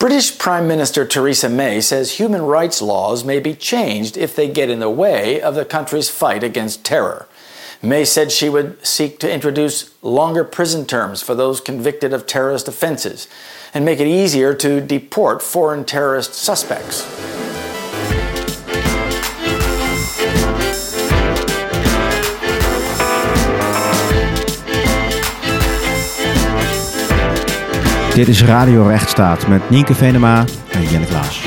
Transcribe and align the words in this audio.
British 0.00 0.38
Prime 0.38 0.66
Minister 0.66 1.04
Theresa 1.04 1.50
May 1.50 1.82
says 1.82 2.12
human 2.12 2.40
rights 2.40 2.80
laws 2.80 3.22
may 3.22 3.38
be 3.38 3.54
changed 3.54 4.16
if 4.16 4.34
they 4.34 4.48
get 4.48 4.70
in 4.70 4.80
the 4.80 4.88
way 4.88 5.42
of 5.42 5.54
the 5.54 5.66
country's 5.66 6.08
fight 6.08 6.42
against 6.42 6.86
terror. 6.86 7.28
May 7.82 8.06
said 8.06 8.32
she 8.32 8.48
would 8.48 8.84
seek 8.84 9.18
to 9.18 9.30
introduce 9.30 9.94
longer 10.02 10.42
prison 10.42 10.86
terms 10.86 11.22
for 11.22 11.34
those 11.34 11.60
convicted 11.60 12.14
of 12.14 12.26
terrorist 12.26 12.66
offenses 12.66 13.28
and 13.74 13.84
make 13.84 14.00
it 14.00 14.06
easier 14.06 14.54
to 14.54 14.80
deport 14.80 15.42
foreign 15.42 15.84
terrorist 15.84 16.32
suspects. 16.32 17.02
Dit 28.14 28.28
is 28.28 28.42
Radio 28.42 28.86
Rechtsstaat 28.86 29.46
met 29.46 29.70
Nienke 29.70 29.94
Venema 29.94 30.44
en 30.70 30.82
Jelle 30.82 31.04
Klaas. 31.06 31.46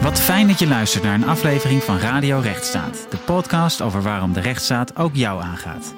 Wat 0.00 0.20
fijn 0.20 0.48
dat 0.48 0.58
je 0.58 0.66
luistert 0.68 1.04
naar 1.04 1.14
een 1.14 1.26
aflevering 1.26 1.82
van 1.82 1.98
Radio 1.98 2.38
Rechtsstaat. 2.38 3.06
De 3.10 3.16
podcast 3.16 3.82
over 3.82 4.02
waarom 4.02 4.32
de 4.32 4.40
rechtsstaat 4.40 4.96
ook 4.96 5.14
jou 5.14 5.42
aangaat. 5.42 5.94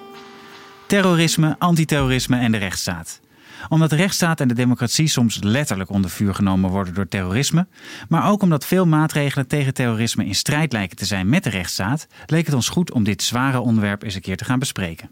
Terrorisme, 0.87 1.57
antiterrorisme 1.59 2.39
en 2.39 2.53
de 2.53 2.59
rechtsstaat 2.59 3.21
omdat 3.69 3.91
de 3.91 3.97
rechtsstaat 3.97 4.41
en 4.41 4.49
de 4.49 4.55
democratie 4.55 5.09
soms 5.09 5.39
letterlijk 5.43 5.91
onder 5.91 6.11
vuur 6.11 6.35
genomen 6.35 6.71
worden 6.71 6.95
door 6.95 7.09
terrorisme, 7.09 7.67
maar 8.09 8.31
ook 8.31 8.43
omdat 8.43 8.65
veel 8.65 8.87
maatregelen 8.87 9.47
tegen 9.47 9.75
terrorisme 9.75 10.27
in 10.27 10.35
strijd 10.35 10.73
lijken 10.73 10.97
te 10.97 11.05
zijn 11.05 11.29
met 11.29 11.45
de 11.45 11.51
rechtsstaat, 11.51 12.07
leek 12.27 12.47
het 12.47 12.55
ons 12.55 12.69
goed 12.69 12.93
om 12.93 13.05
dit 13.05 13.23
zware 13.23 13.61
onderwerp 13.61 14.03
eens 14.03 14.15
een 14.15 14.21
keer 14.21 14.37
te 14.37 14.45
gaan 14.45 14.59
bespreken. 14.59 15.11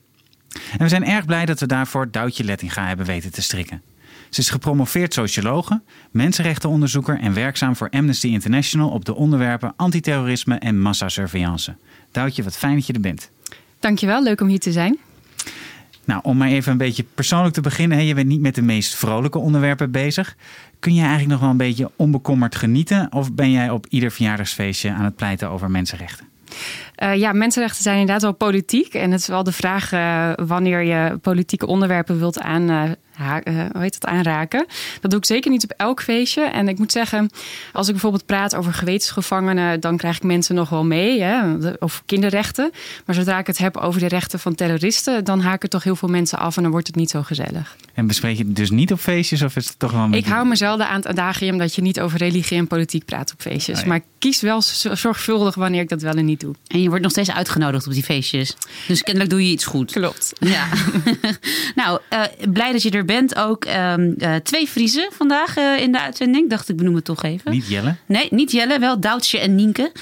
En 0.73 0.79
we 0.79 0.89
zijn 0.89 1.05
erg 1.05 1.25
blij 1.25 1.47
dat 1.47 1.61
we 1.61 1.67
daarvoor 1.67 2.11
Doutje 2.11 2.45
Lettinga 2.45 2.87
hebben 2.87 3.07
weten 3.07 3.33
te 3.33 3.43
strikken. 3.43 3.83
Ze 4.31 4.41
is 4.41 4.51
gepromoveerd 4.51 5.15
sociologe, 5.15 5.83
mensenrechtenonderzoeker 6.11 7.19
en 7.19 7.35
werkzaam 7.35 7.77
voor 7.77 7.91
Amnesty 7.91 8.27
International 8.27 8.91
op 8.91 9.05
de 9.05 9.15
onderwerpen 9.15 9.73
antiterrorisme 9.77 10.55
en 10.55 10.81
massasurveillance. 10.81 11.77
Doutje, 12.11 12.43
wat 12.43 12.57
fijn 12.57 12.75
dat 12.75 12.87
je 12.87 12.93
er 12.93 13.01
bent. 13.01 13.31
Dankjewel, 13.81 14.23
leuk 14.23 14.41
om 14.41 14.48
hier 14.48 14.59
te 14.59 14.73
zijn. 14.73 14.98
Nou, 16.07 16.21
om 16.23 16.37
maar 16.37 16.49
even 16.49 16.73
een 16.73 16.79
beetje 16.79 17.05
persoonlijk 17.15 17.55
te 17.55 17.61
beginnen. 17.61 18.05
Je 18.05 18.15
bent 18.15 18.27
niet 18.27 18.41
met 18.41 18.55
de 18.55 18.62
meest 18.62 18.95
vrolijke 18.95 19.39
onderwerpen 19.39 19.91
bezig. 19.91 20.37
Kun 20.79 20.95
je 20.95 21.01
eigenlijk 21.01 21.31
nog 21.31 21.41
wel 21.41 21.51
een 21.51 21.57
beetje 21.57 21.91
onbekommerd 21.97 22.57
genieten? 22.57 23.13
Of 23.13 23.33
ben 23.33 23.51
jij 23.51 23.71
op 23.71 23.87
ieder 23.87 24.11
verjaardagsfeestje 24.11 24.93
aan 24.93 25.05
het 25.05 25.17
pleiten 25.17 25.51
over 25.51 25.71
mensenrechten? 25.71 26.27
Uh, 27.03 27.15
ja, 27.15 27.33
mensenrechten 27.33 27.83
zijn 27.83 27.98
inderdaad 27.98 28.23
wel 28.23 28.33
politiek. 28.33 28.95
En 28.95 29.11
het 29.11 29.21
is 29.21 29.27
wel 29.27 29.43
de 29.43 29.53
vraag 29.53 29.93
uh, 29.93 30.33
wanneer 30.35 30.83
je 30.83 31.19
politieke 31.23 31.67
onderwerpen 31.67 32.19
wilt 32.19 32.41
aan, 32.41 32.70
uh, 32.70 32.83
ha, 33.17 33.41
hoe 33.72 33.83
heet 33.83 34.00
dat, 34.00 34.11
aanraken. 34.11 34.67
Dat 35.00 35.11
doe 35.11 35.20
ik 35.20 35.27
zeker 35.27 35.50
niet 35.50 35.64
op 35.64 35.70
elk 35.77 36.03
feestje. 36.03 36.42
En 36.42 36.69
ik 36.69 36.78
moet 36.78 36.92
zeggen, 36.92 37.31
als 37.73 37.86
ik 37.86 37.92
bijvoorbeeld 37.92 38.27
praat 38.27 38.55
over 38.55 38.73
gewetensgevangenen, 38.73 39.81
dan 39.81 39.97
krijg 39.97 40.17
ik 40.17 40.23
mensen 40.23 40.55
nog 40.55 40.69
wel 40.69 40.84
mee. 40.84 41.23
Hè, 41.23 41.56
of 41.78 42.03
kinderrechten. 42.06 42.70
Maar 43.05 43.14
zodra 43.14 43.39
ik 43.39 43.47
het 43.47 43.58
heb 43.58 43.77
over 43.77 44.00
de 44.00 44.08
rechten 44.08 44.39
van 44.39 44.55
terroristen, 44.55 45.25
dan 45.25 45.41
haken 45.41 45.70
toch 45.70 45.83
heel 45.83 45.97
veel 45.97 46.08
mensen 46.08 46.39
af 46.39 46.56
en 46.56 46.62
dan 46.62 46.70
wordt 46.70 46.86
het 46.86 46.97
niet 46.97 47.11
zo 47.11 47.23
gezellig. 47.23 47.77
En 47.95 48.06
bespreek 48.06 48.36
je 48.36 48.45
het 48.45 48.56
dus 48.56 48.70
niet 48.70 48.92
op 48.92 49.00
feestjes 49.00 49.42
of 49.42 49.56
is 49.56 49.69
het 49.69 49.78
toch 49.78 49.92
wel 49.92 50.03
een 50.03 50.12
Ik 50.12 50.27
hou 50.27 50.47
me 50.47 50.56
zelden 50.56 50.89
aan 50.89 50.97
het 50.97 51.06
adagium 51.06 51.58
dat 51.58 51.75
je 51.75 51.83
niet 51.83 52.01
over 52.01 52.19
religie 52.19 52.58
en 52.58 52.67
politiek 52.67 53.05
praat 53.05 53.33
op 53.33 53.41
feestjes. 53.41 53.77
Oh 53.77 53.83
ja. 53.83 53.89
Maar 53.89 53.97
ik 53.97 54.05
kies 54.19 54.41
wel 54.41 54.62
zorgvuldig 54.92 55.55
wanneer 55.55 55.80
ik 55.80 55.89
dat 55.89 56.03
wel 56.03 56.14
en 56.14 56.25
niet 56.25 56.41
doe. 56.41 56.55
En 56.67 56.83
je 56.83 56.89
wordt 56.89 57.03
nog 57.03 57.12
steeds 57.12 57.30
uitgenodigd 57.30 57.86
op 57.86 57.92
die 57.92 58.03
feestjes. 58.03 58.56
Dus 58.86 59.03
kennelijk 59.03 59.30
doe 59.30 59.47
je 59.47 59.53
iets 59.53 59.64
goed. 59.64 59.92
Klopt. 59.92 60.33
Ja. 60.39 60.68
nou, 61.74 62.01
uh, 62.12 62.23
blij 62.52 62.73
dat 62.73 62.83
je 62.83 62.91
er 62.91 63.05
bent 63.06 63.36
ook. 63.36 63.64
Um, 63.64 64.14
uh, 64.18 64.34
twee 64.34 64.67
Friesen 64.67 65.08
vandaag 65.12 65.58
uh, 65.58 65.78
in 65.78 65.92
de 65.92 66.00
uitzending. 66.00 66.50
Dacht, 66.50 66.68
ik 66.68 66.77
benoem 66.77 66.94
het 66.94 67.05
toch 67.05 67.22
even. 67.22 67.50
Niet 67.50 67.67
Jelle? 67.68 67.96
Nee, 68.06 68.28
niet 68.30 68.52
Jelle. 68.52 68.78
Wel 68.78 69.00
Doutje 69.00 69.39
en 69.39 69.55
Nienke. 69.55 69.92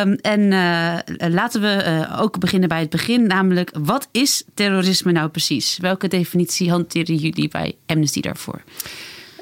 Um, 0.00 0.14
en 0.14 0.48
laten 1.32 1.60
we 1.60 2.06
ook 2.18 2.38
beginnen 2.38 2.68
bij 2.68 2.80
het 2.80 2.90
begin. 2.90 3.26
Namelijk, 3.26 3.70
wat 3.78 4.08
is 4.10 4.44
terrorisme 4.54 5.12
nou 5.12 5.28
precies? 5.28 5.78
Welke 5.80 6.08
definitie 6.08 6.70
hanteren 6.70 7.16
jullie 7.16 7.48
bij 7.48 7.74
Amnesty 7.86 8.20
daarvoor? 8.20 8.62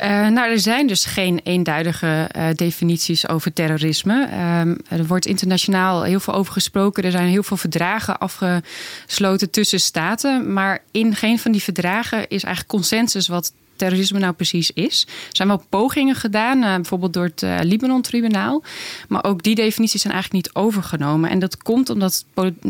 Uh, 0.03 0.07
nou, 0.29 0.51
er 0.51 0.59
zijn 0.59 0.87
dus 0.87 1.05
geen 1.05 1.41
eenduidige 1.45 2.31
uh, 2.37 2.45
definities 2.55 3.29
over 3.29 3.53
terrorisme. 3.53 4.29
Um, 4.61 4.77
er 4.89 5.07
wordt 5.07 5.27
internationaal 5.27 6.03
heel 6.03 6.21
veel 6.21 6.35
over 6.35 6.53
gesproken. 6.53 7.05
Er 7.05 7.11
zijn 7.11 7.29
heel 7.29 7.43
veel 7.43 7.57
verdragen 7.57 8.19
afgesloten 8.19 9.51
tussen 9.51 9.81
staten. 9.81 10.53
Maar 10.53 10.83
in 10.91 11.15
geen 11.15 11.39
van 11.39 11.53
die 11.53 11.63
verdragen 11.63 12.19
is 12.19 12.43
eigenlijk 12.43 12.67
consensus 12.67 13.29
wat 13.29 13.53
terrorisme 13.81 14.19
nou 14.19 14.33
precies 14.33 14.71
is. 14.71 15.07
Er 15.09 15.37
zijn 15.37 15.49
wel 15.49 15.63
pogingen 15.69 16.15
gedaan, 16.15 16.63
uh, 16.63 16.75
bijvoorbeeld 16.75 17.13
door 17.13 17.25
het 17.25 17.43
uh, 17.43 17.59
Libanon-tribunaal. 17.63 18.63
Maar 19.09 19.25
ook 19.25 19.43
die 19.43 19.55
definities 19.55 20.01
zijn 20.01 20.13
eigenlijk 20.13 20.45
niet 20.45 20.55
overgenomen. 20.55 21.31
En 21.31 21.39
dat 21.39 21.63
komt 21.63 21.91
omdat 21.91 22.25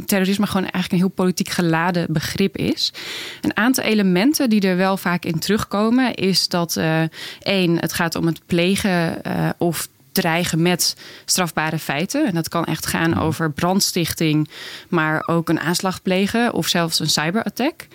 terrorisme 0.07 0.47
gewoon 0.47 0.63
eigenlijk 0.63 0.93
een 0.93 0.99
heel 0.99 1.25
politiek 1.25 1.49
geladen 1.49 2.13
begrip 2.13 2.57
is. 2.57 2.93
Een 3.41 3.57
aantal 3.57 3.85
elementen 3.85 4.51
die 4.51 4.61
er 4.61 4.77
wel 4.77 4.97
vaak 4.97 5.25
in 5.25 5.39
terugkomen, 5.39 6.15
is 6.15 6.49
dat 6.49 6.77
uh, 6.77 7.03
één, 7.41 7.79
het 7.79 7.93
gaat 7.93 8.15
om 8.15 8.27
het 8.27 8.41
plegen 8.47 9.23
of 9.59 9.89
dreigen 10.13 10.63
met 10.63 10.97
strafbare 11.25 11.79
feiten. 11.79 12.27
En 12.27 12.35
dat 12.35 12.49
kan 12.49 12.65
echt 12.65 12.87
gaan 12.87 13.19
over 13.19 13.53
brandstichting, 13.53 14.49
maar 14.89 15.23
ook 15.27 15.49
een 15.49 15.61
aanslag 15.61 16.03
plegen 16.03 16.53
of 16.53 16.67
zelfs 16.67 16.99
een 16.99 17.11
cyberattack. 17.11 17.87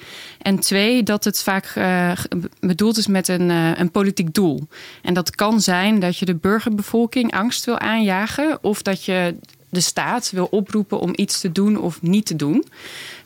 En 0.41 0.59
twee, 0.59 1.03
dat 1.03 1.23
het 1.23 1.43
vaak 1.43 1.73
uh, 1.77 2.11
bedoeld 2.59 2.97
is 2.97 3.07
met 3.07 3.27
een, 3.27 3.49
uh, 3.49 3.77
een 3.77 3.91
politiek 3.91 4.33
doel. 4.33 4.67
En 5.01 5.13
dat 5.13 5.35
kan 5.35 5.61
zijn 5.61 5.99
dat 5.99 6.17
je 6.17 6.25
de 6.25 6.35
burgerbevolking 6.35 7.33
angst 7.33 7.65
wil 7.65 7.79
aanjagen 7.79 8.57
of 8.61 8.81
dat 8.81 9.05
je 9.05 9.35
de 9.75 9.81
staat 9.81 10.31
wil 10.31 10.47
oproepen 10.51 10.99
om 10.99 11.13
iets 11.15 11.39
te 11.39 11.51
doen 11.51 11.81
of 11.81 12.01
niet 12.01 12.25
te 12.25 12.35
doen. 12.35 12.65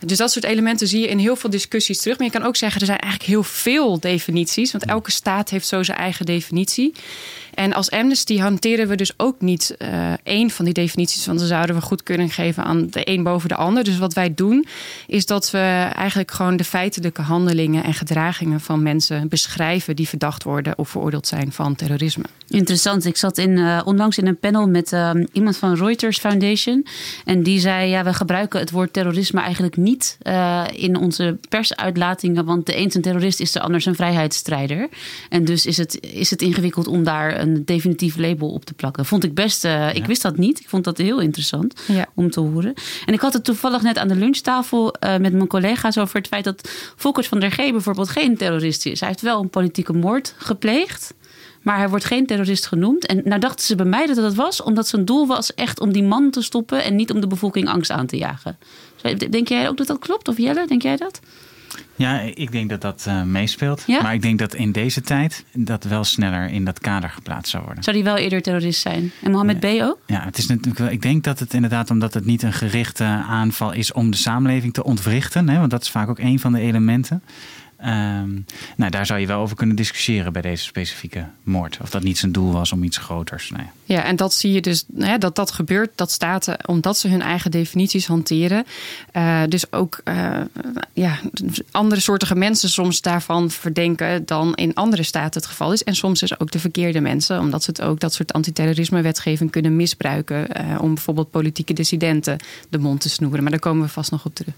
Dus 0.06 0.18
dat 0.18 0.32
soort 0.32 0.46
elementen 0.46 0.88
zie 0.88 1.02
je 1.02 1.08
in 1.08 1.18
heel 1.18 1.36
veel 1.36 1.50
discussies 1.50 2.02
terug. 2.02 2.18
Maar 2.18 2.28
je 2.28 2.34
kan 2.34 2.44
ook 2.44 2.56
zeggen, 2.56 2.80
er 2.80 2.86
zijn 2.86 3.00
eigenlijk 3.00 3.32
heel 3.32 3.44
veel 3.44 4.00
definities. 4.00 4.72
Want 4.72 4.86
elke 4.86 5.12
staat 5.12 5.50
heeft 5.50 5.68
zo 5.68 5.84
zijn 5.84 5.98
eigen 5.98 6.26
definitie. 6.26 6.94
En 7.60 7.74
als 7.74 7.92
Amnesty 7.92 8.38
hanteren 8.38 8.88
we 8.88 8.96
dus 8.96 9.14
ook 9.18 9.42
niet 9.42 9.76
uh, 9.78 10.14
één 10.24 10.50
van 10.50 10.66
die 10.66 10.74
definities. 10.74 11.26
Want 11.26 11.40
dan 11.40 11.48
zouden 11.48 11.76
we 11.76 11.82
goedkeuring 11.82 12.34
geven 12.34 12.64
aan 12.64 12.88
de 12.90 13.10
een 13.10 13.24
boven 13.24 13.50
de 13.50 13.56
ander. 13.56 13.84
Dus 13.84 13.98
wat 13.98 14.14
wij 14.14 14.34
doen, 14.34 14.66
is 15.08 15.26
dat 15.26 15.52
we 15.52 15.90
eigenlijk 15.96 16.32
gewoon 16.32 16.58
de 16.58 16.64
feitelijke 16.64 17.22
handelingen 17.22 17.84
en 17.84 17.94
gedragingen 17.94 18.62
van 18.62 18.84
mensen 18.84 19.28
beschrijven 19.28 19.96
die 19.96 20.08
verdacht 20.08 20.44
worden 20.44 20.78
of 20.78 20.90
veroordeeld 20.90 21.28
zijn 21.28 21.52
van 21.52 21.76
terrorisme. 21.76 22.26
Interessant. 22.50 23.06
Ik 23.06 23.18
zat 23.18 23.38
in, 23.38 23.50
uh, 23.50 23.82
onlangs 23.86 24.18
in 24.18 24.28
een 24.28 24.38
panel 24.38 24.68
met 24.68 24.92
uh, 24.92 25.12
iemand 25.32 25.58
van 25.58 25.76
Reuters 25.76 26.18
Foundation. 26.18 26.86
En 27.26 27.44
die 27.44 27.60
zei: 27.60 27.90
ja, 27.90 28.04
we 28.04 28.14
gebruiken 28.14 28.60
het 28.60 28.72
woord 28.72 28.94
terrorisme 28.94 29.42
eigenlijk 29.42 29.78
niet 29.78 30.18
uh, 30.24 30.64
in 30.72 30.98
onze 30.98 31.38
persuitlatingen. 31.50 32.46
Want 32.46 32.66
de 32.66 32.78
een 32.78 32.86
is 32.86 32.96
een 32.96 33.02
terrorist, 33.02 33.40
is 33.40 33.52
de 33.52 33.60
ander 33.60 33.88
een 33.88 33.96
vrijheidsstrijder. 33.96 34.90
En 35.30 35.46
dus 35.46 35.66
is 35.66 35.78
het, 35.78 36.00
is 36.02 36.30
het 36.30 36.42
ingewikkeld 36.42 36.88
om 36.88 37.04
daar 37.04 37.40
een 37.40 37.66
definitief 37.66 38.18
label 38.18 38.50
op 38.50 38.66
te 38.66 38.74
plakken. 38.74 39.06
Vond 39.06 39.24
ik 39.24 39.34
best. 39.34 39.66
Uh, 39.66 39.96
ik 39.96 40.06
wist 40.06 40.22
dat 40.22 40.38
niet. 40.38 40.60
Ik 40.60 40.70
vond 40.70 40.84
dat 40.84 40.98
heel 40.98 41.20
interessant 41.20 41.82
ja. 41.88 42.08
om 42.14 42.30
te 42.30 42.40
horen. 42.40 42.74
En 43.06 43.14
ik 43.14 43.20
had 43.20 43.34
het 43.34 43.44
toevallig 43.44 43.82
net 43.82 43.98
aan 43.98 44.08
de 44.08 44.16
lunchtafel 44.16 44.96
met 45.00 45.34
mijn 45.34 45.48
collega's 45.48 45.98
over 45.98 46.16
het 46.16 46.28
feit 46.28 46.44
dat 46.44 46.70
Volkert 46.96 47.28
van 47.28 47.40
der 47.40 47.52
G 47.52 47.56
bijvoorbeeld 47.56 48.10
geen 48.10 48.38
terrorist 48.38 48.86
is. 48.86 49.00
Hij 49.00 49.10
heeft 49.10 49.22
wel 49.22 49.42
een 49.42 49.50
politieke 49.50 49.94
moord 49.94 50.34
gepleegd. 50.38 51.14
Maar 51.62 51.78
hij 51.78 51.90
wordt 51.90 52.06
geen 52.06 52.26
terrorist 52.26 52.66
genoemd. 52.66 53.06
En 53.06 53.22
nou 53.24 53.40
dachten 53.40 53.66
ze 53.66 53.76
bij 53.76 53.86
mij 53.86 54.06
dat 54.06 54.16
dat 54.16 54.36
was, 54.36 54.62
omdat 54.62 54.88
zijn 54.88 55.06
doel 55.06 55.28
was 55.28 55.54
echt 55.54 55.80
om 55.80 55.94
die 55.94 56.04
man 56.04 56.30
te 56.30 56.42
stoppen 56.42 56.84
en 56.84 56.96
niet 56.96 57.12
om 57.12 57.22
de 57.22 57.28
bevolking 57.28 57.68
angst 57.70 57.92
aan 57.92 58.06
te 58.06 58.18
jagen. 58.18 58.58
Denk 59.30 59.48
jij 59.48 59.70
ook 59.70 59.78
dat 59.78 59.88
dat 59.88 60.00
klopt? 60.00 60.28
Of 60.28 60.38
Jelle, 60.38 60.68
denk 60.68 60.82
jij 60.82 60.96
dat? 60.96 61.20
Ja, 61.96 62.20
ik 62.20 62.52
denk 62.52 62.70
dat 62.70 62.82
dat 62.82 63.06
uh, 63.08 63.24
meespeelt. 63.24 63.84
Ja? 63.88 64.02
Maar 64.02 64.14
ik 64.14 64.22
denk 64.22 64.40
dat 64.40 64.56
in 64.56 64.72
deze 64.72 65.02
tijd 65.02 65.46
dat 65.54 65.84
wel 65.84 66.04
sneller 66.04 66.50
in 66.50 66.66
dat 66.66 66.80
kader 66.80 67.10
geplaatst 67.10 67.52
zou 67.52 67.64
worden. 67.64 67.84
Zou 67.84 67.96
die 67.96 68.06
wel 68.06 68.18
eerder 68.18 68.42
terrorist 68.42 68.82
zijn? 68.82 69.12
En 69.22 69.32
Mohammed 69.32 69.64
Ja. 69.64 69.86
B 69.86 69.90
ook? 69.90 70.00
Ja, 70.06 70.24
het 70.24 70.38
is 70.38 70.48
natuurlijk 70.48 70.92
ik 70.92 71.02
denk 71.02 71.24
dat 71.24 71.40
het 71.40 71.54
inderdaad 71.54 71.90
omdat 71.90 72.14
het 72.14 72.26
niet 72.26 72.44
een 72.44 72.54
gerichte 72.54 73.04
aanval 73.28 73.72
is 73.72 73.92
om 73.92 74.12
de 74.12 74.18
samenleving 74.18 74.74
te 74.74 74.84
ontwrichten. 74.84 75.50
Hè, 75.50 75.60
want 75.60 75.72
dat 75.72 75.82
is 75.82 75.90
vaak 75.90 76.10
ook 76.10 76.20
een 76.20 76.40
van 76.40 76.52
de 76.52 76.60
elementen. 76.60 77.24
Ehm, 77.80 78.30
nou, 78.76 78.92
daar 78.92 79.06
zou 79.06 79.20
je 79.20 79.28
wel 79.28 79.42
over 79.42 79.56
kunnen 79.56 79.76
discussiëren 79.76 80.34
bij 80.34 80.42
deze 80.42 80.64
specifieke 80.64 81.26
moord. 81.44 81.78
Of 81.82 81.90
dat 81.90 82.04
niet 82.04 82.18
zijn 82.18 82.32
doel 82.32 82.52
was 82.52 82.72
om 82.72 82.84
iets 82.84 82.98
groters. 82.98 83.50
Nee. 83.50 83.66
Ja, 83.84 84.04
en 84.04 84.16
dat 84.16 84.34
zie 84.34 84.52
je 84.52 84.62
dus, 84.62 84.86
hè, 84.98 85.18
dat 85.18 85.36
dat 85.36 85.52
gebeurt, 85.52 85.92
dat 85.96 86.12
staten, 86.12 86.68
omdat 86.68 86.98
ze 86.98 87.08
hun 87.08 87.22
eigen 87.22 87.52
definities 87.52 88.08
hanteren. 88.08 88.66
Uh, 89.14 89.42
dus 89.48 89.72
ook 89.72 90.02
uh, 90.04 90.38
ja, 90.94 91.20
andere 91.72 92.02
soortige 92.02 92.36
mensen 92.36 92.70
soms 92.70 93.02
daarvan 93.02 93.52
verdenken 93.52 94.26
dan 94.26 94.56
in 94.56 94.74
andere 94.74 95.04
staten 95.04 95.42
het 95.42 95.50
geval 95.50 95.74
is. 95.74 95.84
En 95.84 95.96
soms 95.96 96.20
dus 96.20 96.40
ook 96.40 96.52
de 96.52 96.60
verkeerde 96.60 97.00
mensen, 97.00 97.40
omdat 97.40 97.64
ze 97.64 97.70
het 97.70 97.82
ook 97.82 98.00
dat 98.00 98.14
soort 98.14 98.34
antiterrorisme-wetgeving 98.34 99.52
kunnen 99.52 99.76
misbruiken. 99.76 100.48
Uh, 100.62 100.82
om 100.82 100.94
bijvoorbeeld 100.94 101.32
politieke 101.32 101.74
dissidenten 101.74 102.38
de 102.70 102.78
mond 102.78 103.02
te 103.02 103.10
snoeren. 103.10 103.42
Maar 103.42 103.52
daar 103.52 103.60
komen 103.60 103.84
we 103.86 103.92
vast 103.92 104.12
nog 104.12 104.26
op 104.26 104.36
terug. 104.36 104.54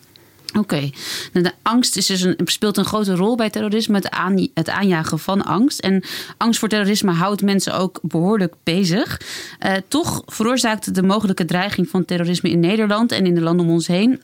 Oké, 0.57 0.89
de 1.33 1.51
angst 1.62 1.98
is 1.98 2.06
dus 2.06 2.27
speelt 2.38 2.77
een 2.77 2.86
grote 2.86 3.15
rol 3.15 3.36
bij 3.36 3.50
terrorisme, 3.50 3.95
het, 3.95 4.09
aan, 4.09 4.48
het, 4.53 4.69
aanjagen 4.69 5.19
van 5.19 5.45
angst. 5.45 5.80
En 5.80 6.03
angst 6.38 6.59
voor 6.59 6.69
terrorisme 6.69 7.12
houdt 7.12 7.42
mensen 7.42 7.74
ook 7.74 8.00
behoorlijk 8.01 8.53
bezig. 8.63 9.21
Uh, 9.65 9.74
toch 9.88 10.21
veroorzaakt 10.25 10.95
de 10.95 11.03
mogelijke 11.03 11.45
dreiging 11.45 11.89
van 11.89 12.06
terrorisme 12.06 12.50
in 12.50 12.59
Nederland 12.59 13.12
en 13.12 13.25
in 13.25 13.36
de 13.36 13.42
landen 13.42 13.65
om 13.65 13.71
ons 13.71 13.88
heen 13.88 14.21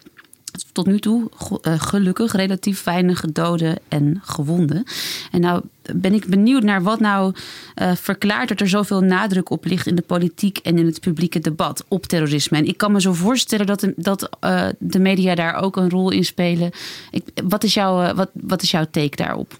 tot 0.72 0.86
nu 0.86 1.00
toe 1.00 1.30
eh, 1.62 1.74
gelukkig 1.78 2.32
relatief 2.32 2.84
weinig 2.84 3.22
doden 3.32 3.78
en 3.88 4.22
gewonden. 4.26 4.84
En 5.32 5.42
nou 5.42 5.62
ben 5.94 6.14
ik 6.14 6.26
benieuwd 6.26 6.64
naar 6.64 6.84
wat 6.84 7.00
nou 7.00 7.34
uh, 7.82 7.92
verklaart 7.96 8.50
dat 8.50 8.60
er 8.60 8.70
zoveel 8.70 9.02
nadruk 9.02 9.50
op 9.50 9.66
ligt 9.66 9.88
in 9.88 9.96
de 9.96 10.02
politiek 10.02 10.58
en 10.58 10.78
in 10.78 10.86
het 10.86 11.00
publieke 11.00 11.40
debat 11.40 11.86
op 11.88 12.06
terrorisme. 12.06 12.58
En 12.58 12.68
ik 12.68 12.78
kan 12.78 12.92
me 12.92 13.02
zo 13.02 13.14
voorstellen 13.14 13.66
dat 13.66 13.80
de, 13.80 13.94
dat, 13.96 14.30
uh, 14.44 14.68
de 14.80 15.00
media 15.00 15.36
daar 15.36 15.56
ook 15.56 15.76
een 15.76 15.90
rol 15.90 16.12
in 16.12 16.26
spelen. 16.26 16.72
Ik, 17.12 17.24
wat, 17.44 17.64
is 17.64 17.74
jouw, 17.74 18.14
wat, 18.14 18.30
wat 18.34 18.62
is 18.62 18.72
jouw 18.72 18.86
take 18.92 19.16
daarop? 19.16 19.58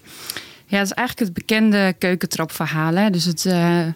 Ja, 0.70 0.78
het 0.78 0.86
is 0.86 0.92
eigenlijk 0.92 1.28
het 1.28 1.38
bekende 1.38 1.94
keukentrapverhaal. 1.98 2.94
Hè? 2.94 3.10
Dus 3.10 3.24
het, 3.24 3.44
uh, 3.44 3.86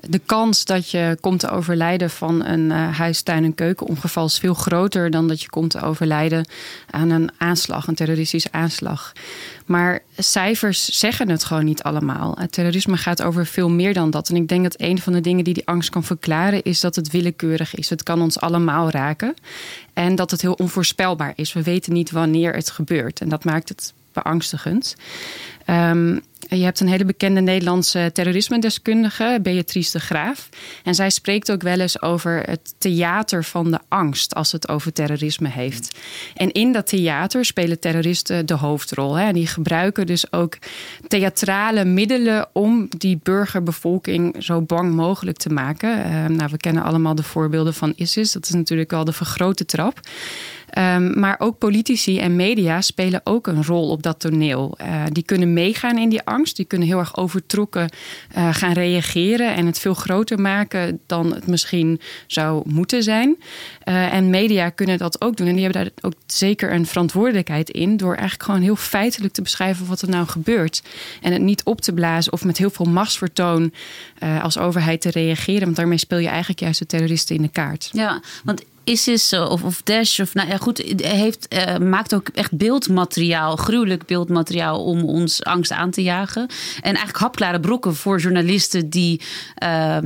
de 0.00 0.18
kans 0.26 0.64
dat 0.64 0.90
je 0.90 1.16
komt 1.20 1.40
te 1.40 1.50
overlijden 1.50 2.10
van 2.10 2.44
een 2.44 2.70
uh, 2.70 2.96
huis, 2.98 3.22
tuin- 3.22 3.44
en 3.44 3.54
keukenongeval 3.54 4.24
is 4.24 4.38
veel 4.38 4.54
groter 4.54 5.10
dan 5.10 5.28
dat 5.28 5.42
je 5.42 5.48
komt 5.48 5.70
te 5.70 5.80
overlijden 5.80 6.46
aan 6.90 7.10
een 7.10 7.30
aanslag, 7.36 7.86
een 7.86 7.94
terroristische 7.94 8.52
aanslag. 8.52 9.12
Maar 9.66 10.02
cijfers 10.16 10.98
zeggen 10.98 11.28
het 11.28 11.44
gewoon 11.44 11.64
niet 11.64 11.82
allemaal. 11.82 12.38
Terrorisme 12.50 12.96
gaat 12.96 13.22
over 13.22 13.46
veel 13.46 13.70
meer 13.70 13.94
dan 13.94 14.10
dat. 14.10 14.28
En 14.28 14.36
ik 14.36 14.48
denk 14.48 14.62
dat 14.62 14.80
een 14.80 15.00
van 15.00 15.12
de 15.12 15.20
dingen 15.20 15.44
die 15.44 15.54
die 15.54 15.66
angst 15.66 15.90
kan 15.90 16.04
verklaren 16.04 16.62
is 16.62 16.80
dat 16.80 16.96
het 16.96 17.10
willekeurig 17.10 17.74
is. 17.74 17.90
Het 17.90 18.02
kan 18.02 18.22
ons 18.22 18.40
allemaal 18.40 18.90
raken. 18.90 19.34
En 19.92 20.14
dat 20.14 20.30
het 20.30 20.40
heel 20.40 20.52
onvoorspelbaar 20.52 21.32
is. 21.36 21.52
We 21.52 21.62
weten 21.62 21.92
niet 21.92 22.10
wanneer 22.10 22.54
het 22.54 22.70
gebeurt. 22.70 23.20
En 23.20 23.28
dat 23.28 23.44
maakt 23.44 23.68
het 23.68 23.92
beangstigend. 24.12 24.96
Um, 25.66 26.20
je 26.48 26.64
hebt 26.64 26.80
een 26.80 26.88
hele 26.88 27.04
bekende 27.04 27.40
Nederlandse 27.40 28.10
terrorisme-deskundige, 28.12 29.38
Beatrice 29.42 29.92
de 29.92 30.00
Graaf. 30.00 30.48
En 30.84 30.94
zij 30.94 31.10
spreekt 31.10 31.52
ook 31.52 31.62
wel 31.62 31.80
eens 31.80 32.02
over 32.02 32.42
het 32.46 32.74
theater 32.78 33.44
van 33.44 33.70
de 33.70 33.78
angst 33.88 34.34
als 34.34 34.52
het 34.52 34.68
over 34.68 34.92
terrorisme 34.92 35.48
heeft. 35.48 35.98
En 36.34 36.52
in 36.52 36.72
dat 36.72 36.86
theater 36.86 37.44
spelen 37.44 37.78
terroristen 37.78 38.46
de 38.46 38.54
hoofdrol. 38.54 39.14
Hè. 39.14 39.26
En 39.26 39.34
die 39.34 39.46
gebruiken 39.46 40.06
dus 40.06 40.32
ook 40.32 40.58
theatrale 41.08 41.84
middelen 41.84 42.48
om 42.52 42.88
die 42.98 43.20
burgerbevolking 43.22 44.36
zo 44.38 44.60
bang 44.62 44.94
mogelijk 44.94 45.36
te 45.36 45.48
maken. 45.48 45.98
Uh, 45.98 46.26
nou, 46.26 46.50
we 46.50 46.56
kennen 46.56 46.82
allemaal 46.82 47.14
de 47.14 47.22
voorbeelden 47.22 47.74
van 47.74 47.92
ISIS. 47.96 48.32
Dat 48.32 48.44
is 48.44 48.50
natuurlijk 48.50 48.90
wel 48.90 49.04
de 49.04 49.12
vergrote 49.12 49.64
trap. 49.64 50.00
Um, 50.78 51.18
maar 51.18 51.36
ook 51.38 51.58
politici 51.58 52.18
en 52.18 52.36
media 52.36 52.80
spelen 52.80 53.20
ook 53.24 53.46
een 53.46 53.64
rol 53.64 53.88
op 53.90 54.02
dat 54.02 54.20
toneel. 54.20 54.78
Uh, 54.80 55.02
die 55.12 55.22
kunnen 55.22 55.52
meegaan 55.52 55.98
in 55.98 56.08
die 56.08 56.22
angst. 56.22 56.56
Die 56.56 56.64
kunnen 56.64 56.88
heel 56.88 56.98
erg 56.98 57.16
overtrokken 57.16 57.90
uh, 58.36 58.54
gaan 58.54 58.72
reageren 58.72 59.54
en 59.54 59.66
het 59.66 59.78
veel 59.78 59.94
groter 59.94 60.40
maken 60.40 61.00
dan 61.06 61.34
het 61.34 61.46
misschien 61.46 62.00
zou 62.26 62.62
moeten 62.70 63.02
zijn. 63.02 63.36
Uh, 63.84 64.12
en 64.12 64.30
media 64.30 64.70
kunnen 64.70 64.98
dat 64.98 65.20
ook 65.20 65.36
doen. 65.36 65.46
En 65.46 65.54
die 65.54 65.64
hebben 65.64 65.82
daar 65.82 65.92
ook 66.00 66.18
zeker 66.26 66.72
een 66.72 66.86
verantwoordelijkheid 66.86 67.70
in. 67.70 67.96
Door 67.96 68.12
eigenlijk 68.12 68.42
gewoon 68.42 68.62
heel 68.62 68.76
feitelijk 68.76 69.32
te 69.32 69.42
beschrijven 69.42 69.86
wat 69.86 70.02
er 70.02 70.08
nou 70.08 70.26
gebeurt. 70.26 70.82
En 71.20 71.32
het 71.32 71.42
niet 71.42 71.62
op 71.64 71.80
te 71.80 71.92
blazen 71.92 72.32
of 72.32 72.44
met 72.44 72.58
heel 72.58 72.70
veel 72.70 72.86
machtsvertoon 72.86 73.72
als 74.42 74.58
overheid 74.58 75.00
te 75.00 75.10
reageren. 75.10 75.64
Want 75.64 75.76
daarmee 75.76 75.98
speel 75.98 76.18
je 76.18 76.28
eigenlijk 76.28 76.60
juist 76.60 76.78
de 76.78 76.86
terroristen 76.86 77.36
in 77.36 77.42
de 77.42 77.48
kaart. 77.48 77.88
Ja, 77.92 78.20
want 78.44 78.62
ISIS 78.84 79.32
of, 79.32 79.62
of 79.62 79.82
Daesh, 79.82 80.20
of 80.20 80.34
nou 80.34 80.48
ja, 80.48 80.56
goed, 80.56 80.78
heeft, 80.96 81.54
uh, 81.54 81.76
maakt 81.76 82.14
ook 82.14 82.28
echt 82.28 82.56
beeldmateriaal, 82.56 83.56
gruwelijk 83.56 84.06
beeldmateriaal 84.06 84.84
om 84.84 85.04
ons 85.04 85.44
angst 85.44 85.72
aan 85.72 85.90
te 85.90 86.02
jagen. 86.02 86.42
En 86.76 86.82
eigenlijk 86.82 87.16
hapklare 87.16 87.60
brokken 87.60 87.94
voor 87.94 88.18
journalisten 88.18 88.90
die. 88.90 89.20
Uh, 89.62 89.98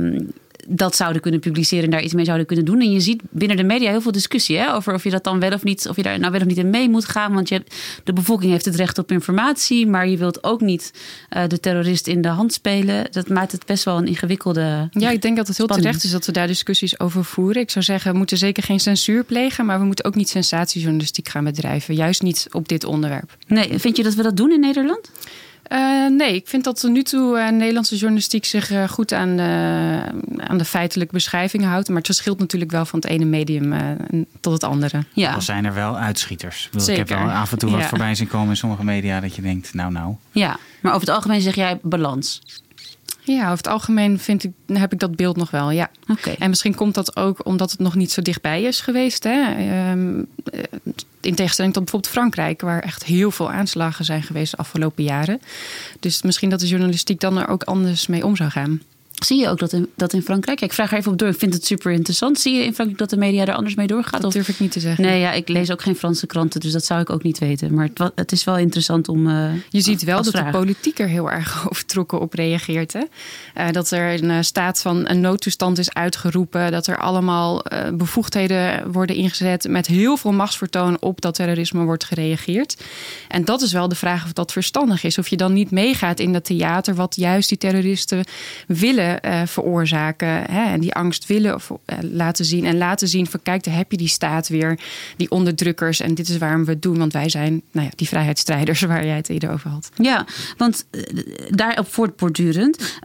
dat 0.67 0.95
zouden 0.95 1.21
kunnen 1.21 1.39
publiceren 1.39 1.83
en 1.83 1.89
daar 1.89 2.03
iets 2.03 2.13
mee 2.13 2.25
zouden 2.25 2.45
kunnen 2.45 2.65
doen. 2.65 2.81
En 2.81 2.91
je 2.91 2.99
ziet 2.99 3.21
binnen 3.29 3.57
de 3.57 3.63
media 3.63 3.89
heel 3.89 4.01
veel 4.01 4.11
discussie 4.11 4.57
hè, 4.57 4.73
over 4.73 4.93
of 4.93 5.03
je 5.03 5.09
dat 5.09 5.23
dan 5.23 5.39
wel 5.39 5.51
of 5.51 5.63
niet, 5.63 5.87
of 5.89 5.95
je 5.95 6.03
daar 6.03 6.19
nou 6.19 6.31
wel 6.31 6.41
of 6.41 6.47
niet 6.47 6.57
in 6.57 6.69
mee 6.69 6.89
moet 6.89 7.05
gaan. 7.05 7.33
Want 7.33 7.49
je 7.49 7.55
hebt, 7.55 7.75
de 8.03 8.13
bevolking 8.13 8.51
heeft 8.51 8.65
het 8.65 8.75
recht 8.75 8.97
op 8.97 9.11
informatie, 9.11 9.87
maar 9.87 10.07
je 10.07 10.17
wilt 10.17 10.43
ook 10.43 10.61
niet 10.61 10.93
uh, 11.29 11.43
de 11.47 11.59
terrorist 11.59 12.07
in 12.07 12.21
de 12.21 12.27
hand 12.27 12.53
spelen. 12.53 13.07
Dat 13.11 13.29
maakt 13.29 13.51
het 13.51 13.65
best 13.65 13.83
wel 13.83 13.97
een 13.97 14.07
ingewikkelde. 14.07 14.89
Ja, 14.91 15.09
ik 15.09 15.21
denk 15.21 15.37
dat 15.37 15.47
het 15.47 15.57
heel 15.57 15.65
spanning. 15.65 15.81
terecht 15.87 16.03
is 16.03 16.11
dat 16.11 16.25
we 16.25 16.31
daar 16.31 16.47
discussies 16.47 16.99
over 16.99 17.25
voeren. 17.25 17.61
Ik 17.61 17.69
zou 17.69 17.85
zeggen, 17.85 18.11
we 18.11 18.17
moeten 18.17 18.37
zeker 18.37 18.63
geen 18.63 18.79
censuur 18.79 19.23
plegen, 19.23 19.65
maar 19.65 19.79
we 19.79 19.85
moeten 19.85 20.05
ook 20.05 20.15
niet 20.15 20.29
sensatiejournalistiek 20.29 21.29
gaan 21.29 21.43
bedrijven. 21.43 21.95
Juist 21.95 22.21
niet 22.21 22.47
op 22.51 22.67
dit 22.67 22.83
onderwerp. 22.83 23.37
Nee, 23.47 23.79
vind 23.79 23.97
je 23.97 24.03
dat 24.03 24.13
we 24.13 24.23
dat 24.23 24.37
doen 24.37 24.51
in 24.51 24.59
Nederland? 24.59 25.11
Uh, 25.71 26.09
nee, 26.09 26.35
ik 26.35 26.47
vind 26.47 26.63
dat 26.63 26.79
tot 26.79 26.91
nu 26.91 27.03
toe 27.03 27.37
uh, 27.37 27.49
Nederlandse 27.49 27.95
journalistiek 27.95 28.45
zich 28.45 28.71
uh, 28.71 28.87
goed 28.87 29.13
aan, 29.13 29.39
aan 30.37 30.57
de 30.57 30.65
feitelijke 30.65 31.13
beschrijvingen 31.13 31.69
houdt. 31.69 31.87
Maar 31.87 31.97
het 31.97 32.05
verschilt 32.05 32.39
natuurlijk 32.39 32.71
wel 32.71 32.85
van 32.85 32.99
het 32.99 33.09
ene 33.09 33.25
medium 33.25 33.73
tot 34.39 34.53
het 34.53 34.63
andere. 34.63 35.03
Ja. 35.13 35.31
Dan 35.31 35.41
zijn 35.41 35.65
er 35.65 35.73
wel 35.73 35.97
uitschieters. 35.97 36.69
Ik, 36.73 36.87
ik 36.87 36.97
heb 36.97 37.09
wel 37.09 37.31
af 37.31 37.51
en 37.51 37.57
toe 37.57 37.69
wat 37.69 37.79
ja. 37.79 37.87
voorbij 37.87 38.15
zien 38.15 38.27
komen 38.27 38.49
in 38.49 38.57
sommige 38.57 38.83
media 38.83 39.19
dat 39.19 39.35
je 39.35 39.41
denkt, 39.41 39.73
nou 39.73 39.91
nou. 39.91 40.15
Ja, 40.31 40.57
maar 40.81 40.93
over 40.93 41.07
het 41.07 41.15
algemeen 41.15 41.41
zeg 41.41 41.55
jij 41.55 41.79
balans. 41.81 42.41
Ja, 43.21 43.43
over 43.43 43.57
het 43.57 43.67
algemeen 43.67 44.19
vind 44.19 44.43
ik, 44.43 44.51
heb 44.65 44.93
ik 44.93 44.99
dat 44.99 45.15
beeld 45.15 45.37
nog 45.37 45.51
wel, 45.51 45.71
ja. 45.71 45.89
Okay. 46.07 46.35
En 46.39 46.49
misschien 46.49 46.75
komt 46.75 46.93
dat 46.93 47.15
ook 47.15 47.45
omdat 47.45 47.71
het 47.71 47.79
nog 47.79 47.95
niet 47.95 48.11
zo 48.11 48.21
dichtbij 48.21 48.63
is 48.63 48.81
geweest. 48.81 49.23
Hè? 49.23 49.55
In 51.25 51.35
tegenstelling 51.35 51.73
tot 51.73 51.83
bijvoorbeeld 51.83 52.13
Frankrijk, 52.13 52.61
waar 52.61 52.79
echt 52.79 53.03
heel 53.03 53.31
veel 53.31 53.51
aanslagen 53.51 54.05
zijn 54.05 54.23
geweest 54.23 54.51
de 54.51 54.57
afgelopen 54.57 55.03
jaren. 55.03 55.41
Dus 55.99 56.21
misschien 56.21 56.49
dat 56.49 56.59
de 56.59 56.67
journalistiek 56.67 57.19
dan 57.19 57.37
er 57.37 57.47
ook 57.47 57.63
anders 57.63 58.07
mee 58.07 58.25
om 58.25 58.35
zou 58.35 58.49
gaan. 58.49 58.81
Zie 59.23 59.39
je 59.39 59.49
ook 59.49 59.59
dat 59.59 59.73
in, 59.73 59.89
dat 59.95 60.13
in 60.13 60.21
Frankrijk? 60.21 60.61
Ik 60.61 60.73
vraag 60.73 60.91
er 60.91 60.97
even 60.97 61.11
op 61.11 61.17
door. 61.17 61.27
Ik 61.27 61.37
vind 61.37 61.53
het 61.53 61.65
super 61.65 61.91
interessant. 61.91 62.39
Zie 62.39 62.53
je 62.53 62.63
in 62.63 62.73
Frankrijk 62.73 62.99
dat 62.99 63.09
de 63.09 63.17
media 63.17 63.45
er 63.45 63.53
anders 63.53 63.75
mee 63.75 63.87
doorgaat? 63.87 64.21
Dat 64.21 64.31
durf 64.31 64.47
ik 64.47 64.59
niet 64.59 64.71
te 64.71 64.79
zeggen. 64.79 65.03
Nee, 65.03 65.19
ja, 65.19 65.31
ik 65.31 65.47
lees 65.47 65.71
ook 65.71 65.81
geen 65.81 65.95
Franse 65.95 66.27
kranten, 66.27 66.59
dus 66.59 66.71
dat 66.71 66.85
zou 66.85 67.01
ik 67.01 67.09
ook 67.09 67.23
niet 67.23 67.39
weten. 67.39 67.73
Maar 67.73 67.89
het, 67.93 68.11
het 68.15 68.31
is 68.31 68.43
wel 68.43 68.57
interessant 68.57 69.07
om. 69.07 69.27
Uh, 69.27 69.51
je 69.69 69.81
ziet 69.81 70.03
wel 70.03 70.23
dat 70.23 70.33
de 70.33 70.47
politiek 70.51 70.99
er 70.99 71.07
heel 71.07 71.31
erg 71.31 71.63
overtrokken 71.69 72.19
op 72.19 72.33
reageert. 72.33 72.93
Hè? 72.93 72.99
Uh, 73.57 73.71
dat 73.71 73.91
er 73.91 74.23
een 74.23 74.43
staat 74.43 74.81
van 74.81 75.09
een 75.09 75.21
noodtoestand 75.21 75.77
is 75.77 75.93
uitgeroepen. 75.93 76.71
Dat 76.71 76.87
er 76.87 76.97
allemaal 76.97 77.63
bevoegdheden 77.93 78.91
worden 78.91 79.15
ingezet. 79.15 79.67
Met 79.67 79.87
heel 79.87 80.17
veel 80.17 80.31
machtsvertoon 80.31 81.01
op 81.01 81.21
dat 81.21 81.35
terrorisme 81.35 81.83
wordt 81.83 82.03
gereageerd. 82.03 82.83
En 83.27 83.45
dat 83.45 83.61
is 83.61 83.71
wel 83.71 83.87
de 83.87 83.95
vraag 83.95 84.25
of 84.25 84.33
dat 84.33 84.51
verstandig 84.51 85.03
is. 85.03 85.17
Of 85.17 85.27
je 85.27 85.37
dan 85.37 85.53
niet 85.53 85.71
meegaat 85.71 86.19
in 86.19 86.33
dat 86.33 86.45
theater, 86.45 86.95
wat 86.95 87.15
juist 87.15 87.49
die 87.49 87.57
terroristen 87.57 88.23
willen 88.67 89.04
uh, 89.05 89.41
veroorzaken. 89.45 90.27
Hè, 90.27 90.71
en 90.71 90.79
die 90.79 90.93
angst 90.93 91.25
willen 91.25 91.55
of, 91.55 91.69
uh, 91.69 91.97
laten 92.01 92.45
zien. 92.45 92.65
En 92.65 92.77
laten 92.77 93.07
zien 93.07 93.27
van 93.27 93.41
kijk, 93.43 93.63
daar 93.63 93.75
heb 93.75 93.91
je 93.91 93.97
die 93.97 94.07
staat 94.07 94.47
weer. 94.47 94.79
Die 95.17 95.31
onderdrukkers. 95.31 95.99
En 95.99 96.15
dit 96.15 96.29
is 96.29 96.37
waarom 96.37 96.65
we 96.65 96.71
het 96.71 96.81
doen. 96.81 96.97
Want 96.97 97.13
wij 97.13 97.29
zijn 97.29 97.61
nou 97.71 97.85
ja, 97.85 97.91
die 97.95 98.07
vrijheidsstrijders 98.07 98.81
waar 98.91 99.05
jij 99.05 99.15
het 99.15 99.29
eerder 99.29 99.51
over 99.51 99.69
had. 99.69 99.89
Ja, 99.95 100.25
want 100.57 100.85
uh, 100.91 101.01
daarop 101.49 101.93
voortbordurend. 101.93 102.99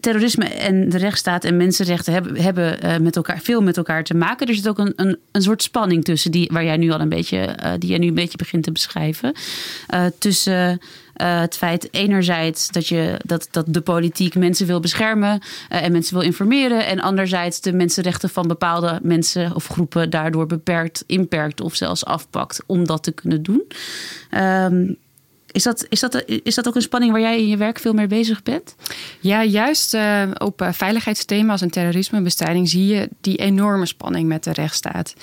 terrorisme 0.00 0.44
en 0.44 0.88
de 0.88 0.98
rechtsstaat 0.98 1.44
en 1.44 1.56
mensenrechten 1.56 2.12
hebben, 2.12 2.36
hebben 2.42 3.02
met 3.02 3.16
elkaar, 3.16 3.40
veel 3.40 3.62
met 3.62 3.76
elkaar 3.76 4.04
te 4.04 4.14
maken. 4.14 4.46
Er 4.46 4.54
zit 4.54 4.68
ook 4.68 4.78
een, 4.78 4.92
een, 4.96 5.18
een 5.32 5.42
soort 5.42 5.62
spanning 5.62 6.04
tussen 6.04 6.30
die 6.30 6.50
waar 6.52 6.64
jij 6.64 6.76
nu 6.76 6.90
al 6.90 7.00
een 7.00 7.08
beetje, 7.08 7.56
die 7.78 7.90
jij 7.90 7.98
nu 7.98 8.06
een 8.06 8.14
beetje 8.14 8.38
begint 8.38 8.62
te 8.62 8.72
beschrijven. 8.72 9.34
tussen 10.18 10.80
uh, 11.16 11.40
het 11.40 11.56
feit 11.56 11.88
enerzijds 11.90 12.68
dat, 12.68 12.88
je, 12.88 13.20
dat, 13.24 13.48
dat 13.50 13.64
de 13.68 13.80
politiek 13.80 14.34
mensen 14.34 14.66
wil 14.66 14.80
beschermen 14.80 15.40
uh, 15.72 15.82
en 15.82 15.92
mensen 15.92 16.14
wil 16.14 16.22
informeren. 16.22 16.86
En 16.86 17.00
anderzijds 17.00 17.60
de 17.60 17.72
mensenrechten 17.72 18.28
van 18.28 18.48
bepaalde 18.48 18.98
mensen 19.02 19.54
of 19.54 19.66
groepen 19.66 20.10
daardoor 20.10 20.46
beperkt, 20.46 21.04
inperkt 21.06 21.60
of 21.60 21.74
zelfs 21.74 22.04
afpakt 22.04 22.62
om 22.66 22.86
dat 22.86 23.02
te 23.02 23.12
kunnen 23.12 23.42
doen. 23.42 23.62
Um, 24.30 24.96
Is 25.54 25.62
dat, 25.62 25.86
is, 25.88 26.00
dat, 26.00 26.24
is 26.26 26.54
dat 26.54 26.68
ook 26.68 26.74
een 26.74 26.82
spanning 26.82 27.12
waar 27.12 27.20
jij 27.20 27.38
in 27.38 27.48
je 27.48 27.56
werk 27.56 27.78
veel 27.78 27.92
mee 27.92 28.06
bezig 28.06 28.42
bent? 28.42 28.74
Ja, 29.20 29.44
juist 29.44 29.94
uh, 29.94 30.22
op 30.38 30.62
uh, 30.62 30.68
veiligheidsthema's 30.72 31.60
en 31.60 31.70
terrorismebestrijding 31.70 32.68
zie 32.68 32.86
je 32.86 33.08
die 33.20 33.36
enorme 33.36 33.86
spanning 33.86 34.28
met 34.28 34.44
de 34.44 34.52
rechtsstaat. 34.52 35.14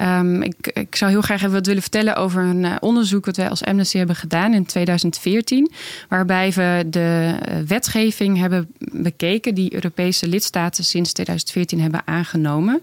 Um, 0.00 0.42
ik, 0.42 0.66
ik 0.66 0.96
zou 0.96 1.10
heel 1.10 1.20
graag 1.20 1.38
even 1.38 1.52
wat 1.52 1.66
willen 1.66 1.82
vertellen 1.82 2.16
over 2.16 2.42
een 2.42 2.64
uh, 2.64 2.76
onderzoek 2.80 3.24
dat 3.24 3.36
wij 3.36 3.48
als 3.48 3.64
Amnesty 3.64 3.98
hebben 3.98 4.16
gedaan 4.16 4.54
in 4.54 4.66
2014, 4.66 5.70
waarbij 6.08 6.52
we 6.52 6.84
de 6.86 7.34
wetgeving 7.66 8.38
hebben 8.38 8.68
bekeken 8.78 9.54
die 9.54 9.74
Europese 9.74 10.28
lidstaten 10.28 10.84
sinds 10.84 11.12
2014 11.12 11.80
hebben 11.80 12.02
aangenomen. 12.04 12.82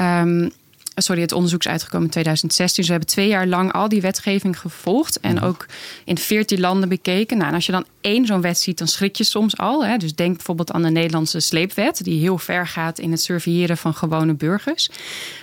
Um, 0.00 0.52
sorry, 0.94 1.20
het 1.20 1.32
onderzoek 1.32 1.60
is 1.60 1.68
uitgekomen 1.68 2.06
in 2.06 2.12
2016. 2.12 2.76
Dus 2.76 2.86
we 2.86 2.98
hebben 2.98 3.14
twee 3.14 3.28
jaar 3.28 3.46
lang 3.46 3.72
al 3.72 3.88
die 3.88 4.00
wetgeving 4.00 4.58
gevolgd. 4.58 5.20
En 5.20 5.40
ook 5.40 5.66
in 6.04 6.18
14 6.18 6.60
landen 6.60 6.88
bekeken. 6.88 7.36
Nou, 7.36 7.48
en 7.48 7.54
als 7.54 7.66
je 7.66 7.72
dan 7.72 7.86
één 8.00 8.26
zo'n 8.26 8.40
wet 8.40 8.58
ziet, 8.58 8.78
dan 8.78 8.88
schrik 8.88 9.16
je 9.16 9.24
soms 9.24 9.56
al. 9.56 9.84
Hè? 9.84 9.96
Dus 9.96 10.14
denk 10.14 10.36
bijvoorbeeld 10.36 10.72
aan 10.72 10.82
de 10.82 10.90
Nederlandse 10.90 11.40
sleepwet, 11.40 12.04
die 12.04 12.20
heel 12.20 12.38
ver 12.38 12.66
gaat 12.66 12.98
in 12.98 13.10
het 13.10 13.22
surveilleren 13.22 13.76
van 13.76 13.94
gewone 13.94 14.34
burgers. 14.34 14.90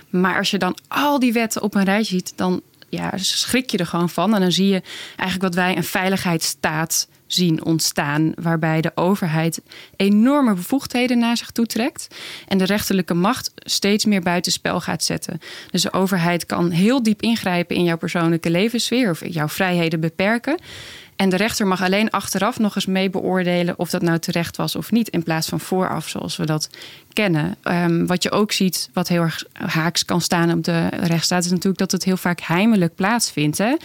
Maar 0.09 0.37
als 0.37 0.51
je 0.51 0.57
dan 0.57 0.77
al 0.87 1.19
die 1.19 1.33
wetten 1.33 1.61
op 1.61 1.75
een 1.75 1.83
rij 1.83 2.03
ziet, 2.03 2.33
dan 2.35 2.61
ja, 2.89 3.11
schrik 3.15 3.69
je 3.69 3.77
er 3.77 3.85
gewoon 3.85 4.09
van. 4.09 4.35
En 4.35 4.41
dan 4.41 4.51
zie 4.51 4.67
je 4.67 4.81
eigenlijk 5.15 5.41
wat 5.41 5.55
wij 5.55 5.77
een 5.77 5.83
veiligheidsstaat 5.83 7.07
zien 7.33 7.65
ontstaan, 7.65 8.31
waarbij 8.35 8.81
de 8.81 8.91
overheid 8.95 9.61
enorme 9.95 10.53
bevoegdheden 10.53 11.19
naar 11.19 11.37
zich 11.37 11.51
toe 11.51 11.65
trekt 11.65 12.07
en 12.47 12.57
de 12.57 12.65
rechterlijke 12.65 13.13
macht 13.13 13.51
steeds 13.55 14.05
meer 14.05 14.21
buitenspel 14.21 14.81
gaat 14.81 15.03
zetten. 15.03 15.39
Dus 15.71 15.81
de 15.81 15.93
overheid 15.93 16.45
kan 16.45 16.69
heel 16.69 17.03
diep 17.03 17.21
ingrijpen 17.21 17.75
in 17.75 17.83
jouw 17.83 17.97
persoonlijke 17.97 18.49
levenssfeer 18.49 19.09
of 19.09 19.25
jouw 19.25 19.47
vrijheden 19.47 19.99
beperken. 19.99 20.59
En 21.21 21.29
de 21.29 21.35
rechter 21.35 21.67
mag 21.67 21.81
alleen 21.81 22.09
achteraf 22.09 22.59
nog 22.59 22.75
eens 22.75 22.85
mee 22.85 23.09
beoordelen 23.09 23.79
of 23.79 23.89
dat 23.89 24.01
nou 24.01 24.19
terecht 24.19 24.57
was 24.57 24.75
of 24.75 24.91
niet, 24.91 25.09
in 25.09 25.23
plaats 25.23 25.47
van 25.47 25.59
vooraf, 25.59 26.07
zoals 26.07 26.37
we 26.37 26.45
dat 26.45 26.69
kennen. 27.13 27.55
Um, 27.63 28.07
wat 28.07 28.23
je 28.23 28.31
ook 28.31 28.51
ziet, 28.51 28.89
wat 28.93 29.07
heel 29.07 29.21
erg 29.21 29.43
haaks 29.53 30.05
kan 30.05 30.21
staan 30.21 30.51
op 30.51 30.63
de 30.63 30.87
rechtsstaat, 30.87 31.43
is 31.45 31.51
natuurlijk 31.51 31.77
dat 31.77 31.91
het 31.91 32.03
heel 32.03 32.17
vaak 32.17 32.39
heimelijk 32.39 32.95
plaatsvindt. 32.95 33.57
Hè? 33.57 33.75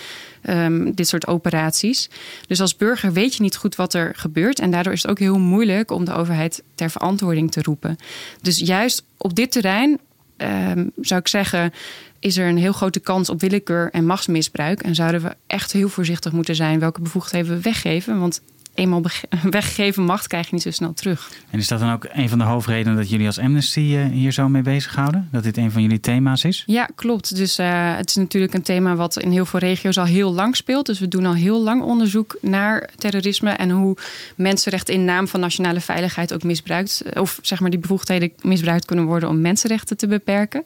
Um, 0.64 0.94
dit 0.94 1.08
soort 1.08 1.26
operaties. 1.26 2.10
Dus 2.46 2.60
als 2.60 2.76
burger 2.76 3.12
weet 3.12 3.34
je 3.34 3.42
niet 3.42 3.56
goed 3.56 3.76
wat 3.76 3.94
er 3.94 4.12
gebeurt. 4.16 4.58
En 4.58 4.70
daardoor 4.70 4.92
is 4.92 5.02
het 5.02 5.10
ook 5.10 5.18
heel 5.18 5.38
moeilijk 5.38 5.90
om 5.90 6.04
de 6.04 6.14
overheid 6.14 6.62
ter 6.74 6.90
verantwoording 6.90 7.52
te 7.52 7.62
roepen. 7.62 7.96
Dus 8.40 8.58
juist 8.58 9.04
op 9.16 9.34
dit 9.34 9.52
terrein 9.52 10.00
um, 10.36 10.90
zou 11.00 11.20
ik 11.20 11.28
zeggen 11.28 11.72
is 12.18 12.36
er 12.36 12.48
een 12.48 12.58
heel 12.58 12.72
grote 12.72 13.00
kans 13.00 13.30
op 13.30 13.40
willekeur 13.40 13.90
en 13.90 14.06
machtsmisbruik. 14.06 14.82
En 14.82 14.94
zouden 14.94 15.22
we 15.22 15.36
echt 15.46 15.72
heel 15.72 15.88
voorzichtig 15.88 16.32
moeten 16.32 16.54
zijn 16.54 16.78
welke 16.78 17.00
bevoegdheden 17.00 17.52
we 17.52 17.60
weggeven. 17.60 18.20
Want 18.20 18.42
eenmaal 18.76 19.02
weggegeven 19.50 20.04
macht 20.04 20.26
krijg 20.26 20.46
je 20.46 20.54
niet 20.54 20.62
zo 20.62 20.70
snel 20.70 20.92
terug. 20.92 21.30
En 21.50 21.58
is 21.58 21.68
dat 21.68 21.80
dan 21.80 21.92
ook 21.92 22.06
een 22.12 22.28
van 22.28 22.38
de 22.38 22.44
hoofdredenen 22.44 22.96
dat 22.96 23.10
jullie 23.10 23.26
als 23.26 23.38
Amnesty 23.38 23.80
uh, 23.80 24.04
hier 24.04 24.32
zo 24.32 24.48
mee 24.48 24.62
bezighouden? 24.62 25.28
Dat 25.32 25.42
dit 25.42 25.56
een 25.56 25.70
van 25.70 25.82
jullie 25.82 26.00
thema's 26.00 26.44
is? 26.44 26.62
Ja, 26.66 26.88
klopt. 26.94 27.36
Dus 27.36 27.58
uh, 27.58 27.96
het 27.96 28.08
is 28.08 28.14
natuurlijk 28.14 28.54
een 28.54 28.62
thema 28.62 28.94
wat 28.94 29.18
in 29.18 29.30
heel 29.30 29.46
veel 29.46 29.60
regio's 29.60 29.98
al 29.98 30.04
heel 30.04 30.32
lang 30.32 30.56
speelt. 30.56 30.86
Dus 30.86 30.98
we 30.98 31.08
doen 31.08 31.26
al 31.26 31.34
heel 31.34 31.62
lang 31.62 31.82
onderzoek 31.82 32.38
naar 32.40 32.90
terrorisme 32.96 33.50
en 33.50 33.70
hoe 33.70 33.96
mensenrechten 34.36 34.94
in 34.94 35.04
naam 35.04 35.28
van 35.28 35.40
nationale 35.40 35.80
veiligheid 35.80 36.34
ook 36.34 36.42
misbruikt, 36.42 37.02
of 37.14 37.38
zeg 37.42 37.60
maar 37.60 37.70
die 37.70 37.78
bevoegdheden 37.78 38.32
misbruikt 38.40 38.84
kunnen 38.84 39.04
worden 39.04 39.28
om 39.28 39.40
mensenrechten 39.40 39.96
te 39.96 40.06
beperken. 40.06 40.64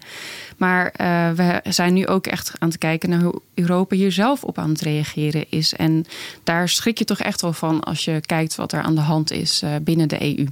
Maar 0.57 0.95
uh, 1.01 1.31
we 1.31 1.61
zijn 1.69 1.95
nu 1.95 2.07
ook 2.07 2.27
echt 2.27 2.53
aan 2.59 2.69
het 2.69 2.79
kijken 2.79 3.11
naar 3.11 3.21
hoe 3.21 3.41
Europa 3.55 3.97
hier 3.97 4.13
zelf 4.13 4.45
op 4.45 4.59
aan 4.59 4.71
het 4.71 4.81
reageren 4.81 5.45
is. 5.49 5.75
En 5.75 6.05
daar 6.45 6.69
schrik 6.69 6.99
je 6.99 7.05
toch 7.05 7.19
echt 7.19 7.41
wel 7.41 7.53
van 7.53 7.81
als 7.81 8.00
je 8.05 8.21
kijkt 8.21 8.55
wat 8.55 8.73
er 8.73 8.83
aan 8.83 8.95
de 8.95 9.01
hand 9.01 9.31
is 9.31 9.63
uh, 9.63 9.75
binnen 9.83 10.09
de 10.09 10.39
EU. 10.39 10.47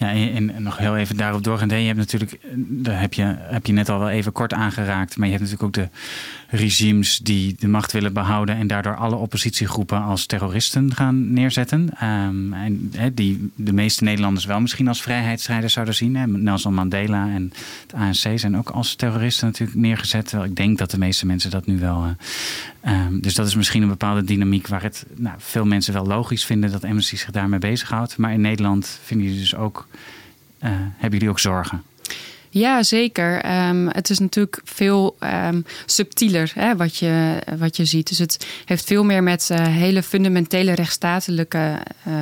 Ja, 0.00 0.12
en, 0.12 0.62
nog 0.62 0.78
heel 0.78 0.96
even 0.96 1.16
daarop 1.16 1.44
doorgaan. 1.44 1.68
Je 1.68 1.86
hebt 1.86 1.98
natuurlijk, 1.98 2.38
daar 2.54 3.00
heb 3.00 3.14
je, 3.14 3.36
heb 3.38 3.66
je 3.66 3.72
net 3.72 3.88
al 3.88 3.98
wel 3.98 4.08
even 4.08 4.32
kort 4.32 4.52
aangeraakt. 4.52 5.16
Maar 5.16 5.28
je 5.28 5.32
hebt 5.36 5.50
natuurlijk 5.50 5.78
ook 5.78 5.84
de 5.84 5.88
regimes 6.56 7.18
die 7.18 7.56
de 7.58 7.68
macht 7.68 7.92
willen 7.92 8.12
behouden. 8.12 8.56
en 8.56 8.66
daardoor 8.66 8.96
alle 8.96 9.14
oppositiegroepen 9.14 10.02
als 10.02 10.26
terroristen 10.26 10.94
gaan 10.94 11.32
neerzetten. 11.32 11.88
Um, 12.02 12.52
en 12.52 12.92
die 13.14 13.50
de 13.54 13.72
meeste 13.72 14.04
Nederlanders 14.04 14.44
wel 14.44 14.60
misschien 14.60 14.88
als 14.88 15.02
vrijheidsstrijders 15.02 15.72
zouden 15.72 15.94
zien. 15.94 16.16
Hè. 16.16 16.26
Nelson 16.26 16.74
Mandela 16.74 17.28
en 17.34 17.52
het 17.82 17.94
ANC 17.94 18.38
zijn 18.38 18.56
ook 18.56 18.70
als 18.70 18.94
terroristen 18.94 19.46
natuurlijk 19.46 19.78
neergezet. 19.78 20.32
Ik 20.44 20.56
denk 20.56 20.78
dat 20.78 20.90
de 20.90 20.98
meeste 20.98 21.26
mensen 21.26 21.50
dat 21.50 21.66
nu 21.66 21.78
wel. 21.78 22.14
Uh, 22.84 23.06
um, 23.06 23.20
dus 23.20 23.34
dat 23.34 23.46
is 23.46 23.54
misschien 23.54 23.82
een 23.82 23.88
bepaalde 23.88 24.24
dynamiek 24.24 24.66
waar 24.66 24.82
het 24.82 25.06
nou, 25.16 25.36
veel 25.38 25.64
mensen 25.64 25.92
wel 25.92 26.06
logisch 26.06 26.44
vinden 26.44 26.70
dat 26.70 26.84
Amnesty 26.84 27.16
zich 27.16 27.30
daarmee 27.30 27.58
bezighoudt. 27.58 28.16
Maar 28.16 28.32
in 28.32 28.40
Nederland 28.40 28.98
vinden 29.02 29.26
jullie 29.26 29.42
dus 29.42 29.54
ook 29.54 29.88
uh, 30.64 30.70
hebben 30.72 31.18
jullie 31.18 31.28
ook 31.28 31.38
zorgen? 31.38 31.82
Ja, 32.52 32.82
zeker. 32.82 33.34
Um, 33.68 33.88
het 33.88 34.10
is 34.10 34.18
natuurlijk 34.18 34.60
veel 34.64 35.16
um, 35.20 35.64
subtieler 35.86 36.52
hè, 36.54 36.76
wat, 36.76 36.96
je, 36.96 37.38
wat 37.58 37.76
je 37.76 37.84
ziet. 37.84 38.08
Dus 38.08 38.18
het 38.18 38.46
heeft 38.64 38.84
veel 38.84 39.04
meer 39.04 39.22
met 39.22 39.48
uh, 39.52 39.58
hele 39.66 40.02
fundamentele 40.02 40.74
rechtsstatelijke 40.74 41.78
uh, 42.08 42.14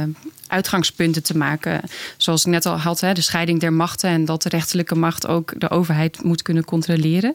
uitgangspunten 0.47 1.23
te 1.23 1.37
maken. 1.37 1.81
Zoals 2.17 2.45
ik 2.45 2.51
net 2.51 2.67
al 2.67 2.79
had, 2.79 3.01
hè, 3.01 3.13
de 3.13 3.21
scheiding 3.21 3.61
der 3.61 3.73
machten 3.73 4.11
en 4.11 4.25
dat 4.25 4.43
de 4.43 4.49
rechterlijke 4.49 4.95
macht 4.95 5.27
ook 5.27 5.61
de 5.61 5.71
overheid 5.71 6.23
moet 6.23 6.43
kunnen 6.43 6.65
controleren. 6.65 7.35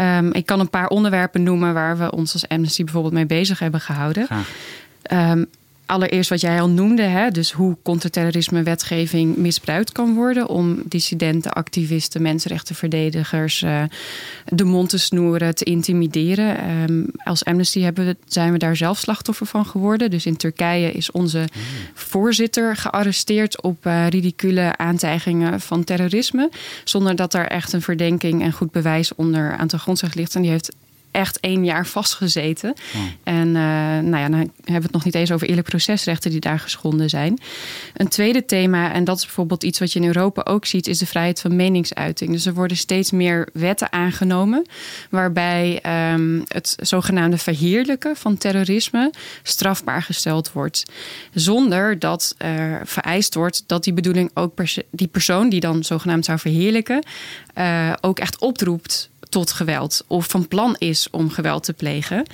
Um, 0.00 0.32
ik 0.32 0.46
kan 0.46 0.60
een 0.60 0.70
paar 0.70 0.88
onderwerpen 0.88 1.42
noemen 1.42 1.74
waar 1.74 1.98
we 1.98 2.12
ons 2.12 2.32
als 2.32 2.48
Amnesty 2.48 2.84
bijvoorbeeld 2.84 3.14
mee 3.14 3.26
bezig 3.26 3.58
hebben 3.58 3.80
gehouden. 3.80 4.26
Allereerst 5.86 6.30
wat 6.30 6.40
jij 6.40 6.60
al 6.60 6.68
noemde, 6.68 7.02
hè, 7.02 7.30
dus 7.30 7.52
hoe 7.52 7.76
conterterrorisme 7.82 8.62
wetgeving 8.62 9.36
misbruikt 9.36 9.92
kan 9.92 10.14
worden 10.14 10.48
om 10.48 10.82
dissidenten, 10.84 11.52
activisten, 11.52 12.22
mensenrechtenverdedigers 12.22 13.62
uh, 13.62 13.82
de 14.44 14.64
mond 14.64 14.88
te 14.88 14.98
snoeren, 14.98 15.54
te 15.54 15.64
intimideren. 15.64 16.70
Um, 16.90 17.06
als 17.24 17.44
Amnesty 17.44 17.80
hebben 17.80 18.06
we, 18.06 18.16
zijn 18.26 18.52
we 18.52 18.58
daar 18.58 18.76
zelf 18.76 18.98
slachtoffer 18.98 19.46
van 19.46 19.66
geworden. 19.66 20.10
Dus 20.10 20.26
in 20.26 20.36
Turkije 20.36 20.92
is 20.92 21.10
onze 21.10 21.44
voorzitter 21.94 22.76
gearresteerd 22.76 23.62
op 23.62 23.86
uh, 23.86 24.08
ridicule 24.08 24.76
aantijgingen 24.76 25.60
van 25.60 25.84
terrorisme, 25.84 26.50
zonder 26.84 27.16
dat 27.16 27.32
daar 27.32 27.46
echt 27.46 27.72
een 27.72 27.82
verdenking 27.82 28.42
en 28.42 28.52
goed 28.52 28.70
bewijs 28.70 29.14
onder 29.14 29.56
aan 29.56 29.66
de 29.66 29.78
grondslag 29.78 30.14
ligt. 30.14 30.34
En 30.34 30.42
die 30.42 30.50
heeft 30.50 30.74
echt 31.16 31.40
één 31.40 31.64
jaar 31.64 31.86
vastgezeten. 31.86 32.74
Oh. 32.94 33.00
En 33.24 33.46
uh, 33.46 33.52
nou 33.52 34.16
ja, 34.16 34.28
dan 34.28 34.38
hebben 34.38 34.50
we 34.64 34.72
het 34.72 34.92
nog 34.92 35.04
niet 35.04 35.14
eens 35.14 35.32
over 35.32 35.48
eerlijk 35.48 35.68
procesrechten 35.68 36.30
die 36.30 36.40
daar 36.40 36.58
geschonden 36.58 37.08
zijn. 37.08 37.38
Een 37.94 38.08
tweede 38.08 38.44
thema, 38.44 38.92
en 38.92 39.04
dat 39.04 39.16
is 39.16 39.24
bijvoorbeeld 39.24 39.62
iets 39.62 39.78
wat 39.78 39.92
je 39.92 40.00
in 40.00 40.06
Europa 40.06 40.42
ook 40.44 40.66
ziet, 40.66 40.86
is 40.86 40.98
de 40.98 41.06
vrijheid 41.06 41.40
van 41.40 41.56
meningsuiting. 41.56 42.30
Dus 42.30 42.46
er 42.46 42.54
worden 42.54 42.76
steeds 42.76 43.10
meer 43.10 43.48
wetten 43.52 43.92
aangenomen 43.92 44.66
waarbij 45.10 45.80
um, 46.12 46.44
het 46.48 46.76
zogenaamde 46.80 47.38
verheerlijken 47.38 48.16
van 48.16 48.38
terrorisme 48.38 49.12
strafbaar 49.42 50.02
gesteld 50.02 50.52
wordt. 50.52 50.84
Zonder 51.34 51.98
dat 51.98 52.34
er 52.38 52.82
vereist 52.84 53.34
wordt 53.34 53.64
dat 53.66 53.84
die 53.84 53.92
bedoeling 53.92 54.30
ook 54.34 54.52
die 54.90 55.08
persoon 55.08 55.48
die 55.48 55.60
dan 55.60 55.84
zogenaamd 55.84 56.24
zou 56.24 56.38
verheerlijken, 56.38 57.04
uh, 57.58 57.92
ook 58.00 58.18
echt 58.18 58.38
oproept 58.38 59.10
tot 59.28 59.52
geweld 59.52 60.04
of 60.06 60.26
van 60.26 60.48
plan 60.48 60.76
is 60.78 61.10
om 61.10 61.30
geweld 61.30 61.64
te 61.64 61.72
plegen. 61.72 62.26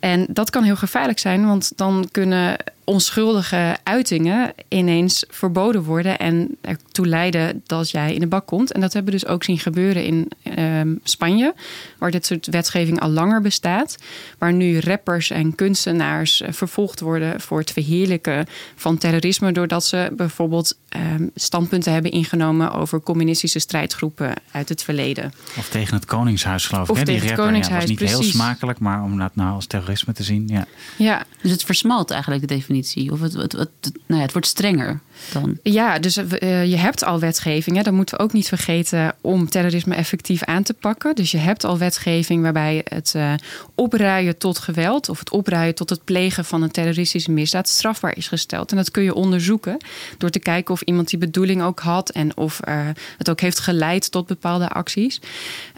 En 0.00 0.26
dat 0.28 0.50
kan 0.50 0.62
heel 0.62 0.76
gevaarlijk 0.76 1.18
zijn, 1.18 1.46
want 1.46 1.72
dan 1.76 2.08
kunnen 2.10 2.56
onschuldige 2.90 3.76
uitingen 3.82 4.52
ineens 4.68 5.24
verboden 5.28 5.82
worden 5.82 6.18
en 6.18 6.56
ertoe 6.60 7.06
leiden 7.06 7.62
dat 7.66 7.90
jij 7.90 8.14
in 8.14 8.20
de 8.20 8.26
bak 8.26 8.46
komt. 8.46 8.72
En 8.72 8.80
dat 8.80 8.92
hebben 8.92 9.12
we 9.12 9.18
dus 9.18 9.28
ook 9.28 9.44
zien 9.44 9.58
gebeuren 9.58 10.04
in 10.04 10.30
ehm, 10.42 10.94
Spanje, 11.02 11.54
waar 11.98 12.10
dit 12.10 12.26
soort 12.26 12.46
wetgeving 12.46 13.00
al 13.00 13.08
langer 13.08 13.40
bestaat. 13.40 13.96
Waar 14.38 14.52
nu 14.52 14.78
rappers 14.78 15.30
en 15.30 15.54
kunstenaars 15.54 16.40
eh, 16.40 16.52
vervolgd 16.52 17.00
worden 17.00 17.40
voor 17.40 17.58
het 17.58 17.70
verheerlijken 17.70 18.46
van 18.76 18.98
terrorisme, 18.98 19.52
doordat 19.52 19.84
ze 19.84 20.12
bijvoorbeeld 20.16 20.78
ehm, 20.88 21.26
standpunten 21.34 21.92
hebben 21.92 22.10
ingenomen 22.10 22.72
over 22.72 23.00
communistische 23.00 23.58
strijdgroepen 23.58 24.34
uit 24.50 24.68
het 24.68 24.82
verleden. 24.82 25.32
Of 25.58 25.68
tegen 25.68 25.94
het 25.94 26.04
Koningshuis, 26.04 26.66
geloof 26.66 26.88
ik. 26.88 26.90
Of 26.90 27.02
tegen 27.02 27.26
het 27.26 27.36
Koningshuis. 27.36 27.84
Ja, 27.84 27.90
was 27.90 28.00
niet 28.00 28.10
heel 28.10 28.22
smakelijk, 28.22 28.78
maar 28.78 29.02
om 29.02 29.18
dat 29.18 29.36
nou 29.36 29.54
als 29.54 29.66
terrorisme 29.90 30.12
te 30.12 30.22
zien. 30.22 30.48
Ja. 30.48 30.66
ja. 30.96 31.24
Dus 31.42 31.50
het 31.50 31.64
versmalt 31.64 32.10
eigenlijk 32.10 32.48
de 32.48 32.54
definitie 32.54 33.12
of 33.12 33.20
het, 33.20 33.32
het, 33.32 33.52
het, 33.52 33.70
nou 33.82 33.94
ja, 34.06 34.20
het 34.20 34.32
wordt 34.32 34.46
strenger 34.46 35.00
dan? 35.32 35.58
Ja, 35.62 35.98
dus 35.98 36.18
uh, 36.18 36.64
je 36.64 36.76
hebt 36.76 37.04
al 37.04 37.20
wetgeving. 37.20 37.76
Hè, 37.76 37.82
dat 37.82 37.92
moeten 37.92 38.16
we 38.16 38.22
ook 38.22 38.32
niet 38.32 38.48
vergeten 38.48 39.14
om 39.20 39.48
terrorisme 39.48 39.94
effectief 39.94 40.44
aan 40.44 40.62
te 40.62 40.74
pakken. 40.74 41.14
Dus 41.14 41.30
je 41.30 41.38
hebt 41.38 41.64
al 41.64 41.78
wetgeving 41.78 42.42
waarbij 42.42 42.84
het 42.84 43.12
uh, 43.16 43.32
opruien 43.74 44.38
tot 44.38 44.58
geweld 44.58 45.08
of 45.08 45.18
het 45.18 45.30
opruien 45.30 45.74
tot 45.74 45.90
het 45.90 46.04
plegen 46.04 46.44
van 46.44 46.62
een 46.62 46.70
terroristische 46.70 47.30
misdaad 47.30 47.68
strafbaar 47.68 48.16
is 48.16 48.28
gesteld. 48.28 48.70
En 48.70 48.76
dat 48.76 48.90
kun 48.90 49.02
je 49.02 49.14
onderzoeken 49.14 49.76
door 50.18 50.30
te 50.30 50.38
kijken 50.38 50.74
of 50.74 50.80
iemand 50.80 51.08
die 51.08 51.18
bedoeling 51.18 51.62
ook 51.62 51.80
had 51.80 52.10
en 52.10 52.36
of 52.36 52.60
uh, 52.68 52.88
het 53.18 53.30
ook 53.30 53.40
heeft 53.40 53.58
geleid 53.58 54.10
tot 54.10 54.26
bepaalde 54.26 54.68
acties. 54.68 55.20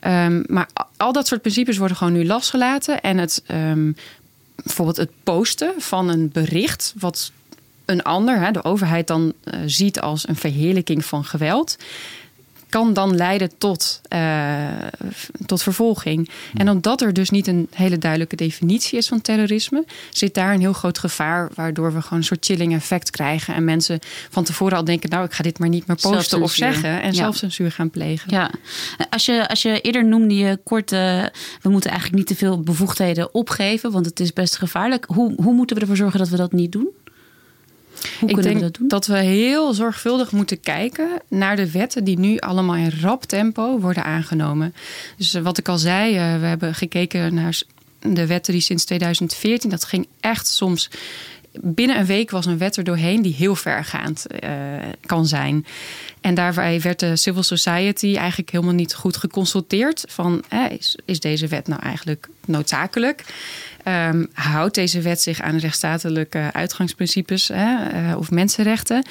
Um, 0.06 0.44
maar 0.46 0.68
al 1.02 1.12
dat 1.12 1.26
soort 1.26 1.40
principes 1.40 1.76
worden 1.76 1.96
gewoon 1.96 2.12
nu 2.12 2.26
losgelaten. 2.26 3.00
En 3.00 3.18
het 3.18 3.42
um, 3.50 3.96
bijvoorbeeld 4.54 4.96
het 4.96 5.10
posten 5.22 5.72
van 5.78 6.08
een 6.08 6.30
bericht, 6.32 6.94
wat 6.98 7.32
een 7.84 8.02
ander, 8.02 8.40
hè, 8.40 8.50
de 8.50 8.64
overheid, 8.64 9.06
dan 9.06 9.32
uh, 9.44 9.60
ziet 9.66 10.00
als 10.00 10.28
een 10.28 10.36
verheerlijking 10.36 11.04
van 11.04 11.24
geweld 11.24 11.76
kan 12.72 12.92
dan 12.92 13.16
leiden 13.16 13.50
tot, 13.58 14.00
uh, 14.14 14.68
tot 15.46 15.62
vervolging. 15.62 16.30
En 16.54 16.68
omdat 16.68 17.00
er 17.00 17.12
dus 17.12 17.30
niet 17.30 17.46
een 17.46 17.68
hele 17.74 17.98
duidelijke 17.98 18.36
definitie 18.36 18.98
is 18.98 19.08
van 19.08 19.20
terrorisme, 19.20 19.84
zit 20.10 20.34
daar 20.34 20.54
een 20.54 20.60
heel 20.60 20.72
groot 20.72 20.98
gevaar, 20.98 21.50
waardoor 21.54 21.94
we 21.94 22.02
gewoon 22.02 22.18
een 22.18 22.24
soort 22.24 22.44
chilling 22.44 22.74
effect 22.74 23.10
krijgen. 23.10 23.54
En 23.54 23.64
mensen 23.64 23.98
van 24.30 24.44
tevoren 24.44 24.76
al 24.76 24.84
denken, 24.84 25.10
nou, 25.10 25.24
ik 25.24 25.32
ga 25.32 25.42
dit 25.42 25.58
maar 25.58 25.68
niet 25.68 25.86
meer 25.86 25.96
posten 25.96 26.42
of 26.42 26.52
zeggen. 26.52 27.02
En 27.02 27.08
ja. 27.08 27.12
zelfcensuur 27.12 27.72
gaan 27.72 27.90
plegen. 27.90 28.30
Ja, 28.30 28.50
als 29.10 29.26
je, 29.26 29.48
als 29.48 29.62
je 29.62 29.80
eerder 29.80 30.04
noemde 30.04 30.36
je 30.36 30.58
kort, 30.64 30.92
uh, 30.92 30.98
we 31.60 31.68
moeten 31.68 31.90
eigenlijk 31.90 32.18
niet 32.18 32.38
te 32.38 32.44
veel 32.44 32.60
bevoegdheden 32.60 33.34
opgeven, 33.34 33.90
want 33.90 34.06
het 34.06 34.20
is 34.20 34.32
best 34.32 34.56
gevaarlijk. 34.56 35.04
Hoe, 35.08 35.34
hoe 35.42 35.54
moeten 35.54 35.76
we 35.76 35.82
ervoor 35.82 35.96
zorgen 35.96 36.18
dat 36.18 36.28
we 36.28 36.36
dat 36.36 36.52
niet 36.52 36.72
doen? 36.72 36.88
Hoe 38.20 38.28
ik 38.28 38.42
denk 38.42 38.56
we 38.56 38.62
dat, 38.62 38.74
doen? 38.74 38.88
dat 38.88 39.06
we 39.06 39.18
heel 39.18 39.72
zorgvuldig 39.74 40.32
moeten 40.32 40.60
kijken 40.60 41.08
naar 41.28 41.56
de 41.56 41.70
wetten 41.70 42.04
die 42.04 42.18
nu 42.18 42.38
allemaal 42.38 42.76
in 42.76 42.92
rap 43.00 43.24
tempo 43.24 43.78
worden 43.78 44.04
aangenomen. 44.04 44.74
Dus 45.16 45.32
wat 45.32 45.58
ik 45.58 45.68
al 45.68 45.78
zei, 45.78 46.14
uh, 46.14 46.40
we 46.40 46.46
hebben 46.46 46.74
gekeken 46.74 47.34
naar 47.34 47.62
de 48.00 48.26
wetten 48.26 48.52
die 48.52 48.62
sinds 48.62 48.84
2014, 48.84 49.70
dat 49.70 49.84
ging 49.84 50.06
echt 50.20 50.46
soms 50.46 50.90
binnen 51.60 51.98
een 51.98 52.06
week 52.06 52.30
was 52.30 52.46
een 52.46 52.58
wet 52.58 52.76
er 52.76 52.84
doorheen 52.84 53.22
die 53.22 53.34
heel 53.34 53.56
vergaand 53.56 54.26
uh, 54.44 54.50
kan 55.06 55.26
zijn. 55.26 55.66
En 56.20 56.34
daarbij 56.34 56.80
werd 56.80 57.00
de 57.00 57.16
civil 57.16 57.42
society 57.42 58.16
eigenlijk 58.16 58.50
helemaal 58.50 58.74
niet 58.74 58.94
goed 58.94 59.16
geconsulteerd 59.16 60.04
van 60.08 60.44
is, 60.70 60.96
is 61.04 61.20
deze 61.20 61.46
wet 61.46 61.68
nou 61.68 61.82
eigenlijk 61.82 62.28
noodzakelijk? 62.44 63.24
Um, 63.88 64.28
houdt 64.32 64.74
deze 64.74 65.00
wet 65.00 65.20
zich 65.20 65.40
aan 65.40 65.56
rechtsstatelijke 65.56 66.50
uitgangsprincipes 66.52 67.48
hè, 67.48 67.92
uh, 68.10 68.16
of 68.16 68.30
mensenrechten? 68.30 69.06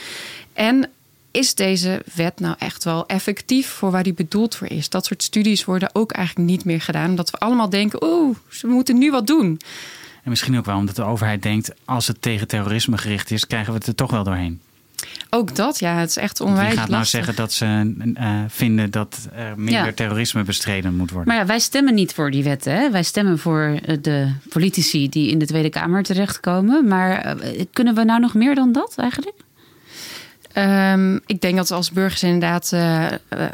En 0.53 0.89
is 1.31 1.55
deze 1.55 2.01
wet 2.15 2.39
nou 2.39 2.55
echt 2.57 2.83
wel 2.83 3.07
effectief 3.07 3.67
voor 3.67 3.91
waar 3.91 4.03
die 4.03 4.13
bedoeld 4.13 4.55
voor 4.55 4.67
is? 4.67 4.89
Dat 4.89 5.05
soort 5.05 5.23
studies 5.23 5.65
worden 5.65 5.89
ook 5.93 6.11
eigenlijk 6.11 6.49
niet 6.49 6.65
meer 6.65 6.81
gedaan, 6.81 7.09
omdat 7.09 7.31
we 7.31 7.37
allemaal 7.37 7.69
denken: 7.69 8.03
oeh, 8.03 8.37
we 8.61 8.67
moeten 8.67 8.97
nu 8.97 9.11
wat 9.11 9.27
doen. 9.27 9.59
En 10.23 10.29
misschien 10.29 10.57
ook 10.57 10.65
wel 10.65 10.77
omdat 10.77 10.95
de 10.95 11.03
overheid 11.03 11.43
denkt: 11.43 11.71
als 11.85 12.07
het 12.07 12.21
tegen 12.21 12.47
terrorisme 12.47 12.97
gericht 12.97 13.31
is, 13.31 13.47
krijgen 13.47 13.73
we 13.73 13.77
het 13.77 13.87
er 13.87 13.95
toch 13.95 14.11
wel 14.11 14.23
doorheen. 14.23 14.61
Ook 15.29 15.55
dat, 15.55 15.79
ja, 15.79 15.95
het 15.95 16.09
is 16.09 16.17
echt 16.17 16.41
onwijs 16.41 16.69
Wie 16.69 16.77
gaat 16.77 16.89
nou 16.89 17.05
zeggen 17.05 17.35
dat 17.35 17.53
ze 17.53 17.93
uh, 18.19 18.39
vinden 18.47 18.91
dat 18.91 19.29
er 19.35 19.53
minder 19.57 19.85
ja. 19.85 19.91
terrorisme 19.91 20.43
bestreden 20.43 20.95
moet 20.95 21.11
worden? 21.11 21.27
Maar 21.27 21.41
ja, 21.41 21.45
wij 21.45 21.59
stemmen 21.59 21.93
niet 21.93 22.13
voor 22.13 22.31
die 22.31 22.43
wetten. 22.43 22.73
Hè? 22.73 22.91
Wij 22.91 23.03
stemmen 23.03 23.39
voor 23.39 23.79
de 24.01 24.31
politici 24.49 25.09
die 25.09 25.29
in 25.29 25.39
de 25.39 25.45
Tweede 25.45 25.69
Kamer 25.69 26.03
terechtkomen. 26.03 26.87
Maar 26.87 27.35
uh, 27.35 27.61
kunnen 27.73 27.95
we 27.95 28.03
nou 28.03 28.19
nog 28.19 28.33
meer 28.33 28.55
dan 28.55 28.71
dat 28.71 28.93
eigenlijk? 28.97 29.37
Um, 30.57 31.21
ik 31.25 31.41
denk 31.41 31.55
dat 31.55 31.69
we 31.69 31.75
als 31.75 31.91
burgers 31.91 32.23
inderdaad 32.23 32.71
uh, 32.73 33.07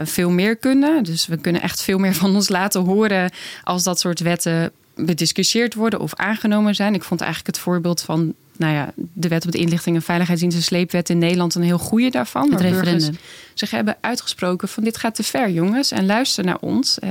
veel 0.04 0.30
meer 0.30 0.56
kunnen. 0.56 1.04
Dus 1.04 1.28
we 1.28 1.38
kunnen 1.38 1.62
echt 1.62 1.82
veel 1.82 1.98
meer 1.98 2.16
van 2.16 2.36
ons 2.36 2.50
laten 2.50 2.82
horen 2.82 3.32
als 3.64 3.84
dat 3.84 4.00
soort 4.00 4.20
wetten 4.20 4.72
bediscussieerd 4.96 5.74
worden 5.74 6.00
of 6.00 6.16
aangenomen 6.16 6.76
zijn. 6.76 6.94
Ik 6.94 7.04
vond 7.04 7.22
eigenlijk 7.22 7.56
het 7.56 7.66
voorbeeld 7.66 8.02
van 8.02 8.34
nou 8.60 8.74
ja, 8.74 8.94
de 9.14 9.28
wet 9.28 9.46
op 9.46 9.52
de 9.52 9.58
inlichting 9.58 9.96
en 9.96 10.02
veiligheidsdienst 10.02 10.58
en 10.58 10.64
sleepwet 10.64 11.10
in 11.10 11.18
Nederland 11.18 11.56
een 11.56 11.62
heel 11.62 11.78
goede 11.78 12.10
daarvan. 12.10 12.52
Het 12.52 12.62
referendum. 12.62 13.16
Zich 13.60 13.72
hebben 13.72 13.96
uitgesproken 14.02 14.68
van 14.68 14.84
dit 14.84 14.98
gaat 14.98 15.16
te 15.16 15.24
ver, 15.24 15.50
jongens. 15.50 15.92
En 15.92 16.06
luister 16.06 16.44
naar 16.44 16.60
ons. 16.60 16.98
Uh, 17.04 17.10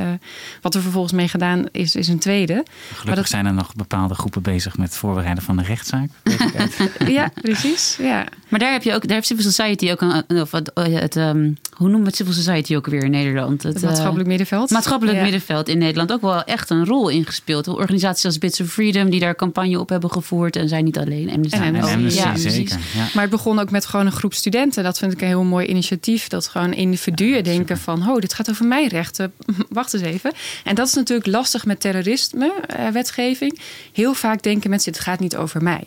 wat 0.63 0.75
er 0.75 0.81
vervolgens 0.83 1.13
mee 1.13 1.29
gedaan 1.29 1.65
is, 1.73 1.97
is 1.97 2.09
een 2.09 2.19
tweede. 2.19 2.53
Gelukkig 2.53 3.05
maar 3.05 3.15
dat... 3.15 3.29
zijn 3.29 3.47
er 3.47 3.55
nog 3.55 3.75
bepaalde 3.75 4.15
groepen 4.15 4.43
bezig 4.43 4.77
met 4.77 4.89
het 4.89 4.97
voorbereiden 4.97 5.43
van 5.43 5.57
de 5.57 5.63
rechtszaak. 5.63 6.09
ja, 7.09 7.31
precies. 7.43 7.97
Ja. 8.01 8.27
Maar 8.49 8.61
daar 8.61 8.73
heb 8.73 8.83
je 8.83 8.95
ook, 8.95 9.03
daar 9.03 9.15
heeft 9.15 9.27
Civil 9.27 9.45
Society 9.45 9.91
ook 9.91 10.01
een, 10.01 10.41
of 10.41 10.51
het, 10.51 10.71
het 10.75 11.17
um, 11.17 11.57
hoe 11.77 11.89
noemen 11.89 12.01
we 12.01 12.07
het 12.07 12.17
Civil 12.17 12.33
Society 12.33 12.77
ook 12.77 12.87
weer 12.87 13.05
in 13.05 13.11
Nederland? 13.11 13.63
Het, 13.63 13.75
het 13.75 13.83
maatschappelijk 13.83 14.23
uh, 14.23 14.29
middenveld. 14.29 14.71
Maatschappelijk 14.71 15.17
ja. 15.17 15.23
middenveld 15.23 15.69
in 15.69 15.79
Nederland 15.79 16.13
ook 16.13 16.21
wel 16.21 16.45
echt 16.45 16.71
een 16.71 16.85
rol 16.85 17.09
ingespeeld. 17.09 17.69
Organisaties 17.69 18.25
als 18.25 18.39
Bits 18.39 18.61
of 18.61 18.69
Freedom 18.69 19.11
die 19.11 19.21
daar 19.21 19.35
campagne 19.35 19.81
op 19.81 19.89
hebben 19.89 20.11
gevoerd 20.11 20.57
en 20.57 20.69
zijn 20.69 20.85
niet 20.85 20.99
alleen. 20.99 21.31
Amnesty. 21.31 21.57
En 21.57 21.83
Amnesty, 21.83 22.21
ja, 22.21 22.37
zeker. 22.37 22.79
Ja. 22.95 23.07
Maar 23.15 23.23
het 23.23 23.31
begon 23.31 23.59
ook 23.59 23.71
met 23.71 23.87
gewoon 23.87 24.07
een 24.07 24.13
groep 24.13 24.35
studenten. 24.35 24.85
Dat 24.85 24.99
vind 24.99 25.13
ik 25.13 25.21
een 25.21 25.27
heel 25.27 25.45
mooi 25.45 25.67
initiatief. 25.67 26.29
Dat 26.37 26.49
gewoon 26.49 26.73
individuen 26.73 27.37
ja, 27.37 27.43
denken 27.43 27.79
van... 27.79 28.09
oh, 28.09 28.17
dit 28.17 28.35
gaat 28.35 28.51
over 28.51 28.67
mijn 28.67 28.89
rechten. 28.89 29.33
Wacht 29.69 29.95
eens 29.95 30.03
even. 30.03 30.33
En 30.65 30.75
dat 30.75 30.87
is 30.87 30.95
natuurlijk 30.95 31.29
lastig 31.29 31.67
met 31.67 31.81
terrorisme-wetgeving. 31.81 33.61
heel 33.93 34.15
vaak 34.15 34.43
denken 34.43 34.71
mensen, 34.71 34.93
het 34.93 35.01
gaat 35.01 35.21
niet 35.21 35.37
over 35.37 35.63
mij. 35.63 35.87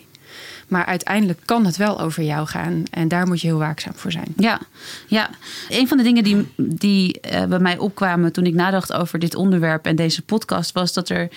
Maar 0.68 0.84
uiteindelijk 0.86 1.40
kan 1.44 1.66
het 1.66 1.76
wel 1.76 2.00
over 2.00 2.22
jou 2.22 2.46
gaan. 2.46 2.82
En 2.90 3.08
daar 3.08 3.26
moet 3.26 3.40
je 3.40 3.46
heel 3.46 3.58
waakzaam 3.58 3.94
voor 3.94 4.12
zijn. 4.12 4.32
Ja, 4.36 4.60
ja. 5.06 5.30
een 5.68 5.88
van 5.88 5.96
de 5.96 6.02
dingen 6.02 6.24
die, 6.24 6.48
die 6.56 7.20
uh, 7.32 7.44
bij 7.44 7.58
mij 7.58 7.78
opkwamen 7.78 8.32
toen 8.32 8.46
ik 8.46 8.54
nadacht 8.54 8.92
over 8.92 9.18
dit 9.18 9.34
onderwerp 9.34 9.86
en 9.86 9.96
deze 9.96 10.22
podcast, 10.22 10.72
was 10.72 10.92
dat 10.92 11.08
er 11.08 11.28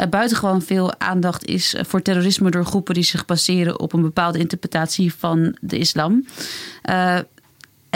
uh, 0.00 0.06
buitengewoon 0.10 0.62
veel 0.62 1.00
aandacht 1.00 1.44
is 1.44 1.76
voor 1.80 2.02
terrorisme 2.02 2.50
door 2.50 2.64
groepen 2.64 2.94
die 2.94 3.04
zich 3.04 3.24
baseren 3.24 3.80
op 3.80 3.92
een 3.92 4.02
bepaalde 4.02 4.38
interpretatie 4.38 5.14
van 5.14 5.56
de 5.60 5.78
islam. 5.78 6.26
Uh, 6.90 7.18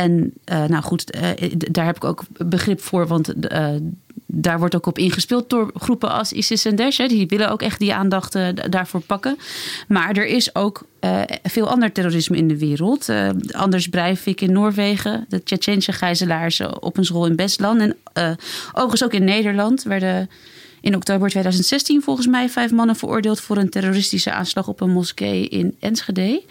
en 0.01 0.33
nou 0.47 0.83
goed, 0.83 1.19
daar 1.73 1.85
heb 1.85 1.97
ik 1.97 2.05
ook 2.05 2.23
begrip 2.39 2.81
voor, 2.81 3.07
want 3.07 3.35
daar 4.27 4.59
wordt 4.59 4.75
ook 4.75 4.87
op 4.87 4.99
ingespeeld 4.99 5.51
door 5.51 5.71
groepen 5.75 6.11
als 6.11 6.33
ISIS 6.33 6.65
en 6.65 6.77
Daesh. 6.77 6.97
Die 6.97 7.27
willen 7.27 7.51
ook 7.51 7.63
echt 7.63 7.79
die 7.79 7.95
aandacht 7.95 8.39
daarvoor 8.71 9.01
pakken. 9.01 9.37
Maar 9.89 10.17
er 10.17 10.27
is 10.27 10.55
ook 10.55 10.83
veel 11.43 11.69
ander 11.69 11.93
terrorisme 11.93 12.37
in 12.37 12.49
de 12.49 12.59
wereld. 12.59 13.09
Anders 13.51 13.89
Breivik 13.89 14.41
in 14.41 14.53
Noorwegen. 14.53 15.25
De 15.29 15.43
Tsjetsjeense 15.43 15.93
gijzelaars 15.93 16.61
op 16.61 16.97
een 16.97 17.05
school 17.05 17.27
in 17.27 17.37
Bestland. 17.37 17.81
En 17.81 17.97
overigens 18.73 19.05
ook 19.05 19.13
in 19.13 19.25
Nederland 19.25 19.83
werden 19.83 20.31
in 20.81 20.95
oktober 20.95 21.29
2016 21.29 22.03
volgens 22.03 22.27
mij 22.27 22.49
vijf 22.49 22.71
mannen 22.71 22.97
veroordeeld... 22.97 23.41
voor 23.41 23.57
een 23.57 23.71
terroristische 23.71 24.33
aanslag 24.33 24.69
op 24.69 24.81
een 24.81 24.91
moskee 24.91 25.49
in 25.49 25.77
Enschede. 25.81 26.43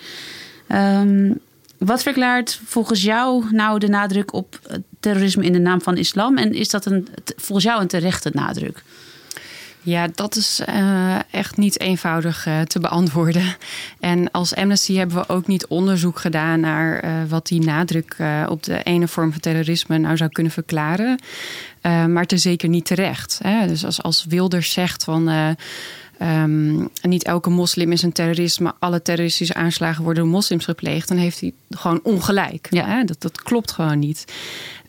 Um, 0.72 1.40
wat 1.80 2.04
verklaart 2.04 2.60
volgens 2.65 3.04
jou 3.04 3.46
nou 3.52 3.80
de 3.80 3.88
nadruk 3.88 4.34
op 4.34 4.60
terrorisme 5.00 5.46
in 5.46 5.54
de 5.54 5.60
naam 5.60 5.82
van 5.82 5.98
islam? 5.98 6.38
En 6.38 6.54
is 6.54 6.70
dat 6.70 6.86
een, 6.86 7.08
volgens 7.36 7.65
jou 7.65 7.82
een 7.82 7.88
terechte 7.88 8.30
nadruk? 8.34 8.84
Ja, 9.82 10.08
dat 10.15 10.36
is 10.36 10.62
uh, 10.70 11.15
echt 11.32 11.58
niet 11.58 11.80
eenvoudig 11.80 12.48
uh, 12.48 12.62
te 12.62 12.80
beantwoorden. 12.80 13.56
En 14.00 14.32
als 14.32 14.56
Amnesty 14.56 14.96
hebben 14.96 15.18
we 15.18 15.30
ook 15.30 15.48
niet 15.48 15.68
onderzoek 15.68 16.20
gedaan 16.20 16.60
naar 16.60 17.06
uh, 17.06 17.12
wat 17.28 17.48
die 17.48 17.62
nadruk 17.62 18.15
op 18.48 18.63
de 18.63 18.84
ene 18.84 19.08
vorm 19.08 19.32
van 19.32 19.39
terrorisme 19.39 19.98
nou 19.98 20.18
zou 20.18 20.30
kunnen 20.30 20.52
verklaren. 20.52 21.20
maar 21.82 22.24
is 22.28 22.42
zeker 22.42 22.70
niet 22.70 22.86
terecht. 22.86 23.39
Hè? 23.44 23.68
Dus 23.68 23.86
als, 23.86 24.02
als 24.02 24.26
Wilders 24.26 24.72
zegt 24.72 25.04
van 25.04 25.56
Um, 26.21 26.89
niet 27.01 27.23
elke 27.23 27.49
moslim 27.49 27.91
is 27.91 28.01
een 28.01 28.12
terrorist, 28.12 28.60
maar 28.60 28.73
alle 28.79 29.01
terroristische 29.01 29.53
aanslagen 29.53 30.03
worden 30.03 30.23
door 30.23 30.32
moslims 30.32 30.65
gepleegd. 30.65 31.08
Dan 31.08 31.17
heeft 31.17 31.39
hij 31.39 31.53
gewoon 31.69 31.99
ongelijk. 32.03 32.67
Ja. 32.69 32.86
Hè? 32.86 33.03
Dat, 33.03 33.21
dat 33.21 33.41
klopt 33.41 33.71
gewoon 33.71 33.99
niet. 33.99 34.25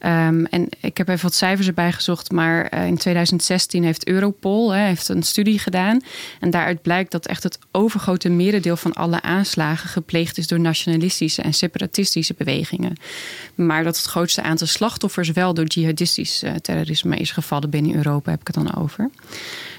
Um, 0.07 0.47
en 0.47 0.69
ik 0.81 0.97
heb 0.97 1.09
even 1.09 1.23
wat 1.23 1.35
cijfers 1.35 1.67
erbij 1.67 1.93
gezocht, 1.93 2.31
maar 2.31 2.75
uh, 2.75 2.87
in 2.87 2.97
2016 2.97 3.85
heeft 3.85 4.07
Europol 4.07 4.71
hè, 4.71 4.87
heeft 4.87 5.09
een 5.09 5.23
studie 5.23 5.59
gedaan. 5.59 6.01
En 6.41 6.51
daaruit 6.51 6.83
blijkt 6.83 7.11
dat 7.11 7.27
echt 7.27 7.43
het 7.43 7.59
overgrote 7.71 8.29
merendeel 8.29 8.77
van 8.77 8.93
alle 8.93 9.23
aanslagen 9.23 9.89
gepleegd 9.89 10.39
is 10.39 10.47
door 10.47 10.61
nationalistische 10.61 11.43
en 11.43 11.55
separatistische 11.55 12.35
bewegingen. 12.39 12.97
Maar 13.67 13.85
dat 13.85 13.97
het 13.97 14.07
grootste 14.07 14.43
aantal 14.43 14.67
slachtoffers 14.67 15.31
wel 15.31 15.55
door 15.55 15.67
jihadistisch 15.67 16.43
uh, 16.43 16.55
terrorisme 16.55 17.17
is 17.17 17.31
gevallen 17.31 17.71
binnen 17.71 17.95
Europa, 17.95 18.31
heb 18.31 18.41
ik 18.41 18.47
het 18.47 18.57
dan 18.57 18.75
over. 18.75 19.11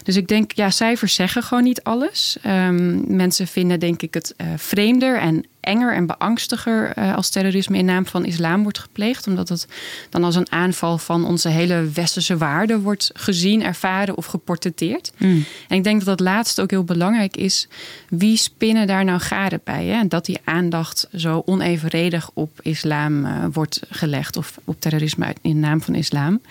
Dus 0.03 0.15
ik 0.15 0.27
denk, 0.27 0.51
ja, 0.51 0.69
cijfers 0.69 1.13
zeggen 1.13 1.43
gewoon 1.43 1.63
niet 1.63 1.83
alles. 1.83 2.37
Um, 2.45 3.15
mensen 3.15 3.47
vinden, 3.47 3.79
denk 3.79 4.01
ik, 4.01 4.13
het 4.13 4.33
uh, 4.37 4.47
vreemder 4.55 5.19
en 5.19 5.45
enger 5.59 5.93
en 5.93 6.05
beangstiger 6.05 6.97
uh, 6.97 7.15
als 7.15 7.29
terrorisme 7.29 7.77
in 7.77 7.85
naam 7.85 8.05
van 8.05 8.25
islam 8.25 8.63
wordt 8.63 8.79
gepleegd. 8.79 9.27
Omdat 9.27 9.49
het 9.49 9.67
dan 10.09 10.23
als 10.23 10.35
een 10.35 10.51
aanval 10.51 10.97
van 10.97 11.25
onze 11.25 11.49
hele 11.49 11.89
westerse 11.93 12.37
waarden 12.37 12.81
wordt 12.81 13.09
gezien, 13.13 13.63
ervaren 13.63 14.17
of 14.17 14.25
geportretteerd. 14.25 15.11
Mm. 15.17 15.45
En 15.67 15.77
ik 15.77 15.83
denk 15.83 15.97
dat 15.97 16.17
dat 16.17 16.27
laatste 16.27 16.61
ook 16.61 16.71
heel 16.71 16.83
belangrijk 16.83 17.37
is. 17.37 17.67
Wie 18.09 18.37
spinnen 18.37 18.87
daar 18.87 19.05
nou 19.05 19.19
garen 19.19 19.61
bij? 19.63 19.85
Hè? 19.85 19.99
En 19.99 20.09
dat 20.09 20.25
die 20.25 20.39
aandacht 20.43 21.07
zo 21.15 21.41
onevenredig 21.45 22.29
op 22.33 22.59
islam 22.61 23.25
uh, 23.25 23.45
wordt 23.51 23.70
gelegd 23.89 24.37
of 24.37 24.57
op 24.63 24.81
terrorisme 24.81 25.35
in 25.41 25.59
naam 25.59 25.81
van 25.81 25.95
islam. 25.95 26.41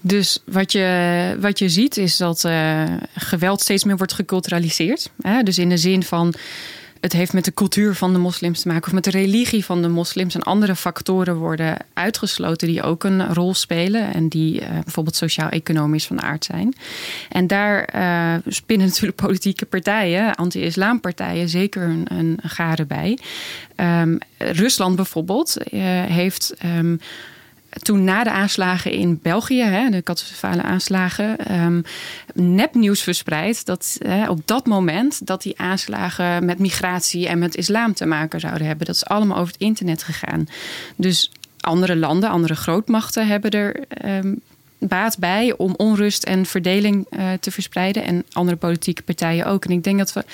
Dus 0.00 0.42
wat 0.44 0.72
je, 0.72 1.36
wat 1.40 1.58
je 1.58 1.68
ziet 1.68 1.96
is 1.96 2.16
dat 2.16 2.44
uh, 2.44 2.84
geweld 3.14 3.60
steeds 3.60 3.84
meer 3.84 3.96
wordt 3.96 4.12
geculturaliseerd. 4.12 5.10
Hè? 5.22 5.42
Dus 5.42 5.58
in 5.58 5.68
de 5.68 5.76
zin 5.76 6.02
van 6.02 6.34
het 7.06 7.14
heeft 7.14 7.32
met 7.32 7.44
de 7.44 7.54
cultuur 7.54 7.94
van 7.94 8.12
de 8.12 8.18
moslims 8.18 8.60
te 8.60 8.68
maken 8.68 8.86
of 8.86 8.92
met 8.92 9.04
de 9.04 9.10
religie 9.10 9.64
van 9.64 9.82
de 9.82 9.88
moslims 9.88 10.34
en 10.34 10.42
andere 10.42 10.76
factoren 10.76 11.36
worden 11.36 11.76
uitgesloten 11.92 12.68
die 12.68 12.82
ook 12.82 13.04
een 13.04 13.34
rol 13.34 13.54
spelen 13.54 14.14
en 14.14 14.28
die 14.28 14.60
uh, 14.60 14.68
bijvoorbeeld 14.68 15.16
sociaal-economisch 15.16 16.06
van 16.06 16.22
aard 16.22 16.44
zijn. 16.44 16.74
En 17.28 17.46
daar 17.46 17.88
uh, 17.94 18.52
spinnen 18.52 18.86
natuurlijk 18.92 19.20
politieke 19.20 19.66
partijen, 19.66 20.34
anti-islampartijen, 20.34 21.48
zeker 21.48 21.82
een, 21.82 22.06
een 22.08 22.38
garen 22.42 22.86
bij. 22.86 23.18
Um, 23.76 24.18
Rusland 24.38 24.96
bijvoorbeeld 24.96 25.56
uh, 25.72 25.80
heeft. 26.04 26.54
Um, 26.64 27.00
toen 27.82 28.04
na 28.04 28.24
de 28.24 28.30
aanslagen 28.30 28.90
in 28.90 29.18
België, 29.22 29.62
hè, 29.62 29.90
de 29.90 30.02
catastrofale 30.02 30.62
aanslagen, 30.62 31.60
um, 31.62 31.84
nepnieuws 32.34 33.02
verspreid 33.02 33.66
dat 33.66 33.98
op 34.28 34.40
dat 34.44 34.66
moment 34.66 35.26
dat 35.26 35.42
die 35.42 35.58
aanslagen 35.58 36.44
met 36.44 36.58
migratie 36.58 37.28
en 37.28 37.38
met 37.38 37.56
islam 37.56 37.94
te 37.94 38.06
maken 38.06 38.40
zouden 38.40 38.66
hebben. 38.66 38.86
Dat 38.86 38.94
is 38.94 39.04
allemaal 39.04 39.38
over 39.38 39.52
het 39.52 39.62
internet 39.62 40.02
gegaan. 40.02 40.48
Dus 40.96 41.32
andere 41.60 41.96
landen, 41.96 42.30
andere 42.30 42.54
grootmachten 42.54 43.26
hebben 43.26 43.50
er 43.50 43.84
um, 44.04 44.40
baat 44.78 45.18
bij 45.18 45.54
om 45.56 45.74
onrust 45.76 46.24
en 46.24 46.46
verdeling 46.46 47.06
uh, 47.10 47.32
te 47.40 47.50
verspreiden. 47.50 48.04
En 48.04 48.24
andere 48.32 48.56
politieke 48.56 49.02
partijen 49.02 49.46
ook. 49.46 49.64
En 49.64 49.70
ik 49.70 49.84
denk 49.84 49.98
dat 49.98 50.12
we 50.12 50.24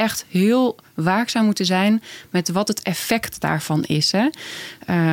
echt 0.00 0.24
heel 0.28 0.76
waakzaam 0.94 1.44
moeten 1.44 1.64
zijn 1.64 2.02
met 2.30 2.48
wat 2.48 2.68
het 2.68 2.82
effect 2.82 3.40
daarvan 3.40 3.84
is. 3.84 4.12
Hè. 4.12 4.28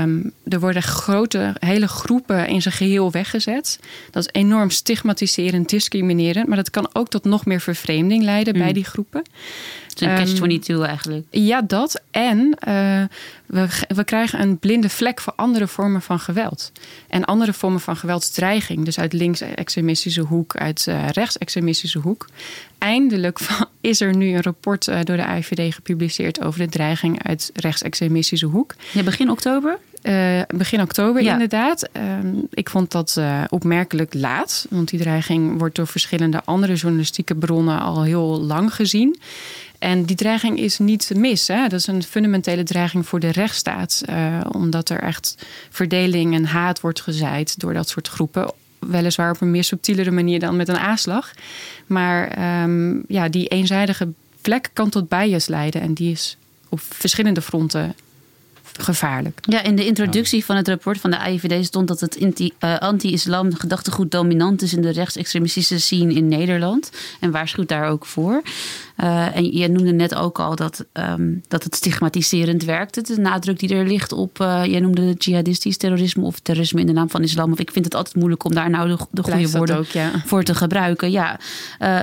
Um, 0.02 0.32
er 0.48 0.60
worden 0.60 0.84
grote, 0.84 1.56
hele 1.60 1.88
groepen 1.88 2.48
in 2.48 2.62
zijn 2.62 2.74
geheel 2.74 3.12
weggezet. 3.12 3.80
Dat 4.12 4.24
is 4.24 4.42
enorm 4.42 4.70
stigmatiserend, 4.70 5.70
discriminerend. 5.70 6.48
Maar 6.48 6.58
dat 6.58 6.70
kan 6.70 6.90
ook 6.94 7.10
tot 7.10 7.24
nog 7.24 7.46
meer 7.46 7.62
vervreemding 7.62 8.24
leiden 8.24 8.56
mm. 8.56 8.62
bij 8.62 8.74
die 8.74 8.86
groepen. 8.86 9.24
Het 9.90 10.02
is 10.02 10.08
een 10.08 10.60
catch-22 10.60 10.68
um, 10.68 10.84
eigenlijk. 10.84 11.26
Ja, 11.30 11.62
dat. 11.62 12.02
En 12.12 12.38
uh, 12.68 13.04
we, 13.46 13.68
we 13.88 14.04
krijgen 14.04 14.42
een 14.42 14.58
blinde 14.58 14.90
vlek 14.90 15.22
voor 15.22 15.34
andere 15.36 15.68
vormen 15.68 16.02
van 16.02 16.20
geweld. 16.20 16.72
En 17.08 17.26
andere 17.26 17.54
vormen 17.54 17.80
van 17.80 17.96
geweldsdreiging. 17.96 18.86
Dus 18.86 19.00
uit 19.00 19.14
links-extremistische 19.14 20.22
hoek, 20.22 20.56
uit 20.56 20.86
uh, 20.90 21.10
rechts-extremistische 21.10 22.00
hoek. 22.00 22.28
Eindelijk 22.78 23.40
is 23.82 24.02
er 24.02 24.16
nu 24.16 24.34
een 24.34 24.42
rapport 24.42 24.77
uh, 24.86 25.00
door 25.04 25.18
de 25.18 25.26
AIVD 25.26 25.74
gepubliceerd 25.74 26.44
over 26.44 26.60
de 26.60 26.70
dreiging 26.70 27.24
uit 27.24 27.50
rechtsextremistische 27.54 28.46
hoek. 28.46 28.76
Ja, 28.92 29.04
begin 29.04 29.30
oktober? 29.30 29.78
Uh, 30.04 30.42
begin 30.48 30.82
oktober 30.82 31.24
ja. 31.24 31.32
inderdaad. 31.32 31.90
Uh, 31.98 32.04
ik 32.50 32.70
vond 32.70 32.92
dat 32.92 33.16
uh, 33.20 33.44
opmerkelijk 33.50 34.14
laat. 34.14 34.66
Want 34.70 34.90
die 34.90 35.00
dreiging 35.00 35.60
wordt 35.60 35.76
door 35.76 35.88
verschillende 35.88 36.42
andere 36.46 36.74
journalistieke 36.74 37.36
bronnen 37.36 37.80
al 37.80 38.04
heel 38.04 38.42
lang 38.42 38.74
gezien. 38.74 39.20
En 39.80 40.04
die 40.04 40.16
dreiging 40.16 40.60
is 40.60 40.80
niet 40.80 41.12
mis. 41.16 41.48
Hè? 41.48 41.68
Dat 41.68 41.80
is 41.80 41.88
een 41.88 42.04
fundamentele 42.04 42.64
dreiging 42.64 43.08
voor 43.08 43.20
de 43.20 43.30
rechtsstaat. 43.30 44.04
Omdat 44.52 44.90
er 44.90 45.00
echt 45.00 45.36
verdeling 45.70 46.34
en 46.34 46.46
haat 46.46 46.82
wordt 46.82 47.02
gezaaid 47.02 47.60
door 47.60 47.74
dat 47.74 47.90
soort 47.90 48.08
groepen. 48.08 48.52
Weliswaar 48.80 49.32
op 49.32 49.42
een 49.42 49.52
meer 49.52 49.64
subtielere 49.64 50.12
manier 50.12 50.40
dan 50.40 50.56
met 50.56 50.68
een 50.68 50.78
aanslag. 50.78 51.32
Maar 51.88 52.40
um, 52.64 53.04
ja, 53.08 53.30
die 53.30 53.48
eenzijdige 53.48 54.08
vlek 54.48 54.70
kan 54.74 54.90
tot 54.90 55.10
bias 55.10 55.48
leiden. 55.48 55.82
En 55.82 55.94
die 55.94 56.12
is 56.12 56.38
op 56.70 56.80
verschillende 56.80 57.42
fronten 57.42 57.96
gevaarlijk. 58.78 59.40
Ja, 59.42 59.64
in 59.64 59.76
de 59.76 59.86
introductie 59.86 60.46
van 60.46 60.56
het 60.56 60.68
rapport 60.68 61.00
van 61.00 61.12
de 61.12 61.18
AIVD 61.18 61.66
stond 61.66 61.88
dat 61.88 62.00
het 62.00 62.20
uh, 62.20 62.78
anti-islam 62.78 63.54
gedachtegoed 63.54 64.12
dominant 64.12 64.62
is 64.62 64.74
in 64.74 64.82
de 64.82 64.90
rechtsextremistische 64.90 65.80
scene 65.80 66.14
in 66.14 66.28
Nederland. 66.28 66.92
En 67.20 67.32
waarschuwt 67.32 67.68
daar 67.68 67.90
ook 67.90 68.06
voor. 68.06 68.42
Uh, 68.98 69.36
en 69.36 69.58
je 69.58 69.68
noemde 69.68 69.92
net 69.92 70.16
ook 70.16 70.40
al 70.40 70.56
dat, 70.56 70.86
um, 70.94 71.44
dat 71.48 71.64
het 71.64 71.76
stigmatiserend 71.76 72.64
werkt. 72.64 73.08
De 73.08 73.22
nadruk 73.22 73.60
die 73.60 73.70
er 73.70 73.88
ligt 73.88 74.12
op, 74.12 74.40
uh, 74.42 74.66
jij 74.66 74.80
noemde 74.80 75.02
het 75.02 75.26
jihadistisch 75.26 75.78
terrorisme 75.78 76.24
of 76.24 76.40
terrorisme 76.40 76.80
in 76.80 76.88
de 76.88 76.94
naam 76.94 77.10
van 77.10 77.24
islam. 77.24 77.52
Of 77.52 77.60
ik 77.60 77.72
vind 77.72 77.86
het 77.86 77.96
altijd 77.96 78.16
moeilijk 78.16 78.44
om 78.44 78.54
daar 78.54 78.70
nou 78.70 78.88
de, 78.88 78.98
de 79.12 79.24
goede 79.24 79.50
woorden 79.50 79.78
ook, 79.78 79.86
ja. 79.86 80.12
voor 80.26 80.44
te 80.44 80.56
gebruiken. 80.56 81.12
Ja. 81.12 81.40
Uh, 81.82 82.02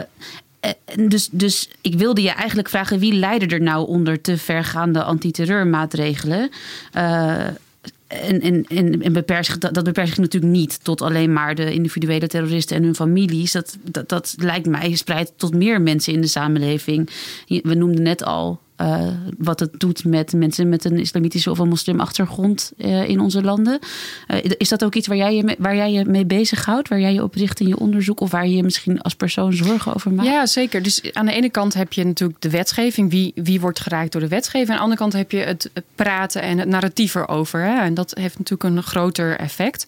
dus, 1.09 1.29
dus 1.33 1.69
ik 1.81 1.95
wilde 1.95 2.23
je 2.23 2.31
eigenlijk 2.31 2.69
vragen: 2.69 2.99
wie 2.99 3.13
leidde 3.13 3.47
er 3.47 3.63
nou 3.63 3.87
onder 3.89 4.21
te 4.21 4.39
vergaande 4.39 5.03
antiterreurmaatregelen? 5.03 6.51
Uh, 6.97 7.47
en, 8.07 8.41
en, 8.41 8.65
en, 8.69 9.03
en 9.03 9.13
beperkt 9.13 9.61
dat, 9.61 9.75
dat 9.75 9.85
natuurlijk 10.17 10.53
niet 10.53 10.85
tot 10.85 11.03
alleen 11.03 11.33
maar 11.33 11.55
de 11.55 11.73
individuele 11.73 12.27
terroristen 12.27 12.77
en 12.77 12.83
hun 12.83 12.95
families. 12.95 13.53
Dat, 13.53 13.77
dat, 13.83 14.09
dat 14.09 14.35
lijkt 14.39 14.67
mij 14.67 14.95
spreidt 14.95 15.33
tot 15.37 15.55
meer 15.55 15.81
mensen 15.81 16.13
in 16.13 16.21
de 16.21 16.27
samenleving. 16.27 17.11
We 17.47 17.75
noemden 17.75 18.03
net 18.03 18.25
al 18.25 18.61
uh, 18.85 19.07
wat 19.39 19.61
het 19.61 19.81
doet 19.81 20.05
met 20.05 20.33
mensen 20.33 20.69
met 20.69 20.85
een 20.85 20.99
islamitische 20.99 21.51
of 21.51 21.59
een 21.59 21.69
moslimachtergrond 21.69 22.73
uh, 22.77 23.09
in 23.09 23.21
onze 23.21 23.43
landen. 23.43 23.79
Uh, 24.29 24.39
is 24.59 24.69
dat 24.69 24.85
ook 24.85 24.95
iets 24.95 25.07
waar 25.07 25.17
jij, 25.17 25.37
je 25.37 25.45
mee, 25.45 25.57
waar 25.59 25.77
jij 25.77 25.93
je 25.93 26.05
mee 26.05 26.25
bezighoudt, 26.25 26.89
waar 26.89 27.01
jij 27.01 27.13
je 27.13 27.23
op 27.23 27.35
richt 27.35 27.61
in 27.61 27.69
je 27.69 27.79
onderzoek 27.79 28.21
of 28.21 28.31
waar 28.31 28.47
je 28.47 28.57
je 28.57 28.63
misschien 28.63 29.01
als 29.01 29.15
persoon 29.15 29.53
zorgen 29.53 29.95
over 29.95 30.13
maakt? 30.13 30.29
Ja, 30.29 30.47
zeker. 30.47 30.83
Dus 30.83 31.13
aan 31.13 31.27
de 31.27 31.33
ene 31.33 31.51
kant 31.51 31.75
heb 31.75 31.93
je 31.93 32.05
natuurlijk 32.05 32.41
de 32.41 32.51
wetgeving, 32.51 33.11
wie, 33.11 33.33
wie 33.35 33.61
wordt 33.61 33.81
geraakt 33.81 34.13
door 34.13 34.21
de 34.21 34.29
wetgeving. 34.29 34.71
Aan 34.71 34.77
de 34.77 34.83
andere 34.83 35.01
kant 35.01 35.13
heb 35.13 35.31
je 35.31 35.39
het 35.39 35.71
praten 35.95 36.43
en 36.43 36.59
het 36.59 36.69
narratief 36.69 37.15
erover. 37.15 37.61
Hè? 37.61 37.81
En 37.81 37.95
dat 37.95 38.15
heeft 38.15 38.39
natuurlijk 38.39 38.77
een 38.77 38.83
groter 38.83 39.39
effect. 39.39 39.87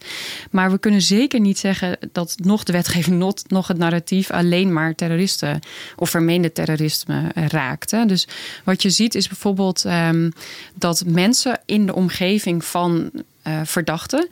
Maar 0.51 0.71
we 0.71 0.79
kunnen 0.79 1.03
zeker 1.03 1.41
niet 1.41 1.59
zeggen 1.59 1.99
dat 2.13 2.35
nog 2.43 2.65
de 2.65 2.73
wetgeving, 2.73 3.19
nog, 3.19 3.35
nog 3.47 3.69
het 3.69 3.79
narratief 3.79 4.31
alleen 4.31 4.73
maar 4.73 4.95
terroristen 4.95 5.61
of 5.97 6.11
vermeende 6.11 6.53
terrorisme 6.53 7.31
raakt. 7.35 7.91
Dus 8.07 8.29
wat 8.65 8.77
wat 8.77 8.85
je 8.87 8.93
ziet 8.93 9.15
is 9.15 9.29
bijvoorbeeld 9.29 9.85
um, 9.85 10.33
dat 10.75 11.05
mensen 11.07 11.61
in 11.65 11.87
de 11.87 11.95
omgeving 11.95 12.65
van 12.65 13.11
uh, 13.47 13.61
verdachten 13.65 14.29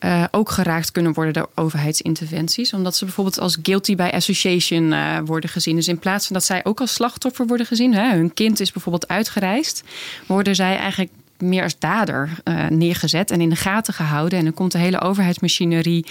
uh, 0.00 0.24
ook 0.30 0.50
geraakt 0.50 0.90
kunnen 0.90 1.12
worden 1.12 1.32
door 1.32 1.50
overheidsinterventies. 1.54 2.72
Omdat 2.72 2.96
ze 2.96 3.04
bijvoorbeeld 3.04 3.38
als 3.38 3.58
guilty 3.62 3.94
by 3.94 4.10
association 4.12 4.92
uh, 4.92 5.18
worden 5.24 5.50
gezien. 5.50 5.76
Dus 5.76 5.88
in 5.88 5.98
plaats 5.98 6.26
van 6.26 6.36
dat 6.36 6.44
zij 6.44 6.64
ook 6.64 6.80
als 6.80 6.92
slachtoffer 6.92 7.46
worden 7.46 7.66
gezien, 7.66 7.94
hè, 7.94 8.14
hun 8.14 8.34
kind 8.34 8.60
is 8.60 8.72
bijvoorbeeld 8.72 9.08
uitgereisd, 9.08 9.82
worden 10.26 10.54
zij 10.54 10.76
eigenlijk 10.76 11.10
meer 11.38 11.62
als 11.62 11.78
dader 11.78 12.30
uh, 12.44 12.68
neergezet 12.68 13.30
en 13.30 13.40
in 13.40 13.48
de 13.48 13.56
gaten 13.56 13.94
gehouden. 13.94 14.38
En 14.38 14.44
dan 14.44 14.54
komt 14.54 14.72
de 14.72 14.78
hele 14.78 15.00
overheidsmachinerie 15.00 16.06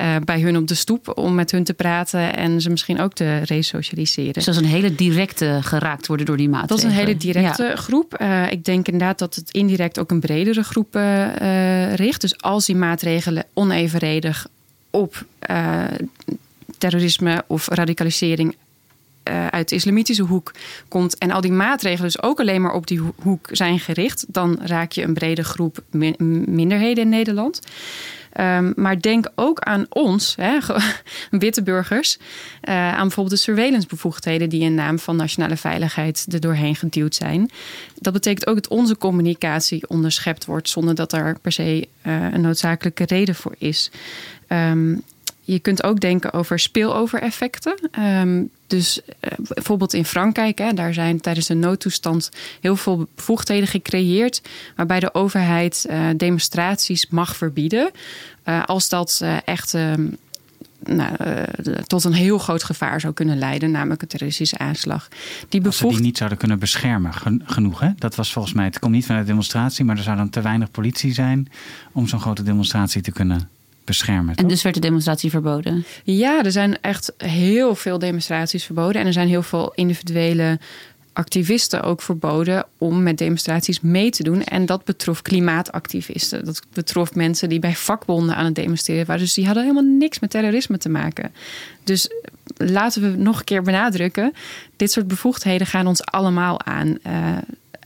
uh, 0.00 0.16
bij 0.24 0.40
hun 0.40 0.56
op 0.56 0.68
de 0.68 0.74
stoep 0.74 1.18
om 1.18 1.34
met 1.34 1.50
hun 1.50 1.64
te 1.64 1.74
praten 1.74 2.36
en 2.36 2.60
ze 2.60 2.70
misschien 2.70 3.00
ook 3.00 3.12
te 3.12 3.38
resocialiseren. 3.38 4.32
Dus 4.32 4.44
dat 4.44 4.54
is 4.54 4.60
een 4.60 4.66
hele 4.66 4.94
directe 4.94 5.58
geraakt 5.62 6.06
worden 6.06 6.26
door 6.26 6.36
die 6.36 6.48
maatregelen. 6.48 6.82
Dat 6.82 6.90
is 6.90 6.98
een 6.98 7.06
hele 7.06 7.18
directe 7.18 7.64
ja. 7.64 7.76
groep. 7.76 8.20
Uh, 8.20 8.50
ik 8.50 8.64
denk 8.64 8.86
inderdaad 8.86 9.18
dat 9.18 9.34
het 9.34 9.50
indirect 9.50 9.98
ook 9.98 10.10
een 10.10 10.20
bredere 10.20 10.62
groep 10.62 10.94
richt. 11.94 12.20
Dus 12.20 12.40
als 12.40 12.66
die 12.66 12.76
maatregelen 12.76 13.44
onevenredig 13.54 14.46
op 14.90 15.24
terrorisme 16.78 17.44
of 17.46 17.68
radicalisering 17.68 18.56
uh, 19.28 19.46
uit 19.46 19.68
de 19.68 19.74
islamitische 19.74 20.22
hoek 20.22 20.52
komt 20.88 21.18
en 21.18 21.30
al 21.30 21.40
die 21.40 21.52
maatregelen 21.52 22.12
dus 22.12 22.22
ook 22.22 22.40
alleen 22.40 22.62
maar 22.62 22.72
op 22.72 22.86
die 22.86 23.00
hoek 23.22 23.48
zijn 23.52 23.78
gericht, 23.78 24.24
dan 24.28 24.58
raak 24.62 24.92
je 24.92 25.02
een 25.02 25.14
brede 25.14 25.44
groep 25.44 25.78
min 25.90 26.44
minderheden 26.46 27.04
in 27.04 27.10
Nederland. 27.10 27.60
Um, 28.40 28.72
maar 28.76 29.00
denk 29.00 29.28
ook 29.34 29.60
aan 29.60 29.86
ons, 29.88 30.34
hè, 30.36 30.58
witte 31.38 31.62
burgers, 31.62 32.18
uh, 32.18 32.74
aan 32.74 33.00
bijvoorbeeld 33.00 33.36
de 33.36 33.42
surveillancebevoegdheden 33.42 34.48
die 34.48 34.62
in 34.62 34.74
naam 34.74 34.98
van 34.98 35.16
nationale 35.16 35.56
veiligheid 35.56 36.26
er 36.30 36.40
doorheen 36.40 36.76
geduwd 36.76 37.14
zijn. 37.14 37.50
Dat 37.94 38.12
betekent 38.12 38.46
ook 38.46 38.54
dat 38.54 38.68
onze 38.68 38.98
communicatie 38.98 39.88
onderschept 39.88 40.44
wordt 40.44 40.68
zonder 40.68 40.94
dat 40.94 41.12
er 41.12 41.38
per 41.42 41.52
se 41.52 41.88
uh, 42.06 42.32
een 42.32 42.40
noodzakelijke 42.40 43.04
reden 43.04 43.34
voor 43.34 43.54
is. 43.58 43.90
Um, 44.48 45.02
je 45.46 45.58
kunt 45.58 45.82
ook 45.82 46.00
denken 46.00 46.32
over 46.32 46.58
spillover-effecten. 46.58 47.78
Um, 47.98 48.50
dus 48.66 49.00
uh, 49.00 49.30
bijvoorbeeld 49.54 49.92
in 49.92 50.04
Frankrijk, 50.04 50.58
hè, 50.58 50.72
daar 50.72 50.94
zijn 50.94 51.20
tijdens 51.20 51.46
de 51.46 51.54
noodtoestand 51.54 52.30
heel 52.60 52.76
veel 52.76 53.08
bevoegdheden 53.14 53.68
gecreëerd. 53.68 54.42
waarbij 54.76 55.00
de 55.00 55.14
overheid 55.14 55.86
uh, 55.90 56.08
demonstraties 56.16 57.06
mag 57.06 57.36
verbieden. 57.36 57.90
Uh, 58.44 58.64
als 58.64 58.88
dat 58.88 59.24
echt. 59.44 59.76
Nou, 60.84 61.16
tot 61.86 62.04
een 62.04 62.12
heel 62.12 62.38
groot 62.38 62.64
gevaar 62.64 63.00
zou 63.00 63.12
kunnen 63.12 63.38
leiden, 63.38 63.70
namelijk 63.70 64.02
een 64.02 64.08
terroristische 64.08 64.58
aanslag. 64.58 65.08
Die 65.48 65.60
bevoegd... 65.60 65.82
Als 65.82 65.92
ze 65.92 65.98
die 65.98 66.06
niet 66.06 66.16
zouden 66.16 66.38
kunnen 66.38 66.58
beschermen, 66.58 67.12
genoeg. 67.44 67.80
Hè? 67.80 67.88
Dat 67.98 68.14
was 68.14 68.32
volgens 68.32 68.54
mij, 68.54 68.64
het 68.64 68.78
komt 68.78 68.92
niet 68.92 69.06
vanuit 69.06 69.24
de 69.24 69.30
demonstratie, 69.30 69.84
maar 69.84 69.96
er 69.96 70.02
zou 70.02 70.16
dan 70.16 70.30
te 70.30 70.40
weinig 70.40 70.70
politie 70.70 71.12
zijn 71.12 71.48
om 71.92 72.08
zo'n 72.08 72.20
grote 72.20 72.42
demonstratie 72.42 73.02
te 73.02 73.12
kunnen 73.12 73.48
beschermen. 73.86 74.34
En 74.34 74.48
dus 74.48 74.62
werd 74.62 74.74
de 74.74 74.80
demonstratie 74.80 75.30
verboden? 75.30 75.84
Ja, 76.04 76.44
er 76.44 76.52
zijn 76.52 76.80
echt 76.80 77.12
heel 77.16 77.74
veel 77.74 77.98
demonstraties 77.98 78.64
verboden. 78.64 79.00
En 79.00 79.06
er 79.06 79.12
zijn 79.12 79.28
heel 79.28 79.42
veel 79.42 79.72
individuele 79.74 80.58
activisten 81.16 81.82
ook 81.82 82.02
verboden 82.02 82.66
om 82.78 83.02
met 83.02 83.18
demonstraties 83.18 83.80
mee 83.80 84.10
te 84.10 84.22
doen. 84.22 84.44
En 84.44 84.66
dat 84.66 84.84
betrof 84.84 85.22
klimaatactivisten. 85.22 86.44
Dat 86.44 86.62
betrof 86.72 87.14
mensen 87.14 87.48
die 87.48 87.58
bij 87.58 87.74
vakbonden 87.74 88.36
aan 88.36 88.44
het 88.44 88.54
demonstreren 88.54 89.06
waren. 89.06 89.22
Dus 89.22 89.34
die 89.34 89.44
hadden 89.44 89.62
helemaal 89.62 89.96
niks 89.98 90.18
met 90.18 90.30
terrorisme 90.30 90.78
te 90.78 90.88
maken. 90.88 91.34
Dus 91.84 92.08
laten 92.56 93.02
we 93.02 93.22
nog 93.22 93.38
een 93.38 93.44
keer 93.44 93.62
benadrukken: 93.62 94.32
dit 94.76 94.92
soort 94.92 95.08
bevoegdheden 95.08 95.66
gaan 95.66 95.86
ons 95.86 96.04
allemaal 96.04 96.62
aan. 96.62 96.98
Uh, 97.06 97.36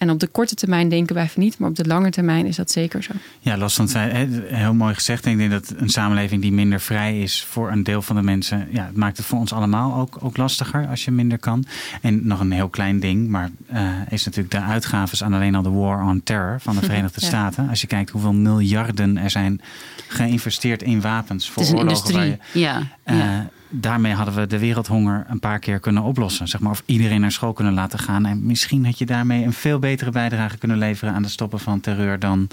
En 0.00 0.10
op 0.10 0.18
de 0.18 0.26
korte 0.26 0.54
termijn 0.54 0.88
denken 0.88 1.14
wij 1.14 1.28
van 1.28 1.42
niet, 1.42 1.58
maar 1.58 1.68
op 1.68 1.76
de 1.76 1.86
lange 1.86 2.10
termijn 2.10 2.46
is 2.46 2.56
dat 2.56 2.70
zeker 2.70 3.02
zo. 3.02 3.12
Ja, 3.40 3.58
het 3.58 3.90
feit, 3.90 4.28
heel 4.46 4.74
mooi 4.74 4.94
gezegd. 4.94 5.26
Ik 5.26 5.36
denk 5.38 5.50
dat 5.50 5.74
een 5.76 5.88
samenleving 5.88 6.42
die 6.42 6.52
minder 6.52 6.80
vrij 6.80 7.20
is 7.20 7.44
voor 7.44 7.70
een 7.70 7.82
deel 7.82 8.02
van 8.02 8.16
de 8.16 8.22
mensen, 8.22 8.68
ja, 8.70 8.86
het 8.86 8.96
maakt 8.96 9.16
het 9.16 9.26
voor 9.26 9.38
ons 9.38 9.52
allemaal 9.52 9.94
ook, 9.94 10.18
ook 10.20 10.36
lastiger 10.36 10.86
als 10.86 11.04
je 11.04 11.10
minder 11.10 11.38
kan. 11.38 11.64
En 12.02 12.26
nog 12.26 12.40
een 12.40 12.52
heel 12.52 12.68
klein 12.68 13.00
ding, 13.00 13.28
maar 13.28 13.50
uh, 13.72 13.90
is 14.08 14.24
natuurlijk 14.24 14.54
de 14.54 14.60
uitgaves 14.60 15.22
aan 15.22 15.34
alleen 15.34 15.54
al 15.54 15.62
de 15.62 15.70
War 15.70 16.04
on 16.04 16.22
Terror 16.22 16.60
van 16.60 16.74
de 16.74 16.82
Verenigde 16.90 17.20
Staten. 17.24 17.68
Als 17.68 17.80
je 17.80 17.86
kijkt 17.86 18.10
hoeveel 18.10 18.32
miljarden 18.32 19.16
er 19.16 19.30
zijn 19.30 19.60
geïnvesteerd 20.08 20.82
in 20.82 21.00
wapens 21.00 21.50
voor 21.50 21.64
oorlogen. 21.64 22.12
Waar 22.12 22.26
je, 22.26 22.38
ja. 22.52 22.82
Uh, 23.04 23.18
ja 23.18 23.50
daarmee 23.70 24.12
hadden 24.12 24.34
we 24.34 24.46
de 24.46 24.58
wereldhonger 24.58 25.26
een 25.28 25.40
paar 25.40 25.58
keer 25.58 25.80
kunnen 25.80 26.02
oplossen. 26.02 26.48
Zeg 26.48 26.60
maar, 26.60 26.72
of 26.72 26.82
iedereen 26.86 27.20
naar 27.20 27.32
school 27.32 27.52
kunnen 27.52 27.74
laten 27.74 27.98
gaan. 27.98 28.26
En 28.26 28.46
misschien 28.46 28.84
had 28.84 28.98
je 28.98 29.06
daarmee 29.06 29.44
een 29.44 29.52
veel 29.52 29.78
betere 29.78 30.10
bijdrage 30.10 30.58
kunnen 30.58 30.78
leveren 30.78 31.14
aan 31.14 31.22
het 31.22 31.32
stoppen 31.32 31.58
van 31.58 31.80
terreur 31.80 32.18
dan 32.18 32.48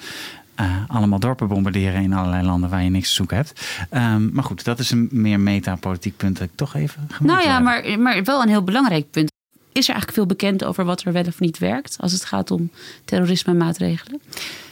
uh, 0.60 0.76
allemaal 0.88 1.20
dorpen 1.20 1.48
bombarderen 1.48 2.02
in 2.02 2.14
allerlei 2.14 2.46
landen 2.46 2.70
waar 2.70 2.84
je 2.84 2.90
niks 2.90 3.08
te 3.08 3.14
zoeken 3.14 3.38
hebt. 3.38 3.68
Um, 3.92 4.30
maar 4.34 4.44
goed, 4.44 4.64
dat 4.64 4.80
is 4.80 4.92
een 4.92 5.08
meer 5.12 5.40
metapolitiek 5.40 6.18
punt 6.18 6.38
dat 6.38 6.48
ik 6.48 6.56
toch 6.56 6.76
even. 6.76 7.08
Nou 7.20 7.44
ja, 7.44 7.60
maar, 7.60 8.00
maar 8.00 8.24
wel 8.24 8.42
een 8.42 8.50
heel 8.50 8.64
belangrijk 8.64 9.12
punt. 9.12 9.32
Is 9.72 9.88
er 9.88 9.94
eigenlijk 9.94 10.14
veel 10.14 10.26
bekend 10.26 10.64
over 10.64 10.86
wat 10.86 11.04
er 11.04 11.14
wel 11.14 11.26
of 11.26 11.40
niet 11.40 11.58
werkt 11.58 11.98
als 12.00 12.12
het 12.12 12.26
gaat 12.26 12.52
om 12.52 12.70
terrorisme 13.06 13.54
maatregelen? 13.54 14.22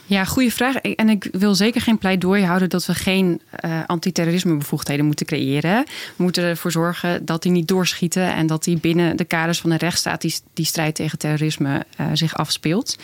Ja, 0.07 0.25
goede 0.25 0.51
vraag. 0.51 0.75
En 0.75 1.09
ik 1.09 1.27
wil 1.31 1.55
zeker 1.55 1.81
geen 1.81 1.97
pleidooi 1.97 2.43
houden 2.43 2.69
dat 2.69 2.85
we 2.85 2.93
geen 2.93 3.41
uh, 3.65 3.79
antiterrorismebevoegdheden 3.85 5.05
moeten 5.05 5.25
creëren. 5.25 5.85
We 6.15 6.23
moeten 6.23 6.43
ervoor 6.43 6.71
zorgen 6.71 7.25
dat 7.25 7.41
die 7.41 7.51
niet 7.51 7.67
doorschieten 7.67 8.33
en 8.33 8.47
dat 8.47 8.63
die 8.63 8.77
binnen 8.77 9.17
de 9.17 9.25
kaders 9.25 9.59
van 9.59 9.69
de 9.69 9.77
rechtsstaat 9.77 10.21
die, 10.21 10.35
die 10.53 10.65
strijd 10.65 10.95
tegen 10.95 11.17
terrorisme 11.17 11.85
uh, 11.99 12.07
zich 12.13 12.35
afspeelt. 12.35 12.97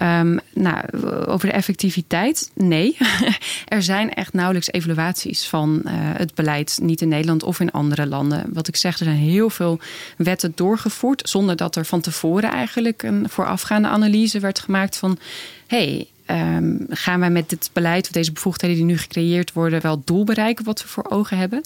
Um, 0.00 0.40
nou, 0.54 1.02
over 1.26 1.48
de 1.48 1.54
effectiviteit, 1.54 2.50
nee. 2.54 2.96
er 3.68 3.82
zijn 3.82 4.14
echt 4.14 4.32
nauwelijks 4.32 4.72
evaluaties 4.72 5.46
van 5.46 5.82
uh, 5.84 5.90
het 5.94 6.34
beleid, 6.34 6.78
niet 6.82 7.00
in 7.00 7.08
Nederland 7.08 7.42
of 7.42 7.60
in 7.60 7.70
andere 7.70 8.06
landen. 8.06 8.44
Wat 8.52 8.68
ik 8.68 8.76
zeg, 8.76 8.98
er 8.98 9.04
zijn 9.04 9.16
heel 9.16 9.50
veel 9.50 9.78
wetten 10.16 10.52
doorgevoerd 10.54 11.28
zonder 11.28 11.56
dat 11.56 11.76
er 11.76 11.84
van 11.84 12.00
tevoren 12.00 12.50
eigenlijk 12.50 13.02
een 13.02 13.28
voorafgaande 13.28 13.88
analyse 13.88 14.40
werd 14.40 14.58
gemaakt 14.58 14.96
van 14.96 15.18
hey, 15.66 16.06
um, 16.26 16.86
gaan 16.88 17.20
wij 17.20 17.30
met 17.30 17.48
dit 17.48 17.70
beleid 17.72 18.06
of 18.06 18.12
deze 18.12 18.32
bevoegdheden 18.32 18.76
die 18.76 18.84
nu 18.84 18.98
gecreëerd 18.98 19.52
worden 19.52 19.82
wel 19.82 19.96
het 19.96 20.06
doel 20.06 20.24
bereiken 20.24 20.64
wat 20.64 20.82
we 20.82 20.88
voor 20.88 21.06
ogen 21.08 21.36
hebben. 21.36 21.62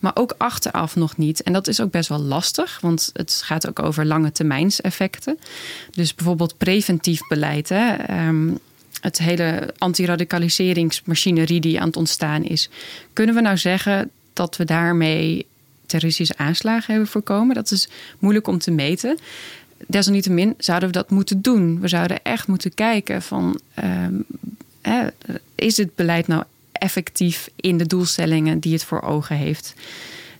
Maar 0.00 0.12
ook 0.14 0.34
achteraf 0.38 0.96
nog 0.96 1.16
niet. 1.16 1.42
En 1.42 1.52
dat 1.52 1.66
is 1.66 1.80
ook 1.80 1.90
best 1.90 2.08
wel 2.08 2.18
lastig, 2.18 2.78
want 2.80 3.10
het 3.12 3.40
gaat 3.44 3.68
ook 3.68 3.82
over 3.82 4.06
lange 4.06 4.32
termijnseffecten. 4.32 5.38
Dus 5.90 6.14
bijvoorbeeld 6.14 6.58
preventief 6.58 7.20
beleid. 7.28 7.68
Hè, 7.68 7.94
um, 8.28 8.58
het 9.00 9.18
hele 9.18 9.74
antiradicaliseringsmachinerie 9.78 11.60
die 11.60 11.80
aan 11.80 11.86
het 11.86 11.96
ontstaan 11.96 12.44
is. 12.44 12.70
Kunnen 13.12 13.34
we 13.34 13.40
nou 13.40 13.56
zeggen 13.56 14.10
dat 14.32 14.56
we 14.56 14.64
daarmee 14.64 15.46
terroristische 15.86 16.36
aanslagen 16.36 16.92
hebben 16.92 17.10
voorkomen? 17.10 17.54
Dat 17.54 17.70
is 17.70 17.88
moeilijk 18.18 18.46
om 18.46 18.58
te 18.58 18.70
meten 18.70 19.18
desalniettemin 19.86 20.54
zouden 20.58 20.88
we 20.88 20.94
dat 20.94 21.10
moeten 21.10 21.42
doen. 21.42 21.80
We 21.80 21.88
zouden 21.88 22.22
echt 22.22 22.46
moeten 22.46 22.74
kijken 22.74 23.22
van... 23.22 23.60
Hè, 24.82 25.06
is 25.54 25.74
dit 25.74 25.94
beleid 25.94 26.26
nou 26.26 26.42
effectief 26.72 27.50
in 27.56 27.78
de 27.78 27.86
doelstellingen 27.86 28.58
die 28.58 28.72
het 28.72 28.84
voor 28.84 29.02
ogen 29.02 29.36
heeft? 29.36 29.74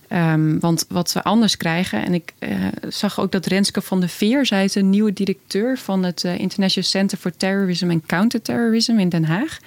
Um, 0.09 0.59
want 0.59 0.85
wat 0.89 1.13
we 1.13 1.23
anders 1.23 1.57
krijgen, 1.57 2.05
en 2.05 2.13
ik 2.13 2.33
uh, 2.39 2.49
zag 2.89 3.19
ook 3.19 3.31
dat 3.31 3.45
Renske 3.45 3.81
van 3.81 3.99
der 3.99 4.09
Veer, 4.09 4.45
zij 4.45 4.63
is 4.63 4.75
een 4.75 4.89
nieuwe 4.89 5.13
directeur 5.13 5.77
van 5.77 6.03
het 6.03 6.23
uh, 6.23 6.39
International 6.39 6.89
Center 6.89 7.17
for 7.17 7.37
Terrorism 7.37 7.89
and 7.89 8.05
Counterterrorism 8.05 8.97
in 8.97 9.09
Den 9.09 9.25
Haag. 9.25 9.57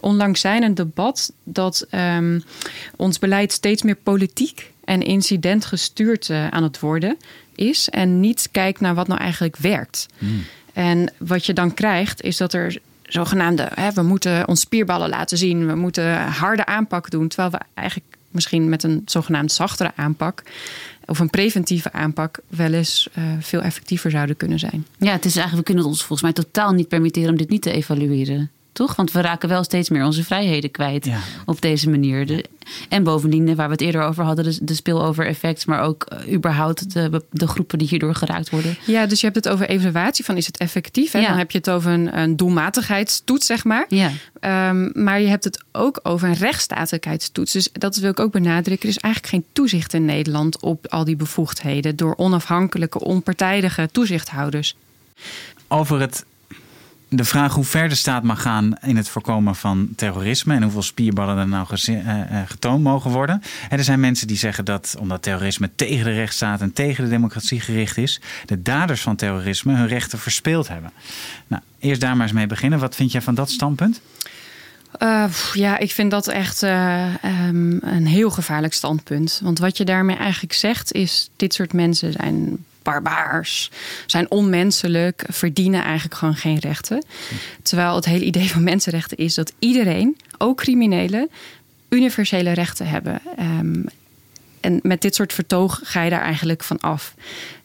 Onlangs 0.00 0.40
zijn 0.40 0.62
een 0.62 0.74
debat 0.74 1.32
dat 1.44 1.86
um, 1.90 2.42
ons 2.96 3.18
beleid 3.18 3.52
steeds 3.52 3.82
meer 3.82 3.96
politiek 4.02 4.72
en 4.84 5.02
incidentgestuurd 5.02 6.28
uh, 6.28 6.48
aan 6.48 6.62
het 6.62 6.80
worden 6.80 7.16
is 7.58 7.88
en 7.88 8.20
niet 8.20 8.48
kijkt 8.52 8.80
naar 8.80 8.94
wat 8.94 9.08
nou 9.08 9.20
eigenlijk 9.20 9.56
werkt. 9.56 10.06
Hmm. 10.18 10.44
En 10.72 11.12
wat 11.18 11.46
je 11.46 11.52
dan 11.52 11.74
krijgt, 11.74 12.22
is 12.22 12.36
dat 12.36 12.52
er 12.52 12.78
zogenaamde, 13.02 13.68
hè, 13.74 13.92
we 13.92 14.02
moeten 14.02 14.48
ons 14.48 14.60
spierballen 14.60 15.08
laten 15.08 15.38
zien, 15.38 15.66
we 15.66 15.74
moeten 15.74 16.18
harde 16.26 16.66
aanpak 16.66 17.10
doen, 17.10 17.28
terwijl 17.28 17.50
we 17.50 17.58
eigenlijk 17.74 18.16
misschien 18.30 18.68
met 18.68 18.82
een 18.82 19.02
zogenaamd 19.04 19.52
zachtere 19.52 19.92
aanpak 19.94 20.42
of 21.06 21.18
een 21.18 21.30
preventieve 21.30 21.92
aanpak 21.92 22.38
wel 22.48 22.72
eens 22.72 23.08
uh, 23.18 23.24
veel 23.40 23.60
effectiever 23.62 24.10
zouden 24.10 24.36
kunnen 24.36 24.58
zijn. 24.58 24.86
Ja, 24.98 25.12
het 25.12 25.24
is 25.24 25.36
eigenlijk, 25.36 25.56
we 25.56 25.72
kunnen 25.72 25.82
het 25.82 25.92
ons 25.92 26.04
volgens 26.04 26.22
mij 26.22 26.32
totaal 26.32 26.72
niet 26.72 26.88
permitteren 26.88 27.30
om 27.30 27.36
dit 27.36 27.48
niet 27.48 27.62
te 27.62 27.70
evalueren 27.70 28.50
toch? 28.78 28.96
Want 28.96 29.12
we 29.12 29.20
raken 29.20 29.48
wel 29.48 29.64
steeds 29.64 29.88
meer 29.88 30.04
onze 30.04 30.24
vrijheden 30.24 30.70
kwijt 30.70 31.08
op 31.46 31.60
deze 31.60 31.90
manier. 31.90 32.26
De, 32.26 32.44
en 32.88 33.02
bovendien, 33.02 33.54
waar 33.54 33.66
we 33.66 33.72
het 33.72 33.80
eerder 33.80 34.02
over 34.02 34.24
hadden, 34.24 34.44
de, 34.44 34.58
de 34.62 34.74
spillover-effect, 34.74 35.66
maar 35.66 35.82
ook 35.82 36.06
uh, 36.12 36.34
überhaupt 36.34 36.92
de, 36.92 37.22
de 37.30 37.46
groepen 37.46 37.78
die 37.78 37.88
hierdoor 37.88 38.14
geraakt 38.14 38.50
worden. 38.50 38.76
Ja, 38.86 39.06
dus 39.06 39.20
je 39.20 39.26
hebt 39.26 39.44
het 39.44 39.48
over 39.54 39.68
evaluatie 39.68 40.24
van 40.24 40.36
is 40.36 40.46
het 40.46 40.56
effectief? 40.56 41.12
Hè? 41.12 41.18
Ja. 41.18 41.28
Dan 41.28 41.38
heb 41.38 41.50
je 41.50 41.58
het 41.58 41.70
over 41.70 41.92
een, 41.92 42.18
een 42.18 42.36
doelmatigheidstoets, 42.36 43.46
zeg 43.46 43.64
maar. 43.64 43.86
Ja. 43.88 44.10
Um, 44.70 44.90
maar 44.94 45.20
je 45.20 45.28
hebt 45.28 45.44
het 45.44 45.64
ook 45.72 46.00
over 46.02 46.28
een 46.28 46.34
rechtsstatelijkheidstoets. 46.34 47.52
Dus 47.52 47.68
dat 47.72 47.96
wil 47.96 48.10
ik 48.10 48.20
ook 48.20 48.32
benadrukken. 48.32 48.88
Er 48.88 48.94
is 48.94 49.02
eigenlijk 49.02 49.34
geen 49.34 49.44
toezicht 49.52 49.94
in 49.94 50.04
Nederland 50.04 50.60
op 50.60 50.86
al 50.86 51.04
die 51.04 51.16
bevoegdheden 51.16 51.96
door 51.96 52.16
onafhankelijke, 52.16 53.00
onpartijdige 53.00 53.88
toezichthouders. 53.92 54.76
Over 55.68 56.00
het 56.00 56.24
de 57.08 57.24
vraag 57.24 57.54
hoe 57.54 57.64
ver 57.64 57.88
de 57.88 57.94
staat 57.94 58.22
mag 58.22 58.42
gaan 58.42 58.74
in 58.80 58.96
het 58.96 59.08
voorkomen 59.08 59.54
van 59.54 59.88
terrorisme 59.96 60.54
en 60.54 60.62
hoeveel 60.62 60.82
spierballen 60.82 61.36
er 61.36 61.48
nou 61.48 61.66
eh, 61.86 62.20
eh, 62.20 62.48
getoond 62.48 62.82
mogen 62.82 63.10
worden. 63.10 63.42
er 63.70 63.84
zijn 63.84 64.00
mensen 64.00 64.26
die 64.26 64.36
zeggen 64.36 64.64
dat 64.64 64.96
omdat 64.98 65.22
terrorisme 65.22 65.70
tegen 65.74 66.04
de 66.04 66.12
rechtsstaat 66.12 66.60
en 66.60 66.72
tegen 66.72 67.04
de 67.04 67.10
democratie 67.10 67.60
gericht 67.60 67.96
is, 67.96 68.20
de 68.46 68.62
daders 68.62 69.00
van 69.00 69.16
terrorisme 69.16 69.74
hun 69.74 69.88
rechten 69.88 70.18
verspeeld 70.18 70.68
hebben. 70.68 70.92
Nou, 71.46 71.62
eerst 71.78 72.00
daar 72.00 72.16
maar 72.16 72.26
eens 72.26 72.34
mee 72.34 72.46
beginnen. 72.46 72.78
Wat 72.78 72.94
vind 72.94 73.12
jij 73.12 73.22
van 73.22 73.34
dat 73.34 73.50
standpunt? 73.50 74.00
Uh, 75.02 75.24
ja, 75.52 75.78
ik 75.78 75.92
vind 75.92 76.10
dat 76.10 76.28
echt 76.28 76.62
um, 76.62 77.78
een 77.80 78.06
heel 78.06 78.30
gevaarlijk 78.30 78.72
standpunt. 78.72 79.40
Want 79.42 79.58
wat 79.58 79.76
je 79.76 79.84
daarmee 79.84 80.16
eigenlijk 80.16 80.52
zegt 80.52 80.92
is: 80.92 81.30
dit 81.36 81.54
soort 81.54 81.72
mensen 81.72 82.12
zijn 82.12 82.64
barbaars, 82.90 83.70
zijn 84.06 84.30
onmenselijk, 84.30 85.24
verdienen 85.28 85.82
eigenlijk 85.82 86.14
gewoon 86.14 86.36
geen 86.36 86.58
rechten. 86.58 87.04
Terwijl 87.62 87.94
het 87.94 88.04
hele 88.04 88.24
idee 88.24 88.50
van 88.50 88.62
mensenrechten 88.62 89.16
is 89.16 89.34
dat 89.34 89.52
iedereen, 89.58 90.16
ook 90.38 90.56
criminelen, 90.56 91.30
universele 91.88 92.52
rechten 92.52 92.86
hebben. 92.86 93.20
Um, 93.38 93.84
en 94.60 94.80
met 94.82 95.02
dit 95.02 95.14
soort 95.14 95.32
vertoog 95.32 95.80
ga 95.82 96.02
je 96.02 96.10
daar 96.10 96.22
eigenlijk 96.22 96.62
van 96.62 96.80
af. 96.80 97.14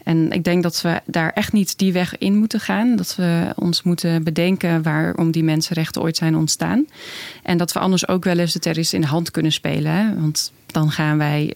En 0.03 0.31
ik 0.31 0.43
denk 0.43 0.63
dat 0.63 0.81
we 0.81 1.01
daar 1.05 1.31
echt 1.33 1.53
niet 1.53 1.77
die 1.77 1.93
weg 1.93 2.17
in 2.17 2.38
moeten 2.38 2.59
gaan. 2.59 2.95
Dat 2.95 3.15
we 3.15 3.51
ons 3.55 3.83
moeten 3.83 4.23
bedenken 4.23 4.81
waarom 4.81 5.31
die 5.31 5.43
mensenrechten 5.43 6.01
ooit 6.01 6.17
zijn 6.17 6.36
ontstaan. 6.36 6.86
En 7.43 7.57
dat 7.57 7.71
we 7.71 7.79
anders 7.79 8.07
ook 8.07 8.23
wel 8.23 8.38
eens 8.38 8.53
de 8.53 8.59
terroristen 8.59 8.97
in 8.97 9.03
de 9.03 9.12
hand 9.12 9.31
kunnen 9.31 9.51
spelen. 9.51 9.91
Hè? 9.91 10.19
Want 10.19 10.51
dan 10.65 10.91
gaan 10.91 11.17
wij 11.17 11.53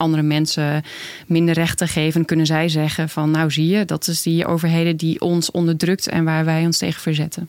andere 0.00 0.22
mensen 0.22 0.82
minder 1.26 1.54
rechten 1.54 1.88
geven, 1.88 2.24
kunnen 2.24 2.46
zij 2.46 2.68
zeggen 2.68 3.08
van 3.08 3.30
nou 3.30 3.50
zie 3.50 3.66
je, 3.66 3.84
dat 3.84 4.06
is 4.06 4.22
die 4.22 4.46
overheden 4.46 4.96
die 4.96 5.20
ons 5.20 5.50
onderdrukt 5.50 6.08
en 6.08 6.24
waar 6.24 6.44
wij 6.44 6.64
ons 6.64 6.78
tegen 6.78 7.00
verzetten. 7.00 7.48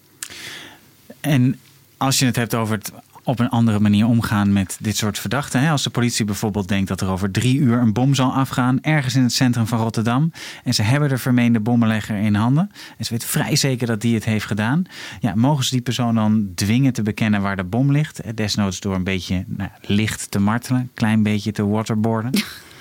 En 1.19 1.59
als 1.97 2.19
je 2.19 2.25
het 2.25 2.35
hebt 2.35 2.55
over 2.55 2.75
het 2.75 2.91
op 3.31 3.39
een 3.39 3.49
andere 3.49 3.79
manier 3.79 4.07
omgaan 4.07 4.53
met 4.53 4.77
dit 4.79 4.97
soort 4.97 5.19
verdachten. 5.19 5.69
Als 5.69 5.83
de 5.83 5.89
politie 5.89 6.25
bijvoorbeeld 6.25 6.67
denkt 6.67 6.87
dat 6.87 7.01
er 7.01 7.09
over 7.09 7.31
drie 7.31 7.57
uur 7.57 7.77
een 7.77 7.93
bom 7.93 8.15
zal 8.15 8.33
afgaan, 8.33 8.81
ergens 8.81 9.15
in 9.15 9.21
het 9.21 9.33
centrum 9.33 9.67
van 9.67 9.79
Rotterdam. 9.79 10.31
En 10.63 10.73
ze 10.73 10.81
hebben 10.81 11.09
de 11.09 11.17
vermeende 11.17 11.59
bommenlegger 11.59 12.17
in 12.17 12.35
handen. 12.35 12.71
En 12.97 13.05
ze 13.05 13.13
weten 13.13 13.27
vrij 13.27 13.55
zeker 13.55 13.87
dat 13.87 14.01
die 14.01 14.13
het 14.13 14.25
heeft 14.25 14.45
gedaan. 14.45 14.83
Ja, 15.19 15.35
mogen 15.35 15.63
ze 15.63 15.71
die 15.71 15.81
persoon 15.81 16.15
dan 16.15 16.51
dwingen 16.55 16.93
te 16.93 17.01
bekennen 17.01 17.41
waar 17.41 17.55
de 17.55 17.63
bom 17.63 17.91
ligt? 17.91 18.37
Desnoods 18.37 18.79
door 18.79 18.95
een 18.95 19.03
beetje 19.03 19.43
nou, 19.47 19.69
licht 19.81 20.31
te 20.31 20.39
martelen, 20.39 20.81
een 20.81 20.91
klein 20.93 21.23
beetje 21.23 21.51
te 21.51 21.65
waterboarden. 21.67 22.31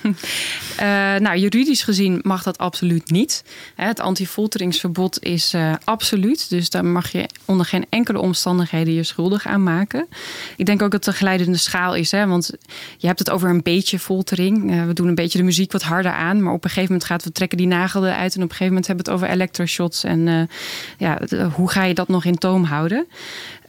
Uh, 0.03 0.15
nou, 1.15 1.37
juridisch 1.37 1.83
gezien 1.83 2.19
mag 2.23 2.43
dat 2.43 2.57
absoluut 2.57 3.11
niet. 3.11 3.43
Het 3.75 3.99
antifolteringsverbod 3.99 5.23
is 5.23 5.53
uh, 5.53 5.73
absoluut. 5.83 6.49
Dus 6.49 6.69
daar 6.69 6.85
mag 6.85 7.11
je 7.11 7.29
onder 7.45 7.65
geen 7.65 7.85
enkele 7.89 8.19
omstandigheden 8.19 8.93
je 8.93 9.03
schuldig 9.03 9.45
aan 9.45 9.63
maken. 9.63 10.07
Ik 10.57 10.65
denk 10.65 10.81
ook 10.81 10.91
dat 10.91 11.05
het 11.05 11.13
een 11.13 11.19
geleidende 11.19 11.57
schaal 11.57 11.95
is. 11.95 12.11
Hè? 12.11 12.27
Want 12.27 12.51
je 12.97 13.07
hebt 13.07 13.19
het 13.19 13.29
over 13.29 13.49
een 13.49 13.61
beetje 13.61 13.99
foltering. 13.99 14.71
Uh, 14.71 14.85
we 14.85 14.93
doen 14.93 15.07
een 15.07 15.15
beetje 15.15 15.37
de 15.37 15.43
muziek 15.43 15.71
wat 15.71 15.83
harder 15.83 16.11
aan. 16.11 16.43
Maar 16.43 16.53
op 16.53 16.63
een 16.63 16.69
gegeven 16.69 16.91
moment 16.91 17.09
gaat 17.09 17.23
we 17.23 17.31
trekken 17.31 17.57
die 17.57 17.67
nagel 17.67 18.05
eruit. 18.05 18.35
En 18.35 18.43
op 18.43 18.49
een 18.49 18.55
gegeven 18.55 18.67
moment 18.67 18.87
hebben 18.87 19.05
we 19.05 19.11
het 19.11 19.21
over 19.21 19.33
electroshots. 19.35 20.03
En 20.03 20.49
ja, 20.97 21.19
hoe 21.53 21.69
ga 21.69 21.83
je 21.83 21.93
dat 21.93 22.07
nog 22.07 22.25
in 22.25 22.37
toom 22.37 22.63
houden? 22.63 23.07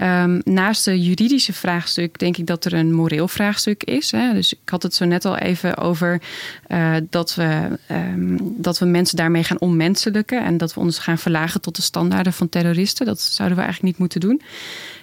Um, 0.03 0.41
naast 0.45 0.85
de 0.85 1.03
juridische 1.03 1.53
vraagstuk 1.53 2.19
denk 2.19 2.37
ik 2.37 2.47
dat 2.47 2.65
er 2.65 2.73
een 2.73 2.93
moreel 2.93 3.29
vraagstuk 3.29 3.85
is. 3.85 4.11
Hè? 4.11 4.33
Dus 4.33 4.53
ik 4.53 4.69
had 4.69 4.83
het 4.83 4.95
zo 4.95 5.05
net 5.05 5.25
al 5.25 5.37
even 5.37 5.77
over 5.77 6.23
uh, 6.69 6.97
dat, 7.11 7.35
we, 7.35 7.79
um, 7.91 8.39
dat 8.63 8.79
we 8.79 8.85
mensen 8.85 9.17
daarmee 9.17 9.45
gaan 9.45 9.61
onmenselijken 9.61 10.45
en 10.45 10.57
dat 10.57 10.75
we 10.75 10.81
ons 10.81 10.99
gaan 10.99 11.19
verlagen 11.19 11.61
tot 11.61 11.77
de 11.77 11.83
standaarden 11.83 12.33
van 12.33 12.49
terroristen. 12.49 13.07
Dat 13.07 13.21
zouden 13.21 13.59
we 13.59 13.65
eigenlijk 13.65 13.93
niet 13.93 14.01
moeten 14.01 14.21
doen. 14.21 14.43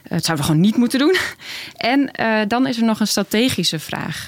Dat 0.04 0.26
zouden 0.26 0.46
we 0.46 0.52
gewoon 0.52 0.66
niet 0.68 0.78
moeten 0.78 1.00
doen. 1.00 1.16
En 1.78 2.12
uh, 2.20 2.40
dan 2.48 2.68
is 2.68 2.78
er 2.78 2.86
nog 2.86 3.00
een 3.00 3.08
strategische 3.08 3.80
vraag. 3.80 4.28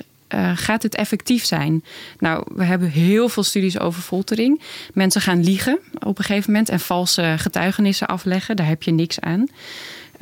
Gaat 0.56 0.84
het 0.84 0.96
effectief 0.96 1.46
zijn? 1.46 1.84
Nou, 2.20 2.44
we 2.56 2.64
hebben 2.64 2.90
heel 2.90 3.30
veel 3.30 3.44
studies 3.44 3.80
over 3.80 4.02
foltering. 4.02 4.62
Mensen 4.94 5.22
gaan 5.22 5.44
liegen 5.44 5.80
op 6.00 6.18
een 6.18 6.24
gegeven 6.24 6.52
moment 6.52 6.70
en 6.70 6.80
valse 6.80 7.36
getuigenissen 7.38 8.08
afleggen. 8.08 8.56
Daar 8.56 8.68
heb 8.68 8.84
je 8.84 8.92
niks 8.92 9.20
aan. 9.20 9.48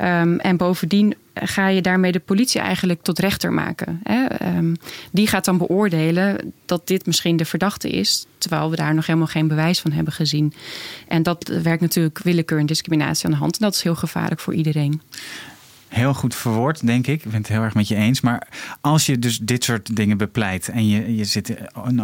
Um, 0.02 0.38
en 0.38 0.56
bovendien 0.56 1.14
ga 1.34 1.68
je 1.68 1.82
daarmee 1.82 2.12
de 2.12 2.20
politie 2.20 2.60
eigenlijk 2.60 3.02
tot 3.02 3.18
rechter 3.18 3.52
maken. 3.52 4.00
Hè? 4.02 4.46
Um, 4.56 4.76
die 5.12 5.26
gaat 5.26 5.44
dan 5.44 5.58
beoordelen 5.58 6.52
dat 6.64 6.86
dit 6.86 7.06
misschien 7.06 7.36
de 7.36 7.44
verdachte 7.44 7.90
is, 7.90 8.26
terwijl 8.38 8.70
we 8.70 8.76
daar 8.76 8.94
nog 8.94 9.06
helemaal 9.06 9.26
geen 9.26 9.48
bewijs 9.48 9.80
van 9.80 9.92
hebben 9.92 10.12
gezien. 10.12 10.52
En 11.08 11.22
dat 11.22 11.52
werkt 11.62 11.80
natuurlijk 11.80 12.18
willekeur 12.18 12.58
en 12.58 12.66
discriminatie 12.66 13.24
aan 13.24 13.30
de 13.30 13.36
hand. 13.36 13.52
En 13.52 13.64
dat 13.64 13.74
is 13.74 13.82
heel 13.82 13.94
gevaarlijk 13.94 14.40
voor 14.40 14.54
iedereen 14.54 15.02
heel 15.90 16.14
goed 16.14 16.34
verwoord, 16.34 16.86
denk 16.86 17.06
ik. 17.06 17.24
Ik 17.24 17.30
ben 17.30 17.40
het 17.40 17.48
heel 17.48 17.62
erg 17.62 17.74
met 17.74 17.88
je 17.88 17.94
eens. 17.94 18.20
Maar 18.20 18.48
als 18.80 19.06
je 19.06 19.18
dus 19.18 19.38
dit 19.38 19.64
soort 19.64 19.96
dingen 19.96 20.16
bepleit 20.16 20.68
en 20.68 20.88
je, 20.88 21.16
je 21.16 21.24
zit 21.24 21.54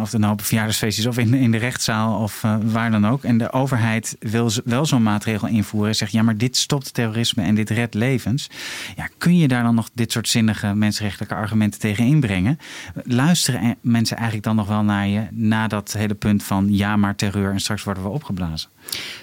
of 0.01 0.11
het 0.11 0.21
nou 0.21 0.33
op 0.33 0.41
verjaardagsfeestjes 0.41 1.05
of 1.05 1.17
in, 1.17 1.33
in 1.33 1.51
de 1.51 1.57
rechtszaal 1.57 2.21
of 2.21 2.43
uh, 2.43 2.55
waar 2.63 2.91
dan 2.91 3.07
ook. 3.07 3.23
En 3.23 3.37
de 3.37 3.51
overheid 3.51 4.15
wil 4.19 4.51
wel 4.65 4.85
zo'n 4.85 5.03
maatregel 5.03 5.47
invoeren. 5.47 5.95
Zegt 5.95 6.11
ja, 6.11 6.21
maar 6.21 6.37
dit 6.37 6.57
stopt 6.57 6.93
terrorisme 6.93 7.43
en 7.43 7.55
dit 7.55 7.69
redt 7.69 7.93
levens. 7.93 8.49
Ja, 8.95 9.07
kun 9.17 9.37
je 9.37 9.47
daar 9.47 9.63
dan 9.63 9.75
nog 9.75 9.89
dit 9.93 10.11
soort 10.11 10.27
zinnige 10.27 10.73
mensenrechtelijke 10.73 11.35
argumenten 11.35 11.79
tegen 11.79 12.05
inbrengen? 12.05 12.59
Luisteren 13.03 13.75
mensen 13.81 14.15
eigenlijk 14.15 14.45
dan 14.45 14.55
nog 14.55 14.67
wel 14.67 14.83
naar 14.83 15.07
je 15.07 15.27
na 15.31 15.67
dat 15.67 15.91
hele 15.91 16.15
punt 16.15 16.43
van 16.43 16.67
ja, 16.69 16.95
maar 16.95 17.15
terreur 17.15 17.51
en 17.51 17.59
straks 17.59 17.83
worden 17.83 18.03
we 18.03 18.09
opgeblazen? 18.09 18.69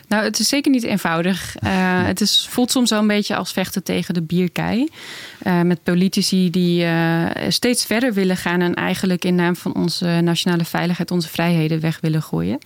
Nou, 0.09 0.25
het 0.25 0.39
is 0.39 0.49
zeker 0.49 0.71
niet 0.71 0.83
eenvoudig. 0.83 1.57
Uh, 1.65 1.71
het 2.13 2.21
is, 2.21 2.47
voelt 2.51 2.71
soms 2.71 2.91
wel 2.91 3.01
een 3.01 3.07
beetje 3.07 3.37
als 3.37 3.53
vechten 3.53 3.83
tegen 3.83 4.15
de 4.15 4.23
Uh, 4.59 5.61
met 5.61 5.83
politici 5.83 6.51
die 6.51 6.85
uh, 6.85 7.27
steeds 7.49 7.85
verder 7.85 8.13
willen 8.13 8.37
gaan 8.37 8.61
en 8.61 8.75
eigenlijk 8.75 9.25
in 9.25 9.35
naam 9.35 9.57
van 9.57 9.75
onze 9.75 10.07
nationale 10.07 10.65
veiligheid 10.65 11.11
onze 11.11 11.29
vrijheden 11.29 11.81
weg 11.81 11.99
willen 12.01 12.23
gooien. 12.23 12.59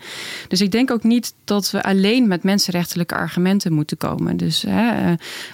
Dus 0.49 0.61
ik 0.61 0.71
denk 0.71 0.91
ook 0.91 1.03
niet 1.03 1.35
dat 1.45 1.71
we 1.71 1.83
alleen 1.83 2.29
met 2.29 2.43
mensenrechtelijke 2.43 3.15
argumenten 3.15 3.73
moeten 3.73 3.97
komen. 3.97 4.37
Dus 4.37 4.65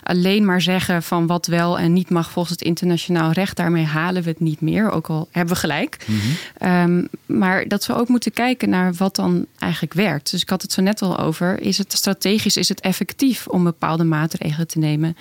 alleen 0.02 0.44
maar 0.44 0.60
zeggen 0.60 1.02
van 1.02 1.26
wat 1.26 1.46
wel 1.46 1.78
en 1.78 1.92
niet 1.92 2.10
mag 2.10 2.30
volgens 2.30 2.54
het 2.58 2.68
internationaal 2.68 3.32
recht, 3.32 3.56
daarmee 3.56 3.84
halen 3.84 4.22
we 4.22 4.30
het 4.30 4.40
niet 4.40 4.60
meer. 4.60 4.90
Ook 4.90 5.08
al 5.08 5.28
hebben 5.30 5.54
we 5.54 5.60
gelijk. 5.60 6.04
Mm 6.06 6.18
-hmm. 6.18 6.68
um, 6.68 7.08
maar 7.26 7.68
dat 7.68 7.86
we 7.86 7.94
ook 7.94 8.08
moeten 8.08 8.32
kijken 8.32 8.68
naar 8.68 8.94
wat 8.94 9.16
dan 9.16 9.46
eigenlijk 9.58 9.94
werkt. 9.94 10.30
Dus 10.30 10.42
ik 10.42 10.48
had 10.48 10.62
het 10.62 10.72
zo 10.72 10.82
net 10.82 11.02
al 11.02 11.18
over. 11.18 11.60
Is 11.60 11.78
het 11.78 11.92
strategisch, 11.92 12.56
is 12.56 12.68
het 12.68 12.80
effectief 12.80 13.46
om 13.46 13.64
bepaalde 13.64 14.04
maatregelen 14.04 14.66
te 14.66 14.78
nemen? 14.78 15.16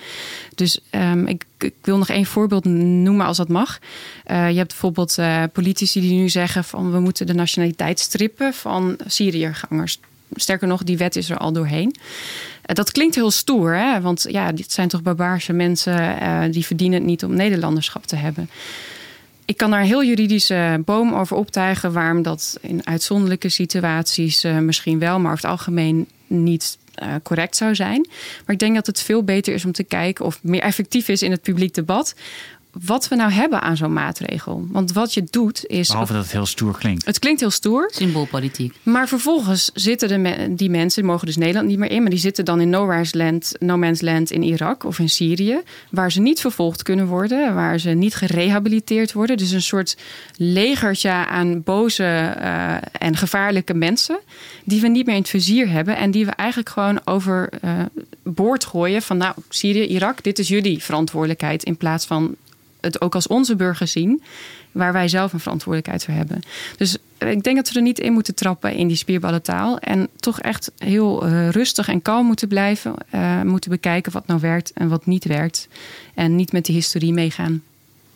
Dus 0.54 0.80
um, 1.10 1.26
ik, 1.26 1.44
ik, 1.58 1.74
wil 1.82 1.98
nog 1.98 2.08
één 2.08 2.26
voorbeeld 2.26 2.64
noemen 2.64 3.26
als 3.26 3.36
dat 3.36 3.48
mag. 3.48 3.78
Uh, 4.30 4.50
je 4.50 4.56
hebt 4.56 4.68
bijvoorbeeld 4.68 5.18
uh, 5.18 5.42
politici 5.52 6.00
die 6.00 6.12
nu 6.12 6.28
zeggen 6.28 6.64
van 6.64 6.92
we 6.92 7.00
moeten 7.00 7.26
de 7.26 7.34
nationaliteit 7.34 8.00
strippen 8.00 8.54
van 8.54 8.96
Syriëgangers. 9.06 10.00
Sterker 10.34 10.68
nog, 10.68 10.82
die 10.82 10.96
wet 10.96 11.16
is 11.16 11.30
er 11.30 11.36
al 11.36 11.52
doorheen. 11.52 11.94
Uh, 11.96 12.74
dat 12.74 12.92
klinkt 12.92 13.14
heel 13.14 13.30
stoer, 13.30 13.74
hè? 13.74 14.00
want 14.00 14.26
ja, 14.28 14.52
dit 14.52 14.72
zijn 14.72 14.88
toch 14.88 15.02
barbaarse 15.02 15.52
mensen 15.52 16.16
die 16.50 16.66
verdienen 16.66 16.98
het 16.98 17.08
niet 17.08 17.24
om 17.24 17.34
Nederlanderschap 17.34 18.06
te 18.06 18.16
hebben. 18.16 18.50
Ik 19.44 19.56
kan 19.56 19.70
daar 19.70 19.80
een 19.80 19.86
heel 19.86 20.04
juridische 20.04 20.82
boom 20.84 21.14
over 21.14 21.36
optuigen 21.36 21.92
waarom 21.92 22.22
dat 22.22 22.58
in 22.60 22.86
uitzonderlijke 22.86 23.48
situaties 23.48 24.42
misschien 24.42 24.98
wel, 24.98 25.18
maar 25.18 25.32
over 25.32 25.42
het 25.42 25.50
algemeen 25.50 26.08
niet 26.26 26.78
uh, 27.02 27.14
correct 27.22 27.56
zou 27.56 27.74
zijn. 27.74 28.08
Maar 28.46 28.54
ik 28.54 28.58
denk 28.58 28.74
dat 28.74 28.86
het 28.86 29.02
veel 29.02 29.24
beter 29.24 29.54
is 29.54 29.64
om 29.64 29.72
te 29.72 29.84
kijken 29.84 30.24
of 30.24 30.38
meer 30.42 30.60
effectief 30.60 31.08
is 31.08 31.22
in 31.22 31.30
het 31.30 31.42
publiek 31.42 31.74
debat 31.74 32.14
wat 32.82 33.08
we 33.08 33.16
nou 33.16 33.30
hebben 33.30 33.62
aan 33.62 33.76
zo'n 33.76 33.92
maatregel. 33.92 34.66
Want 34.70 34.92
wat 34.92 35.14
je 35.14 35.24
doet 35.30 35.66
is. 35.66 35.88
Behalve 35.88 36.12
dat 36.12 36.22
het 36.22 36.32
heel 36.32 36.46
stoer 36.46 36.78
klinkt. 36.78 37.04
Het 37.04 37.18
klinkt 37.18 37.40
heel 37.40 37.50
stoer. 37.50 37.90
Symboolpolitiek. 37.94 38.74
Maar 38.82 39.08
vervolgens 39.08 39.70
zitten 39.74 40.08
de 40.08 40.18
me 40.18 40.54
die 40.54 40.70
mensen, 40.70 41.02
die 41.02 41.10
mogen 41.10 41.26
dus 41.26 41.36
Nederland 41.36 41.68
niet 41.68 41.78
meer 41.78 41.90
in, 41.90 42.00
maar 42.00 42.10
die 42.10 42.18
zitten 42.18 42.44
dan 42.44 42.60
in 42.60 42.70
nowhere's 42.70 43.14
land, 43.14 43.52
no 43.58 43.76
man's 43.76 44.00
land 44.00 44.30
in 44.30 44.42
Irak 44.42 44.84
of 44.84 44.98
in 44.98 45.08
Syrië, 45.08 45.60
waar 45.90 46.12
ze 46.12 46.20
niet 46.20 46.40
vervolgd 46.40 46.82
kunnen 46.82 47.06
worden, 47.06 47.54
waar 47.54 47.78
ze 47.78 47.90
niet 47.90 48.14
gerehabiliteerd 48.14 49.12
worden. 49.12 49.36
Dus 49.36 49.50
een 49.50 49.62
soort 49.62 49.96
legertje 50.36 51.10
aan 51.10 51.62
boze 51.62 52.34
uh, 52.38 52.76
en 52.92 53.16
gevaarlijke 53.16 53.74
mensen, 53.74 54.18
die 54.64 54.80
we 54.80 54.88
niet 54.88 55.06
meer 55.06 55.14
in 55.14 55.20
het 55.20 55.30
vizier 55.30 55.70
hebben 55.70 55.96
en 55.96 56.10
die 56.10 56.24
we 56.24 56.30
eigenlijk 56.30 56.68
gewoon 56.68 57.00
over 57.04 57.48
uh, 57.64 57.70
boord 58.22 58.64
gooien 58.64 59.02
van, 59.02 59.16
nou, 59.16 59.34
Syrië, 59.48 59.86
Irak, 59.86 60.22
dit 60.22 60.38
is 60.38 60.48
jullie 60.48 60.82
verantwoordelijkheid 60.82 61.62
in 61.62 61.76
plaats 61.76 62.06
van 62.06 62.36
het 62.84 63.00
ook 63.00 63.14
als 63.14 63.26
onze 63.26 63.56
burgers 63.56 63.92
zien, 63.92 64.22
waar 64.72 64.92
wij 64.92 65.08
zelf 65.08 65.32
een 65.32 65.40
verantwoordelijkheid 65.40 66.04
voor 66.04 66.14
hebben. 66.14 66.40
Dus 66.76 66.96
ik 67.18 67.42
denk 67.42 67.56
dat 67.56 67.70
we 67.70 67.76
er 67.76 67.82
niet 67.82 67.98
in 67.98 68.12
moeten 68.12 68.34
trappen 68.34 68.74
in 68.74 68.88
die 68.88 68.96
spierballentaal 68.96 69.78
en 69.78 70.08
toch 70.16 70.40
echt 70.40 70.72
heel 70.78 71.26
uh, 71.26 71.48
rustig 71.48 71.88
en 71.88 72.02
kalm 72.02 72.26
moeten 72.26 72.48
blijven, 72.48 72.94
uh, 73.14 73.42
moeten 73.42 73.70
bekijken 73.70 74.12
wat 74.12 74.26
nou 74.26 74.40
werkt 74.40 74.72
en 74.72 74.88
wat 74.88 75.06
niet 75.06 75.24
werkt 75.24 75.68
en 76.14 76.36
niet 76.36 76.52
met 76.52 76.66
de 76.66 76.72
historie 76.72 77.12
meegaan. 77.12 77.62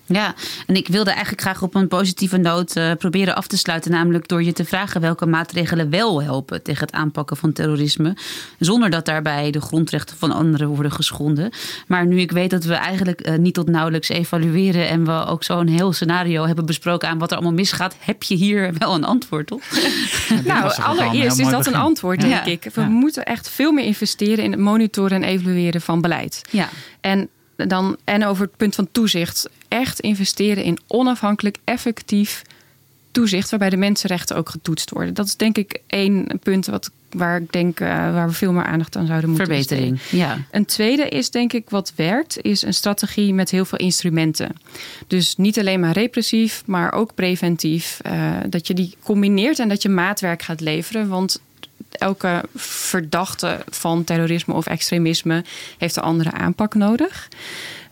Ja, 0.08 0.34
en 0.66 0.74
ik 0.76 0.88
wilde 0.88 1.10
eigenlijk 1.10 1.40
graag 1.40 1.62
op 1.62 1.74
een 1.74 1.88
positieve 1.88 2.36
noot 2.36 2.76
uh, 2.76 2.92
proberen 2.98 3.34
af 3.34 3.46
te 3.46 3.56
sluiten. 3.56 3.90
Namelijk 3.90 4.28
door 4.28 4.42
je 4.42 4.52
te 4.52 4.64
vragen 4.64 5.00
welke 5.00 5.26
maatregelen 5.26 5.90
wel 5.90 6.22
helpen 6.22 6.62
tegen 6.62 6.86
het 6.86 6.94
aanpakken 6.94 7.36
van 7.36 7.52
terrorisme. 7.52 8.16
Zonder 8.58 8.90
dat 8.90 9.04
daarbij 9.04 9.50
de 9.50 9.60
grondrechten 9.60 10.16
van 10.16 10.32
anderen 10.32 10.68
worden 10.68 10.92
geschonden. 10.92 11.50
Maar 11.86 12.06
nu 12.06 12.20
ik 12.20 12.32
weet 12.32 12.50
dat 12.50 12.64
we 12.64 12.74
eigenlijk 12.74 13.28
uh, 13.28 13.36
niet 13.36 13.54
tot 13.54 13.68
nauwelijks 13.68 14.08
evalueren. 14.08 14.88
en 14.88 15.04
we 15.04 15.26
ook 15.26 15.44
zo'n 15.44 15.66
heel 15.66 15.92
scenario 15.92 16.46
hebben 16.46 16.66
besproken 16.66 17.08
aan 17.08 17.18
wat 17.18 17.30
er 17.30 17.36
allemaal 17.36 17.54
misgaat. 17.54 17.96
heb 17.98 18.22
je 18.22 18.34
hier 18.34 18.72
wel 18.78 18.94
een 18.94 19.04
antwoord 19.04 19.50
op? 19.50 19.62
nou, 20.44 20.74
allereerst 20.82 21.38
is 21.38 21.48
dat 21.48 21.58
begin. 21.58 21.74
een 21.74 21.80
antwoord, 21.80 22.20
denk 22.20 22.32
ja. 22.32 22.44
ik. 22.44 22.70
We 22.74 22.80
ja. 22.80 22.86
moeten 22.86 23.24
echt 23.24 23.48
veel 23.48 23.72
meer 23.72 23.84
investeren 23.84 24.44
in 24.44 24.50
het 24.50 24.60
monitoren 24.60 25.22
en 25.22 25.28
evalueren 25.28 25.80
van 25.80 26.00
beleid. 26.00 26.42
Ja. 26.50 26.68
En 27.00 27.28
dan, 27.66 27.96
en 28.04 28.24
over 28.24 28.44
het 28.44 28.56
punt 28.56 28.74
van 28.74 28.88
toezicht. 28.92 29.48
Echt 29.68 30.00
investeren 30.00 30.64
in 30.64 30.78
onafhankelijk, 30.86 31.58
effectief 31.64 32.42
toezicht. 33.10 33.50
waarbij 33.50 33.70
de 33.70 33.76
mensenrechten 33.76 34.36
ook 34.36 34.48
getoetst 34.48 34.90
worden. 34.90 35.14
Dat 35.14 35.26
is 35.26 35.36
denk 35.36 35.58
ik 35.58 35.80
één 35.86 36.38
punt 36.42 36.66
wat, 36.66 36.90
waar 37.10 37.40
ik 37.40 37.52
denk 37.52 37.80
uh, 37.80 37.88
waar 37.88 38.28
we 38.28 38.34
veel 38.34 38.52
meer 38.52 38.64
aandacht 38.64 38.96
aan 38.96 39.06
zouden 39.06 39.30
moeten 39.30 39.46
Verbetering, 39.46 39.92
besteden. 39.92 40.18
ja. 40.18 40.38
Een 40.50 40.64
tweede 40.64 41.08
is 41.08 41.30
denk 41.30 41.52
ik 41.52 41.70
wat 41.70 41.92
werkt, 41.96 42.42
is 42.42 42.62
een 42.62 42.74
strategie 42.74 43.34
met 43.34 43.50
heel 43.50 43.64
veel 43.64 43.78
instrumenten. 43.78 44.52
Dus 45.06 45.36
niet 45.36 45.58
alleen 45.58 45.80
maar 45.80 45.92
repressief, 45.92 46.62
maar 46.66 46.92
ook 46.92 47.14
preventief. 47.14 48.00
Uh, 48.06 48.36
dat 48.48 48.66
je 48.66 48.74
die 48.74 48.96
combineert 49.02 49.58
en 49.58 49.68
dat 49.68 49.82
je 49.82 49.88
maatwerk 49.88 50.42
gaat 50.42 50.60
leveren. 50.60 51.08
Want 51.08 51.40
elke 51.90 52.44
verdachte 52.54 53.64
van 53.70 54.04
terrorisme 54.04 54.54
of 54.54 54.66
extremisme 54.66 55.44
heeft 55.78 55.96
een 55.96 56.02
andere 56.02 56.32
aanpak 56.32 56.74
nodig. 56.74 57.28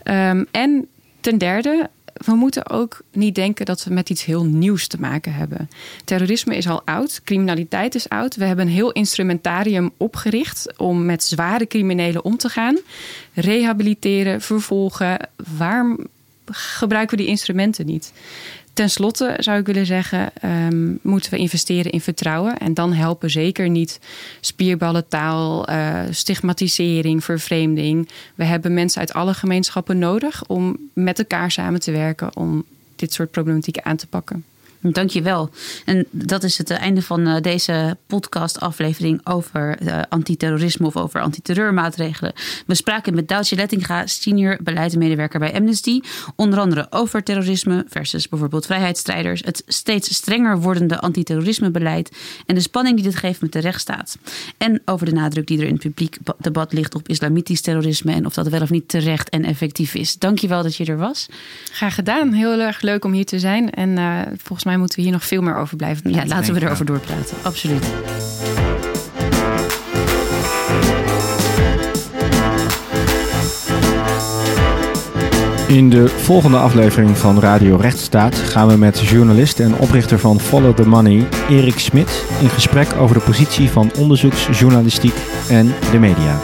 Um, 0.03 0.47
en 0.51 0.87
ten 1.21 1.37
derde, 1.37 1.89
we 2.25 2.35
moeten 2.35 2.69
ook 2.69 3.01
niet 3.11 3.35
denken 3.35 3.65
dat 3.65 3.83
we 3.83 3.93
met 3.93 4.09
iets 4.09 4.25
heel 4.25 4.43
nieuws 4.45 4.87
te 4.87 4.99
maken 4.99 5.33
hebben. 5.33 5.69
Terrorisme 6.05 6.55
is 6.55 6.67
al 6.67 6.81
oud, 6.85 7.21
criminaliteit 7.23 7.95
is 7.95 8.09
oud. 8.09 8.35
We 8.35 8.45
hebben 8.45 8.65
een 8.65 8.73
heel 8.73 8.91
instrumentarium 8.91 9.91
opgericht 9.97 10.77
om 10.77 11.05
met 11.05 11.23
zware 11.23 11.67
criminelen 11.67 12.23
om 12.23 12.37
te 12.37 12.49
gaan. 12.49 12.77
Rehabiliteren, 13.33 14.41
vervolgen. 14.41 15.29
Waarom 15.57 16.07
gebruiken 16.51 17.17
we 17.17 17.23
die 17.23 17.31
instrumenten 17.31 17.85
niet? 17.85 18.13
Ten 18.77 18.89
slotte 18.89 19.35
zou 19.37 19.59
ik 19.59 19.65
willen 19.65 19.85
zeggen, 19.85 20.31
um, 20.43 20.99
moeten 21.01 21.31
we 21.31 21.37
investeren 21.37 21.91
in 21.91 22.01
vertrouwen. 22.01 22.57
En 22.57 22.73
dan 22.73 22.93
helpen 22.93 23.29
zeker 23.29 23.69
niet 23.69 23.99
spierballentaal, 24.39 25.69
uh, 25.69 25.99
stigmatisering, 26.09 27.23
vervreemding. 27.23 28.09
We 28.35 28.43
hebben 28.43 28.73
mensen 28.73 28.99
uit 28.99 29.13
alle 29.13 29.33
gemeenschappen 29.33 29.97
nodig 29.97 30.43
om 30.47 30.77
met 30.93 31.19
elkaar 31.19 31.51
samen 31.51 31.79
te 31.79 31.91
werken 31.91 32.35
om 32.35 32.63
dit 32.95 33.13
soort 33.13 33.31
problematieken 33.31 33.85
aan 33.85 33.95
te 33.95 34.07
pakken. 34.07 34.45
Dank 34.91 35.09
je 35.09 35.21
wel. 35.21 35.49
En 35.85 36.05
dat 36.11 36.43
is 36.43 36.57
het 36.57 36.69
einde 36.69 37.01
van 37.01 37.27
uh, 37.27 37.41
deze 37.41 37.97
podcast-aflevering 38.07 39.21
over 39.23 39.81
uh, 39.81 39.99
antiterrorisme 40.09 40.85
of 40.85 40.97
over 40.97 41.21
antiterreurmaatregelen. 41.21 42.33
We 42.65 42.75
spraken 42.75 43.15
met 43.15 43.27
Douwtje 43.27 43.55
Lettinga, 43.55 44.05
senior 44.07 44.57
beleidsmedewerker 44.63 45.39
bij 45.39 45.53
Amnesty. 45.53 46.01
Onder 46.35 46.59
andere 46.59 46.87
over 46.89 47.23
terrorisme 47.23 47.85
versus 47.89 48.29
bijvoorbeeld 48.29 48.65
vrijheidsstrijders. 48.65 49.41
Het 49.45 49.63
steeds 49.67 50.13
strenger 50.15 50.59
wordende 50.59 50.99
antiterrorismebeleid. 50.99 52.17
En 52.45 52.55
de 52.55 52.61
spanning 52.61 52.95
die 52.95 53.05
dit 53.05 53.15
geeft 53.15 53.41
met 53.41 53.51
de 53.51 53.59
rechtsstaat. 53.59 54.17
En 54.57 54.81
over 54.85 55.05
de 55.05 55.13
nadruk 55.13 55.47
die 55.47 55.59
er 55.59 55.67
in 55.67 55.73
het 55.73 55.81
publiek 55.81 56.17
debat 56.37 56.73
ligt 56.73 56.95
op 56.95 57.07
islamitisch 57.07 57.61
terrorisme. 57.61 58.11
En 58.11 58.25
of 58.25 58.33
dat 58.33 58.47
wel 58.47 58.61
of 58.61 58.69
niet 58.69 58.87
terecht 58.87 59.29
en 59.29 59.43
effectief 59.43 59.93
is. 59.93 60.17
Dank 60.17 60.39
je 60.39 60.47
wel 60.47 60.63
dat 60.63 60.75
je 60.75 60.85
er 60.85 60.97
was. 60.97 61.27
Graag 61.71 61.95
gedaan. 61.95 62.31
Heel 62.33 62.59
erg 62.59 62.81
leuk 62.81 63.05
om 63.05 63.11
hier 63.11 63.25
te 63.25 63.39
zijn. 63.39 63.69
En 63.69 63.97
volgens 64.37 64.63
mij 64.63 64.76
mij 64.77 64.85
moeten 64.87 64.97
we 64.97 65.03
hier 65.03 65.11
nog 65.11 65.25
veel 65.25 65.41
meer 65.41 65.55
over 65.55 65.77
blijven 65.77 66.01
praten. 66.03 66.27
Ja, 66.27 66.35
laten 66.35 66.53
we 66.53 66.61
erover 66.61 66.85
doorpraten. 66.85 67.37
Absoluut. 67.41 67.85
In 75.67 75.89
de 75.89 76.07
volgende 76.07 76.57
aflevering 76.57 77.17
van 77.17 77.39
Radio 77.39 77.75
Rechtsstaat 77.75 78.35
gaan 78.35 78.67
we 78.67 78.77
met 78.77 78.99
journalist 78.99 79.59
en 79.59 79.77
oprichter 79.77 80.19
van 80.19 80.39
Follow 80.39 80.75
the 80.75 80.87
Money, 80.87 81.27
Erik 81.49 81.79
Smit, 81.79 82.25
in 82.41 82.49
gesprek 82.49 82.93
over 82.93 83.15
de 83.15 83.21
positie 83.21 83.69
van 83.69 83.91
onderzoeksjournalistiek 83.97 85.15
en 85.49 85.73
de 85.91 85.99
media. 85.99 86.39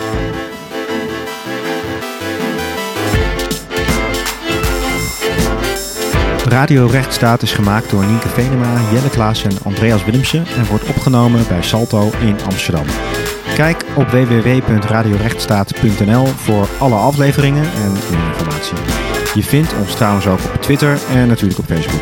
Radio 6.53 6.85
Rechtsstaat 6.85 7.41
is 7.41 7.51
gemaakt 7.51 7.89
door 7.89 8.05
Nienke 8.05 8.27
Venema, 8.27 8.79
Jelle 8.91 9.09
Klaas 9.09 9.43
en 9.43 9.51
Andreas 9.63 10.05
Willemsen 10.05 10.45
en 10.57 10.65
wordt 10.65 10.87
opgenomen 10.87 11.47
bij 11.47 11.61
Salto 11.61 12.11
in 12.19 12.35
Amsterdam. 12.45 12.85
Kijk 13.55 13.85
op 13.95 14.07
www.radiorechtsstaat.nl 14.07 16.25
voor 16.25 16.67
alle 16.79 16.95
afleveringen 16.95 17.63
en 17.63 17.91
meer 17.91 18.27
informatie. 18.27 18.77
Je 19.33 19.43
vindt 19.43 19.73
ons 19.79 19.95
trouwens 19.95 20.27
ook 20.27 20.39
op 20.53 20.61
Twitter 20.61 20.97
en 21.11 21.27
natuurlijk 21.27 21.59
op 21.59 21.65
Facebook. 21.65 22.01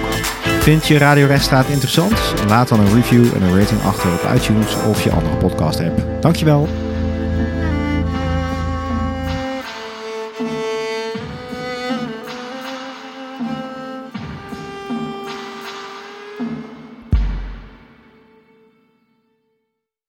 Vind 0.59 0.87
je 0.87 0.97
Radio 0.97 1.27
Rechtsstaat 1.27 1.67
interessant? 1.67 2.33
Laat 2.47 2.67
dan 2.67 2.79
een 2.79 2.93
review 2.93 3.25
en 3.35 3.41
een 3.41 3.59
rating 3.59 3.83
achter 3.83 4.13
op 4.13 4.29
iTunes 4.35 4.75
of 4.89 5.03
je 5.03 5.11
andere 5.11 5.35
podcast 5.35 5.79
app. 5.79 6.21
Dankjewel. 6.21 6.67